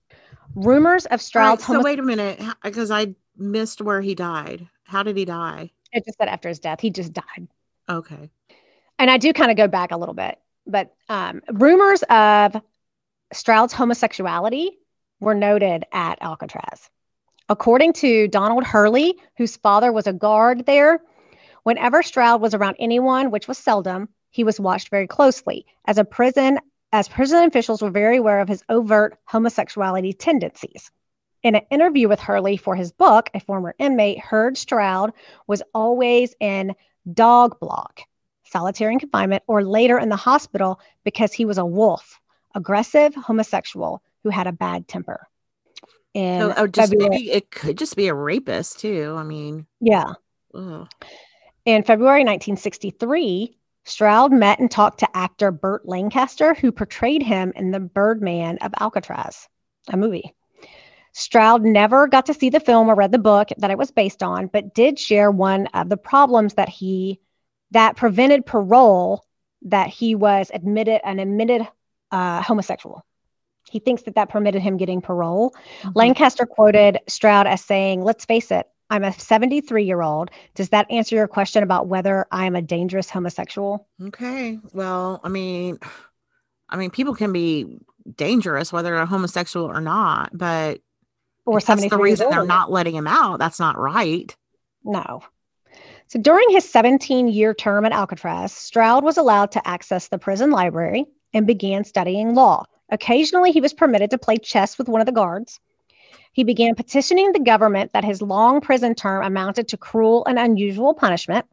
Rumors 0.55 1.07
of 1.07 1.23
Stroud's 1.23 1.69
right, 1.69 1.77
so 1.77 1.83
wait 1.83 1.99
a 1.99 2.03
minute, 2.03 2.41
because 2.63 2.91
I 2.91 3.15
missed 3.37 3.81
where 3.81 4.01
he 4.01 4.15
died. 4.15 4.67
How 4.85 5.03
did 5.03 5.17
he 5.17 5.25
die? 5.25 5.71
It 5.93 6.05
just 6.05 6.19
said 6.19 6.29
after 6.29 6.49
his 6.49 6.59
death. 6.59 6.81
He 6.81 6.91
just 6.91 7.13
died. 7.13 7.49
Okay 7.89 8.31
and 8.99 9.11
I 9.11 9.17
do 9.17 9.33
kind 9.33 9.51
of 9.51 9.57
go 9.57 9.69
back 9.69 9.93
a 9.93 9.97
little 9.97 10.15
bit, 10.15 10.39
but 10.67 10.95
um, 11.09 11.43
rumors 11.53 12.03
of 12.11 12.61
Stroud's 13.33 13.73
homosexuality 13.73 14.79
were 15.21 15.35
noted 15.35 15.85
at 15.93 16.19
Alcatraz. 16.21 16.91
According 17.49 17.95
to 17.95 18.29
Donald 18.29 18.65
Hurley, 18.65 19.17
whose 19.37 19.57
father 19.57 19.93
was 19.93 20.07
a 20.07 20.13
guard 20.13 20.67
there, 20.67 21.01
whenever 21.63 22.03
Stroud 22.03 22.41
was 22.41 22.55
around 22.55 22.77
anyone, 22.79 23.31
which 23.31 23.49
was 23.49 23.59
seldom, 23.59 24.09
he 24.31 24.45
was 24.45 24.61
watched 24.61 24.89
very 24.89 25.07
closely. 25.07 25.67
As 25.87 25.99
a 25.99 26.05
prison, 26.05 26.59
as 26.93 27.09
prison 27.09 27.45
officials 27.45 27.83
were 27.83 27.91
very 27.91 28.19
aware 28.19 28.41
of 28.41 28.49
his 28.49 28.63
overt 28.69 29.19
homosexuality 29.25 30.13
tendencies. 30.13 30.91
In 31.43 31.55
an 31.55 31.63
interview 31.71 32.09
with 32.09 32.21
Hurley 32.21 32.57
for 32.57 32.75
his 32.75 32.93
book, 32.93 33.31
a 33.33 33.41
former 33.41 33.75
inmate 33.79 34.19
heard 34.19 34.57
Stroud 34.57 35.13
was 35.47 35.63
always 35.73 36.35
in 36.41 36.75
dog 37.15 37.61
block 37.61 38.01
solitary 38.49 38.97
confinement, 38.99 39.43
or 39.47 39.65
later 39.65 39.99
in 39.99 40.09
the 40.09 40.17
hospital 40.17 40.81
because 41.05 41.33
he 41.33 41.45
was 41.45 41.59
a 41.59 41.65
wolf, 41.65 42.21
aggressive 42.55 43.15
homosexual 43.15 44.03
who 44.23 44.31
had 44.31 44.47
a 44.47 44.53
bad 44.53 44.89
temper. 44.89 45.29
And 46.15 46.45
oh, 46.45 46.55
oh, 46.57 46.67
just 46.67 46.95
maybe 46.97 47.31
it 47.31 47.51
could 47.51 47.79
just 47.79 47.97
be 47.97 48.09
a 48.09 48.15
rapist 48.15 48.81
too. 48.81 49.15
I 49.17 49.23
mean, 49.23 49.67
yeah. 49.81 50.15
Ugh. 50.55 50.89
In 51.69 51.83
February 51.83 52.21
1963, 52.21 53.55
Stroud 53.85 54.33
met 54.33 54.59
and 54.59 54.71
talked 54.71 55.01
to 55.01 55.09
actor 55.17 55.51
Burt 55.51 55.87
Lancaster, 55.87 56.55
who 56.55 56.73
portrayed 56.73 57.23
him 57.23 57.53
in 57.55 57.73
The 57.73 57.79
Birdman 57.79 58.57
of 58.63 58.73
Alcatraz, 58.81 59.51
a 59.91 59.99
movie. 59.99 60.35
Stroud 61.13 61.63
never 61.63 62.09
got 62.09 62.25
to 62.25 62.33
see 62.33 62.49
the 62.49 62.59
film 62.59 62.89
or 62.89 62.95
read 62.95 63.13
the 63.13 63.19
book 63.19 63.51
that 63.59 63.71
it 63.71 63.77
was 63.77 63.91
based 63.91 64.23
on, 64.23 64.47
but 64.47 64.75
did 64.75 64.99
share 64.99 65.31
one 65.31 65.67
of 65.75 65.91
the 65.91 65.99
problems 65.99 66.55
that 66.55 66.71
he 66.71 67.21
that 67.73 67.97
prevented 67.97 68.47
parole 68.47 69.27
that 69.61 69.89
he 69.89 70.15
was 70.15 70.51
admitted 70.55 71.03
an 71.05 71.19
admitted 71.19 71.69
uh, 72.11 72.41
homosexual. 72.41 73.05
He 73.71 73.79
thinks 73.79 74.05
that 74.05 74.15
that 74.15 74.31
permitted 74.31 74.63
him 74.63 74.79
getting 74.79 75.03
parole. 75.03 75.51
Mm-hmm. 75.83 75.91
Lancaster 75.95 76.47
quoted 76.47 77.01
Stroud 77.09 77.47
as 77.47 77.63
saying, 77.63 78.03
"Let's 78.03 78.25
face 78.25 78.51
it, 78.51 78.67
I'm 78.91 79.05
a 79.05 79.13
73 79.13 79.85
year 79.85 80.03
old. 80.03 80.31
Does 80.55 80.71
that 80.71 80.91
answer 80.91 81.17
your 81.17 81.29
question 81.29 81.63
about 81.63 81.87
whether 81.87 82.27
I'm 82.33 82.57
a 82.57 82.63
dangerous 82.63 83.11
homosexual?" 83.11 83.87
Okay. 84.03 84.59
Well, 84.73 85.21
I 85.23 85.29
mean, 85.29 85.79
I 86.69 86.77
mean, 86.77 86.91
people 86.91 87.15
can 87.15 87.33
be 87.33 87.79
dangerous 88.17 88.73
whether 88.73 88.91
they're 88.91 89.07
homosexual 89.07 89.67
or 89.67 89.81
not, 89.81 90.31
but 90.33 90.81
or 91.45 91.61
that's 91.61 91.89
the 91.89 91.99
reason 91.99 92.31
they're 92.31 92.45
not 92.45 92.71
letting 92.71 92.95
him 92.95 93.07
out. 93.07 93.39
That's 93.39 93.59
not 93.59 93.79
right. 93.79 94.35
No. 94.85 95.23
So 96.09 96.19
during 96.19 96.51
his 96.51 96.69
17 96.69 97.29
year 97.29 97.55
term 97.55 97.85
at 97.85 97.93
Alcatraz, 97.93 98.53
Stroud 98.53 99.05
was 99.05 99.19
allowed 99.19 99.53
to 99.53 99.69
access 99.69 100.09
the 100.09 100.19
prison 100.19 100.51
library 100.51 101.05
and 101.35 101.47
began 101.47 101.85
studying 101.85 102.35
law. 102.35 102.65
Occasionally, 102.91 103.53
he 103.53 103.61
was 103.61 103.75
permitted 103.75 104.11
to 104.11 104.19
play 104.19 104.37
chess 104.37 104.79
with 104.79 104.89
one 104.89 105.01
of 105.01 105.07
the 105.07 105.13
guards. 105.13 105.61
He 106.33 106.45
began 106.45 106.75
petitioning 106.75 107.33
the 107.33 107.41
government 107.41 107.93
that 107.93 108.05
his 108.05 108.23
long 108.23 108.61
prison 108.61 108.95
term 108.95 109.25
amounted 109.25 109.69
to 109.69 109.77
cruel 109.77 110.25
and 110.27 110.39
unusual 110.39 110.95
punishment. 110.95 111.47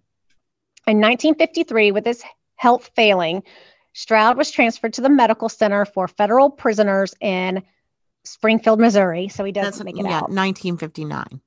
In 0.88 0.97
1953, 0.97 1.91
with 1.91 2.05
his 2.05 2.23
health 2.55 2.91
failing, 2.95 3.43
Stroud 3.93 4.38
was 4.38 4.51
transferred 4.51 4.93
to 4.93 5.01
the 5.01 5.09
Medical 5.09 5.49
Center 5.49 5.86
for 5.86 6.07
Federal 6.07 6.49
Prisoners 6.49 7.15
in 7.21 7.63
Springfield, 8.23 8.80
Missouri. 8.80 9.30
So 9.30 9.43
he 9.43 9.51
doesn't 9.51 9.71
That's, 9.71 9.84
make 9.84 9.97
it 9.97 10.07
yeah, 10.07 10.17
out. 10.17 10.30
1959. 10.30 11.41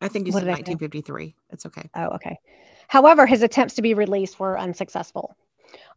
I 0.00 0.08
think 0.08 0.26
you 0.26 0.32
what 0.32 0.40
said 0.40 0.48
1953. 0.48 1.34
It's 1.50 1.66
okay. 1.66 1.88
Oh, 1.94 2.14
okay. 2.16 2.38
However, 2.88 3.26
his 3.26 3.42
attempts 3.42 3.74
to 3.74 3.82
be 3.82 3.94
released 3.94 4.38
were 4.38 4.58
unsuccessful. 4.58 5.36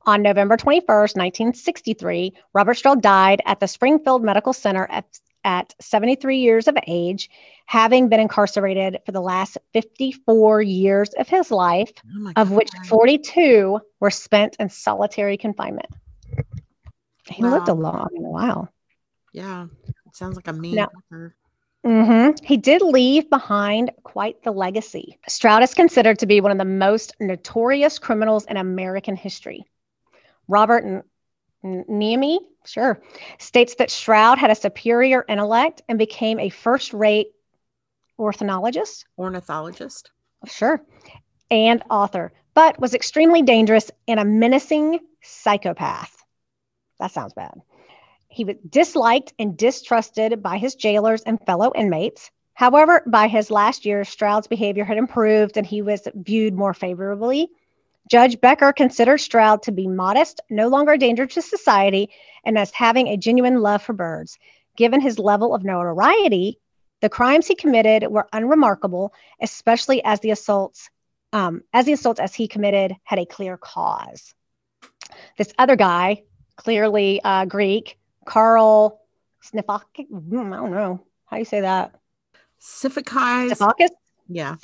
On 0.06 0.22
November 0.22 0.58
21st, 0.58 1.16
1963, 1.16 2.34
Robert 2.54 2.76
Stroud 2.76 3.02
died 3.02 3.42
at 3.46 3.60
the 3.60 3.68
Springfield 3.68 4.24
Medical 4.24 4.54
Center 4.54 4.88
at, 4.90 5.06
at 5.44 5.76
73 5.82 6.38
years 6.38 6.68
of 6.68 6.78
age, 6.88 7.30
having 7.66 8.08
been 8.08 8.20
incarcerated 8.20 9.00
for 9.06 9.12
the 9.12 9.22
last 9.22 9.58
54 9.74 10.62
years 10.62 11.10
of 11.20 11.28
his 11.28 11.52
life, 11.52 11.92
oh 12.20 12.32
of 12.38 12.52
which 12.52 12.70
42 12.88 13.80
were 14.00 14.12
spent 14.12 14.56
in 14.60 14.70
solitary 14.70 15.38
confinement. 15.38 15.90
He 17.30 17.44
wow. 17.44 17.52
lived 17.52 17.68
a 17.68 17.74
long 17.74 18.10
while. 18.14 18.70
Yeah, 19.34 19.68
it 19.86 20.16
sounds 20.16 20.36
like 20.36 20.48
a 20.48 20.54
mean 20.54 20.76
now, 20.76 20.90
mm-hmm. 21.88 22.46
He 22.46 22.58
did 22.58 22.82
leave 22.82 23.30
behind 23.30 23.92
quite 24.04 24.44
the 24.44 24.52
legacy. 24.52 25.18
Stroud 25.28 25.64
is 25.64 25.74
considered 25.74 26.20
to 26.20 26.26
be 26.26 26.42
one 26.42 26.52
of 26.52 26.58
the 26.58 26.66
most 26.66 27.16
notorious 27.20 28.00
criminals 28.00 28.46
in 28.46 28.58
American 28.58 29.16
history. 29.16 29.66
Robert 30.48 31.06
Niemi, 31.64 32.40
sure, 32.66 33.02
states 33.40 33.76
that 33.76 33.92
Stroud 33.92 34.38
had 34.38 34.52
a 34.52 34.56
superior 34.56 35.26
intellect 35.28 35.82
and 35.88 35.98
became 35.98 36.40
a 36.40 36.50
first 36.50 36.94
rate 36.94 37.28
ornithologist. 38.20 39.06
Ornithologist. 39.18 40.12
Sure. 40.46 40.82
And 41.50 41.84
author, 41.90 42.34
but 42.54 42.80
was 42.80 42.94
extremely 42.94 43.42
dangerous 43.42 43.92
and 44.08 44.20
a 44.20 44.26
menacing 44.26 45.00
psychopath. 45.22 46.24
That 47.00 47.12
sounds 47.12 47.34
bad. 47.34 47.62
He 48.38 48.44
was 48.44 48.58
disliked 48.70 49.34
and 49.40 49.58
distrusted 49.58 50.44
by 50.44 50.60
his 50.60 50.76
jailers 50.76 51.24
and 51.24 51.44
fellow 51.48 51.72
inmates. 51.74 52.30
However, 52.54 53.02
by 53.08 53.28
his 53.28 53.50
last 53.50 53.84
year, 53.84 54.06
Stroud's 54.06 54.46
behavior 54.46 54.86
had 54.86 55.00
improved 55.00 55.58
and 55.58 55.66
he 55.66 55.82
was 55.82 56.08
viewed 56.14 56.54
more 56.54 56.76
favorably. 56.76 57.50
Judge 58.12 58.40
Becker 58.40 58.74
considered 58.74 59.18
Stroud 59.18 59.64
to 59.64 59.72
be 59.72 59.88
modest, 59.88 60.40
no 60.52 60.68
longer 60.68 60.92
a 60.92 60.98
danger 61.00 61.26
to 61.26 61.42
society, 61.42 62.12
and 62.46 62.60
as 62.60 62.70
having 62.70 63.08
a 63.08 63.18
genuine 63.18 63.60
love 63.62 63.82
for 63.82 63.94
birds. 63.94 64.38
Given 64.76 65.02
his 65.02 65.18
level 65.18 65.56
of 65.56 65.64
notoriety, 65.64 66.60
the 67.02 67.10
crimes 67.10 67.48
he 67.48 67.56
committed 67.56 68.08
were 68.08 68.30
unremarkable, 68.32 69.16
especially 69.42 70.04
as 70.04 70.20
the 70.20 70.30
assaults, 70.30 70.92
um, 71.34 71.64
as 71.74 71.86
the 71.86 71.94
assaults 71.94 72.20
as 72.20 72.36
he 72.36 72.48
committed 72.48 72.96
had 73.04 73.18
a 73.18 73.26
clear 73.26 73.58
cause. 73.58 74.36
This 75.40 75.52
other 75.58 75.76
guy, 75.76 76.22
clearly 76.56 77.20
uh, 77.24 77.46
Greek, 77.46 77.98
Carl 78.28 79.02
Snifakis, 79.44 80.08
hmm, 80.10 80.54
I 80.54 80.58
don't 80.58 80.72
know 80.72 81.02
how 81.26 81.38
you 81.38 81.46
say 81.46 81.62
that. 81.62 81.96
Sifakis. 82.62 83.54
Snifakis? 83.54 83.90
Yeah. 84.28 84.58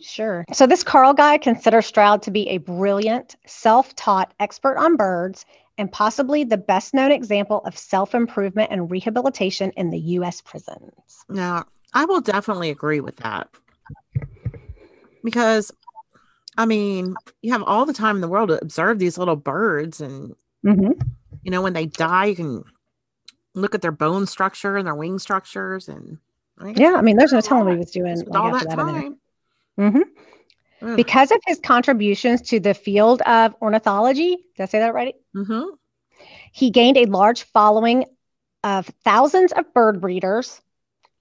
Sure. 0.00 0.44
So 0.52 0.66
this 0.66 0.84
Carl 0.84 1.12
guy 1.12 1.36
considers 1.38 1.86
Stroud 1.86 2.22
to 2.22 2.30
be 2.30 2.48
a 2.48 2.58
brilliant, 2.58 3.34
self-taught 3.46 4.32
expert 4.38 4.76
on 4.78 4.96
birds 4.96 5.44
and 5.76 5.90
possibly 5.90 6.44
the 6.44 6.56
best 6.56 6.94
known 6.94 7.10
example 7.10 7.60
of 7.64 7.76
self 7.76 8.14
improvement 8.14 8.70
and 8.70 8.90
rehabilitation 8.90 9.72
in 9.76 9.90
the 9.90 9.98
U.S. 9.98 10.40
prisons. 10.40 11.24
Now, 11.28 11.64
I 11.92 12.04
will 12.04 12.20
definitely 12.20 12.70
agree 12.70 13.00
with 13.00 13.16
that 13.16 13.48
because, 15.24 15.72
I 16.56 16.66
mean, 16.66 17.16
you 17.42 17.52
have 17.52 17.64
all 17.64 17.86
the 17.86 17.92
time 17.92 18.14
in 18.14 18.20
the 18.22 18.28
world 18.28 18.50
to 18.50 18.62
observe 18.62 19.00
these 19.00 19.18
little 19.18 19.36
birds, 19.36 20.00
and 20.00 20.36
mm-hmm. 20.64 20.92
you 21.42 21.50
know, 21.50 21.62
when 21.62 21.72
they 21.72 21.86
die, 21.86 22.26
you 22.26 22.36
can 22.36 22.64
look 23.54 23.74
at 23.74 23.82
their 23.82 23.92
bone 23.92 24.26
structure 24.26 24.76
and 24.76 24.86
their 24.86 24.94
wing 24.94 25.18
structures, 25.18 25.88
and 25.88 26.18
yeah, 26.76 26.94
I 26.94 27.02
mean, 27.02 27.16
there's 27.16 27.32
no 27.32 27.40
telling 27.40 27.64
what 27.66 27.74
he 27.74 27.78
was 27.78 27.90
doing 27.90 28.18
like 28.26 28.40
all 28.40 28.52
that, 28.52 28.68
that 28.68 28.76
time. 28.76 29.16
Mm-hmm. 29.78 30.96
Because 30.96 31.30
of 31.30 31.38
his 31.46 31.58
contributions 31.60 32.42
to 32.42 32.60
the 32.60 32.74
field 32.74 33.22
of 33.22 33.54
ornithology, 33.62 34.36
did 34.56 34.62
I 34.62 34.66
say 34.66 34.80
that 34.80 34.94
right? 34.94 35.14
Mm-hmm. 35.34 35.74
He 36.52 36.70
gained 36.70 36.96
a 36.96 37.06
large 37.06 37.42
following 37.44 38.04
of 38.62 38.86
thousands 39.02 39.52
of 39.52 39.72
bird 39.72 40.00
breeders, 40.00 40.60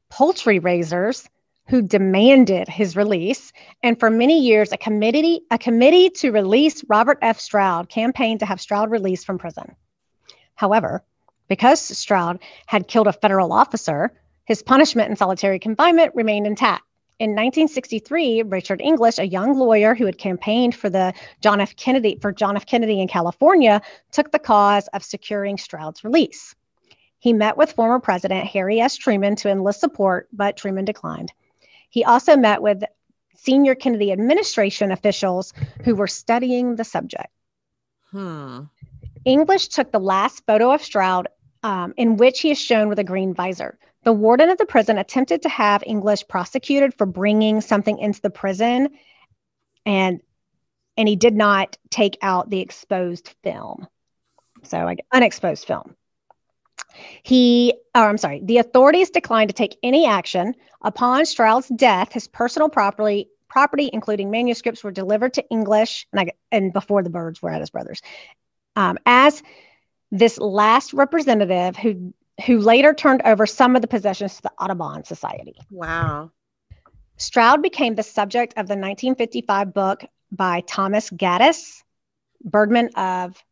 poultry 0.09 0.59
raisers 0.59 1.27
who 1.67 1.81
demanded 1.81 2.67
his 2.67 2.95
release. 2.95 3.53
And 3.81 3.97
for 3.97 4.09
many 4.09 4.41
years, 4.41 4.71
a 4.71 4.77
committee, 4.77 5.41
a 5.49 5.57
committee 5.57 6.09
to 6.09 6.31
release 6.31 6.83
Robert 6.89 7.19
F. 7.21 7.39
Stroud 7.39 7.89
campaigned 7.89 8.41
to 8.41 8.45
have 8.45 8.59
Stroud 8.61 8.91
released 8.91 9.25
from 9.25 9.37
prison. 9.37 9.75
However, 10.55 11.03
because 11.53 11.79
Stroud 11.79 12.39
had 12.65 12.87
killed 12.87 13.05
a 13.05 13.13
federal 13.13 13.53
officer, 13.53 14.11
his 14.43 14.63
punishment 14.63 15.11
in 15.11 15.15
solitary 15.15 15.59
confinement 15.59 16.11
remained 16.15 16.47
intact. 16.47 16.81
In 17.19 17.29
1963, 17.29 18.41
Richard 18.41 18.81
English, 18.81 19.19
a 19.19 19.27
young 19.27 19.55
lawyer 19.55 19.93
who 19.93 20.07
had 20.07 20.17
campaigned 20.17 20.73
for 20.73 20.89
the 20.89 21.13
John 21.41 21.61
F. 21.61 21.75
Kennedy 21.75 22.17
for 22.19 22.31
John 22.31 22.55
F. 22.55 22.65
Kennedy 22.65 22.99
in 22.99 23.07
California, 23.07 23.83
took 24.11 24.31
the 24.31 24.39
cause 24.39 24.87
of 24.93 25.03
securing 25.03 25.59
Stroud's 25.59 26.03
release. 26.03 26.55
He 27.19 27.33
met 27.33 27.55
with 27.55 27.73
former 27.73 27.99
President 27.99 28.47
Harry 28.47 28.79
S. 28.79 28.97
Truman 28.97 29.35
to 29.35 29.49
enlist 29.51 29.79
support, 29.79 30.29
but 30.33 30.57
Truman 30.57 30.85
declined. 30.85 31.31
He 31.91 32.03
also 32.03 32.35
met 32.35 32.63
with 32.63 32.83
senior 33.35 33.75
Kennedy 33.75 34.11
administration 34.11 34.91
officials 34.91 35.53
who 35.83 35.93
were 35.93 36.07
studying 36.07 36.77
the 36.77 36.83
subject. 36.83 37.29
Hmm. 38.09 38.61
English 39.25 39.69
took 39.69 39.91
the 39.91 39.99
last 39.99 40.43
photo 40.45 40.71
of 40.73 40.83
Stroud, 40.83 41.27
um, 41.63 41.93
in 41.97 42.17
which 42.17 42.41
he 42.41 42.51
is 42.51 42.59
shown 42.59 42.89
with 42.89 42.99
a 42.99 43.03
green 43.03 43.33
visor. 43.33 43.77
The 44.03 44.13
warden 44.13 44.49
of 44.49 44.57
the 44.57 44.65
prison 44.65 44.97
attempted 44.97 45.41
to 45.43 45.49
have 45.49 45.83
English 45.85 46.27
prosecuted 46.27 46.93
for 46.93 47.05
bringing 47.05 47.61
something 47.61 47.97
into 47.97 48.21
the 48.21 48.29
prison, 48.29 48.89
and 49.85 50.21
and 50.97 51.07
he 51.07 51.15
did 51.15 51.35
not 51.35 51.77
take 51.89 52.17
out 52.21 52.49
the 52.49 52.59
exposed 52.59 53.33
film. 53.43 53.87
So, 54.63 54.79
like 54.79 55.05
unexposed 55.11 55.65
film. 55.65 55.95
He, 57.23 57.73
or 57.95 58.03
I'm 58.03 58.17
sorry, 58.17 58.41
the 58.43 58.57
authorities 58.57 59.09
declined 59.09 59.49
to 59.49 59.55
take 59.55 59.77
any 59.81 60.05
action 60.05 60.53
upon 60.81 61.25
Stroud's 61.25 61.69
death. 61.69 62.11
His 62.11 62.27
personal 62.27 62.69
property, 62.69 63.29
property, 63.47 63.89
including 63.91 64.29
manuscripts, 64.29 64.83
were 64.83 64.91
delivered 64.91 65.33
to 65.35 65.47
English, 65.49 66.07
and, 66.11 66.21
I, 66.21 66.31
and 66.51 66.71
before 66.71 67.01
the 67.01 67.09
birds 67.09 67.41
were 67.41 67.49
at 67.49 67.61
his 67.61 67.71
brother's. 67.71 68.01
Um, 68.75 68.97
as 69.05 69.41
this 70.13 70.37
last 70.37 70.93
representative 70.93 71.75
who 71.75 72.13
who 72.45 72.59
later 72.59 72.93
turned 72.93 73.21
over 73.25 73.45
some 73.45 73.75
of 73.75 73.81
the 73.81 73.87
possessions 73.87 74.35
to 74.35 74.43
the 74.43 74.51
Audubon 74.59 75.03
Society. 75.03 75.55
Wow. 75.69 76.31
Stroud 77.17 77.61
became 77.61 77.95
the 77.95 78.03
subject 78.03 78.53
of 78.53 78.67
the 78.67 78.73
1955 78.73 79.73
book 79.73 80.03
by 80.31 80.61
Thomas 80.61 81.09
Gaddis, 81.09 81.83
Birdman 82.43 82.89
of 82.95 83.43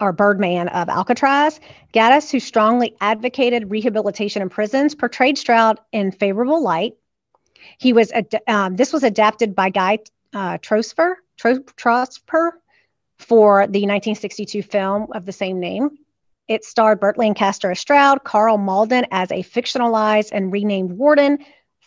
or 0.00 0.12
Birdman 0.12 0.68
of 0.68 0.88
Alcatraz. 0.88 1.60
Gaddis, 1.92 2.30
who 2.30 2.40
strongly 2.40 2.96
advocated 3.00 3.70
rehabilitation 3.70 4.42
in 4.42 4.48
prisons, 4.48 4.94
portrayed 4.94 5.38
Stroud 5.38 5.80
in 5.92 6.12
favorable 6.12 6.62
light. 6.62 6.94
He 7.78 7.92
was 7.92 8.12
um, 8.46 8.76
this 8.76 8.92
was 8.92 9.04
adapted 9.04 9.54
by 9.54 9.70
Guy 9.70 10.00
uh, 10.34 10.58
Trosper, 10.58 11.14
Trosper 11.38 12.52
for 13.18 13.66
the 13.66 13.80
1962 13.80 14.62
film 14.62 15.08
of 15.12 15.26
the 15.26 15.32
same 15.32 15.60
name. 15.60 15.90
It 16.46 16.64
starred 16.64 17.00
Burt 17.00 17.16
Lancaster 17.16 17.70
as 17.70 17.80
Stroud, 17.80 18.24
Karl 18.24 18.58
Malden 18.58 19.06
as 19.10 19.30
a 19.30 19.42
fictionalized 19.42 20.30
and 20.32 20.52
renamed 20.52 20.92
warden, 20.92 21.38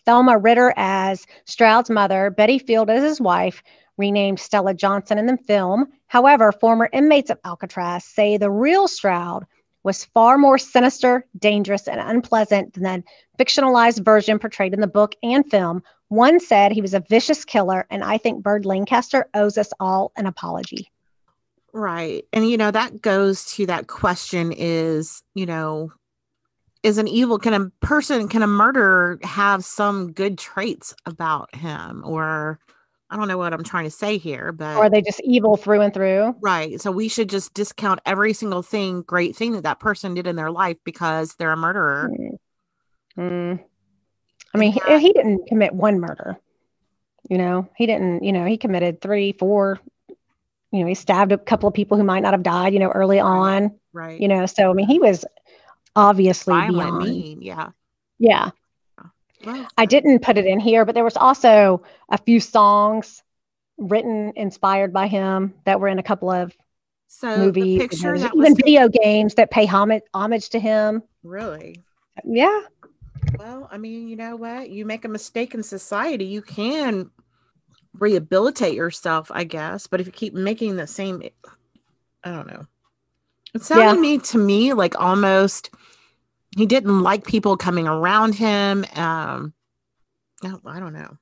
Thelma 0.05 0.37
Ritter 0.37 0.73
as 0.75 1.27
Stroud's 1.45 1.89
mother, 1.89 2.29
Betty 2.31 2.57
Field 2.57 2.89
as 2.89 3.03
his 3.03 3.21
wife, 3.21 3.61
renamed 3.97 4.39
Stella 4.39 4.73
Johnson 4.73 5.17
in 5.17 5.25
the 5.25 5.37
film. 5.37 5.87
However, 6.07 6.51
former 6.51 6.89
inmates 6.91 7.29
of 7.29 7.39
Alcatraz 7.43 8.05
say 8.05 8.37
the 8.37 8.49
real 8.49 8.87
Stroud 8.87 9.45
was 9.83 10.05
far 10.05 10.37
more 10.37 10.57
sinister, 10.57 11.25
dangerous, 11.37 11.87
and 11.87 11.99
unpleasant 11.99 12.73
than 12.73 13.03
the 13.37 13.43
fictionalized 13.45 14.03
version 14.03 14.39
portrayed 14.39 14.73
in 14.73 14.81
the 14.81 14.87
book 14.87 15.15
and 15.23 15.49
film. 15.49 15.83
One 16.09 16.39
said 16.39 16.71
he 16.71 16.81
was 16.81 16.93
a 16.93 17.03
vicious 17.07 17.45
killer, 17.45 17.85
and 17.89 18.03
I 18.03 18.17
think 18.17 18.43
Burt 18.43 18.65
Lancaster 18.65 19.29
owes 19.33 19.57
us 19.57 19.71
all 19.79 20.11
an 20.15 20.25
apology. 20.25 20.91
Right. 21.73 22.23
And, 22.33 22.49
you 22.49 22.57
know, 22.57 22.71
that 22.71 23.01
goes 23.01 23.45
to 23.53 23.65
that 23.67 23.87
question 23.87 24.51
is, 24.55 25.23
you 25.35 25.45
know, 25.45 25.91
is 26.83 26.97
an 26.97 27.07
evil, 27.07 27.37
can 27.37 27.53
a 27.53 27.69
person, 27.85 28.27
can 28.29 28.43
a 28.43 28.47
murderer 28.47 29.19
have 29.23 29.63
some 29.65 30.11
good 30.13 30.37
traits 30.37 30.95
about 31.05 31.53
him? 31.55 32.03
Or, 32.05 32.59
I 33.09 33.15
don't 33.15 33.27
know 33.27 33.37
what 33.37 33.53
I'm 33.53 33.63
trying 33.63 33.85
to 33.85 33.91
say 33.91 34.17
here, 34.17 34.51
but 34.51 34.75
or 34.75 34.85
are 34.85 34.89
they 34.89 35.01
just 35.01 35.21
evil 35.23 35.55
through 35.55 35.81
and 35.81 35.93
through? 35.93 36.35
Right. 36.41 36.81
So 36.81 36.91
we 36.91 37.07
should 37.07 37.29
just 37.29 37.53
discount 37.53 38.01
every 38.05 38.33
single 38.33 38.61
thing, 38.61 39.01
great 39.01 39.35
thing 39.35 39.53
that 39.53 39.63
that 39.63 39.79
person 39.79 40.13
did 40.13 40.27
in 40.27 40.35
their 40.35 40.51
life 40.51 40.77
because 40.83 41.35
they're 41.35 41.51
a 41.51 41.57
murderer. 41.57 42.11
Mm. 43.17 43.59
I 44.53 44.57
mean, 44.57 44.71
he, 44.71 44.99
he 44.99 45.13
didn't 45.13 45.47
commit 45.47 45.73
one 45.73 45.99
murder. 45.99 46.37
You 47.29 47.37
know, 47.37 47.69
he 47.75 47.85
didn't. 47.85 48.23
You 48.23 48.31
know, 48.31 48.45
he 48.45 48.57
committed 48.57 49.01
three, 49.01 49.33
four. 49.33 49.79
You 50.71 50.81
know, 50.81 50.87
he 50.87 50.95
stabbed 50.95 51.31
a 51.31 51.37
couple 51.37 51.67
of 51.67 51.73
people 51.73 51.97
who 51.97 52.03
might 52.03 52.21
not 52.21 52.33
have 52.33 52.43
died. 52.43 52.73
You 52.73 52.79
know, 52.79 52.91
early 52.91 53.19
on. 53.19 53.77
Right. 53.93 54.19
You 54.19 54.27
know, 54.27 54.45
so 54.45 54.69
I 54.69 54.73
mean, 54.73 54.87
he 54.87 54.99
was 54.99 55.25
obviously 55.95 56.53
Violent, 56.53 56.99
beyond. 56.99 57.03
mean. 57.03 57.41
Yeah. 57.41 57.69
Yeah. 58.19 58.51
Oh, 59.01 59.09
well, 59.45 59.67
I 59.77 59.85
didn't 59.85 60.19
put 60.19 60.37
it 60.37 60.45
in 60.45 60.59
here, 60.59 60.85
but 60.85 60.95
there 60.95 61.03
was 61.03 61.17
also 61.17 61.83
a 62.09 62.17
few 62.17 62.39
songs 62.39 63.23
written 63.77 64.33
inspired 64.35 64.91
by 64.91 65.07
him 65.07 65.53
that 65.65 65.79
were 65.79 65.87
in 65.87 65.99
a 65.99 66.03
couple 66.03 66.31
of 66.31 66.55
so 67.07 67.37
movies, 67.37 67.63
the 67.63 67.81
and 67.81 67.89
picture 67.91 68.17
that 68.17 68.35
even 68.35 68.55
video 68.55 68.89
games 68.89 69.35
that 69.35 69.51
pay 69.51 69.65
homage 69.65 70.03
homage 70.13 70.49
to 70.49 70.59
him. 70.59 71.03
really 71.23 71.83
Yeah, 72.25 72.61
well. 73.37 73.69
I 73.71 73.77
mean, 73.77 74.07
you 74.07 74.15
know 74.15 74.35
what? 74.35 74.69
You 74.69 74.85
make 74.85 75.05
a 75.05 75.09
mistake 75.09 75.53
in 75.53 75.63
society, 75.63 76.25
you 76.25 76.41
can 76.41 77.11
rehabilitate 77.99 78.75
yourself, 78.75 79.29
I 79.33 79.43
guess. 79.43 79.87
But 79.87 79.99
if 80.01 80.07
you 80.07 80.11
keep 80.13 80.33
making 80.33 80.75
the 80.75 80.87
same, 80.87 81.21
I 82.23 82.31
don't 82.31 82.47
know. 82.47 82.65
It 83.53 83.63
sounded 83.63 83.95
Yeah. 83.95 84.01
me 84.01 84.17
to 84.19 84.37
me 84.37 84.73
like 84.73 84.99
almost 84.99 85.69
he 86.55 86.65
didn't 86.65 87.01
like 87.01 87.25
people 87.25 87.57
coming 87.57 87.87
around 87.87 88.35
him. 88.35 88.85
Um, 88.95 89.53
no, 90.43 90.59
I 90.65 90.79
don't 90.79 90.93
know. 90.93 91.17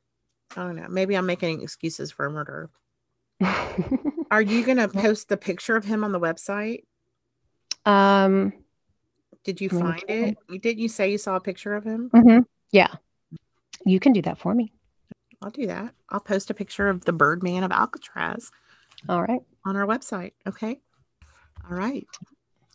I 0.55 0.63
don't 0.63 0.75
know. 0.75 0.87
Maybe 0.89 1.15
I'm 1.15 1.25
making 1.25 1.61
excuses 1.61 2.11
for 2.11 2.25
a 2.25 2.31
murderer. 2.31 2.69
Are 4.31 4.41
you 4.41 4.63
going 4.65 4.77
to 4.77 4.87
post 4.87 5.29
the 5.29 5.37
picture 5.37 5.75
of 5.75 5.85
him 5.85 6.03
on 6.03 6.11
the 6.11 6.19
website? 6.19 6.83
um, 7.85 8.53
Did 9.43 9.61
you 9.61 9.69
find 9.69 10.03
it? 10.07 10.37
You 10.49 10.59
did 10.59 10.79
you 10.79 10.89
say 10.89 11.11
you 11.11 11.17
saw 11.17 11.35
a 11.35 11.41
picture 11.41 11.75
of 11.75 11.83
him? 11.83 12.09
mhm. 12.13 12.45
yeah, 12.71 12.93
you 13.85 13.99
can 13.99 14.13
do 14.13 14.21
that 14.23 14.39
for 14.39 14.53
me. 14.53 14.71
I'll 15.41 15.51
do 15.51 15.67
that. 15.67 15.93
I'll 16.09 16.19
post 16.19 16.49
a 16.49 16.53
picture 16.53 16.87
of 16.87 17.05
the 17.05 17.13
Birdman 17.13 17.63
of 17.63 17.71
Alcatraz 17.71 18.51
All 19.09 19.21
right, 19.21 19.41
on 19.65 19.75
our 19.75 19.85
website. 19.85 20.33
Okay. 20.47 20.79
All 21.69 21.77
right. 21.77 22.07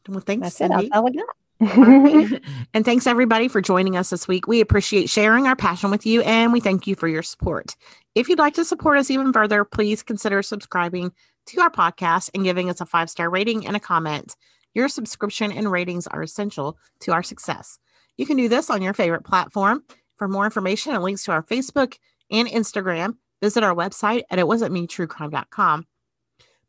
Well, 0.09 0.21
thanks, 0.21 0.43
that's 0.43 0.61
it. 0.61 0.71
Cindy. 0.71 0.91
I 0.93 1.01
got. 1.01 1.15
All 1.61 1.85
right. 1.85 2.43
and 2.75 2.85
thanks 2.85 3.07
everybody 3.07 3.49
for 3.49 3.61
joining 3.61 3.97
us 3.97 4.11
this 4.11 4.27
week. 4.27 4.47
We 4.47 4.61
appreciate 4.61 5.11
sharing 5.11 5.47
our 5.47 5.57
passion 5.57 5.91
with 5.91 6.07
you 6.07 6.23
and 6.23 6.53
we 6.53 6.61
thank 6.61 6.87
you 6.87 6.95
for 6.95 7.07
your 7.07 7.23
support. 7.23 7.77
If 8.15 8.29
you'd 8.29 8.39
like 8.39 8.55
to 8.55 8.65
support 8.65 8.99
us 8.99 9.11
even 9.11 9.33
further, 9.33 9.65
please 9.65 10.03
consider 10.03 10.43
subscribing 10.43 11.13
to 11.47 11.61
our 11.61 11.71
podcast 11.71 12.31
and 12.35 12.45
giving 12.45 12.71
us 12.71 12.81
a 12.81 12.87
five 12.87 13.11
star 13.11 13.29
rating 13.29 13.67
and 13.67 13.77
a 13.77 13.81
comment. 13.81 14.35
Your 14.75 14.89
subscription 14.89 15.53
and 15.53 15.71
ratings 15.71 16.07
are 16.07 16.23
essential 16.23 16.79
to 17.01 17.13
our 17.13 17.23
success. 17.23 17.79
You 18.17 18.27
can 18.27 18.37
do 18.37 18.49
this 18.49 18.71
on 18.71 18.83
your 18.83 18.95
favorite 18.95 19.25
platform. 19.25 19.83
For 20.17 20.29
more 20.29 20.45
information 20.45 20.93
and 20.93 21.03
links 21.03 21.25
to 21.25 21.33
our 21.33 21.43
Facebook 21.43 21.97
and 22.31 22.49
Instagram, 22.49 23.17
visit 23.43 23.63
our 23.65 23.75
website 23.75 24.23
at 24.31 24.39
it 24.39 24.47
wasn't 24.47 24.73
me 24.73 24.87
truecrime.com. 24.87 25.87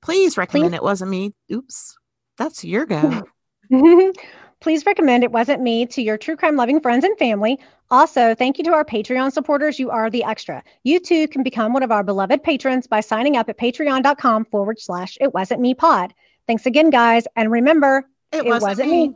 Please 0.01 0.37
recommend 0.37 0.73
it 0.75 0.83
wasn't 0.83 1.11
me. 1.11 1.33
Oops, 1.51 1.97
that's 2.37 2.63
your 2.63 2.85
go. 2.85 3.23
Please 4.61 4.85
recommend 4.85 5.23
It 5.23 5.31
Wasn't 5.31 5.59
Me 5.61 5.87
to 5.87 6.03
your 6.03 6.19
true 6.19 6.35
crime 6.35 6.55
loving 6.55 6.81
friends 6.81 7.03
and 7.03 7.17
family. 7.17 7.59
Also, 7.89 8.35
thank 8.35 8.59
you 8.59 8.63
to 8.65 8.73
our 8.73 8.85
Patreon 8.85 9.31
supporters. 9.31 9.79
You 9.79 9.89
are 9.89 10.09
the 10.11 10.23
extra. 10.23 10.63
You 10.83 10.99
too 10.99 11.27
can 11.27 11.41
become 11.41 11.73
one 11.73 11.81
of 11.81 11.91
our 11.91 12.03
beloved 12.03 12.43
patrons 12.43 12.85
by 12.85 12.99
signing 13.01 13.37
up 13.37 13.49
at 13.49 13.57
patreon.com 13.57 14.45
forward 14.45 14.79
slash 14.79 15.17
It 15.19 15.33
Wasn't 15.33 15.61
Me 15.61 15.73
pod. 15.73 16.13
Thanks 16.45 16.67
again, 16.67 16.91
guys. 16.91 17.27
And 17.35 17.51
remember, 17.51 18.07
It, 18.31 18.37
It 18.37 18.45
wasn't, 18.45 18.69
wasn't 18.69 18.91
me. 18.91 19.07
me. 19.07 19.15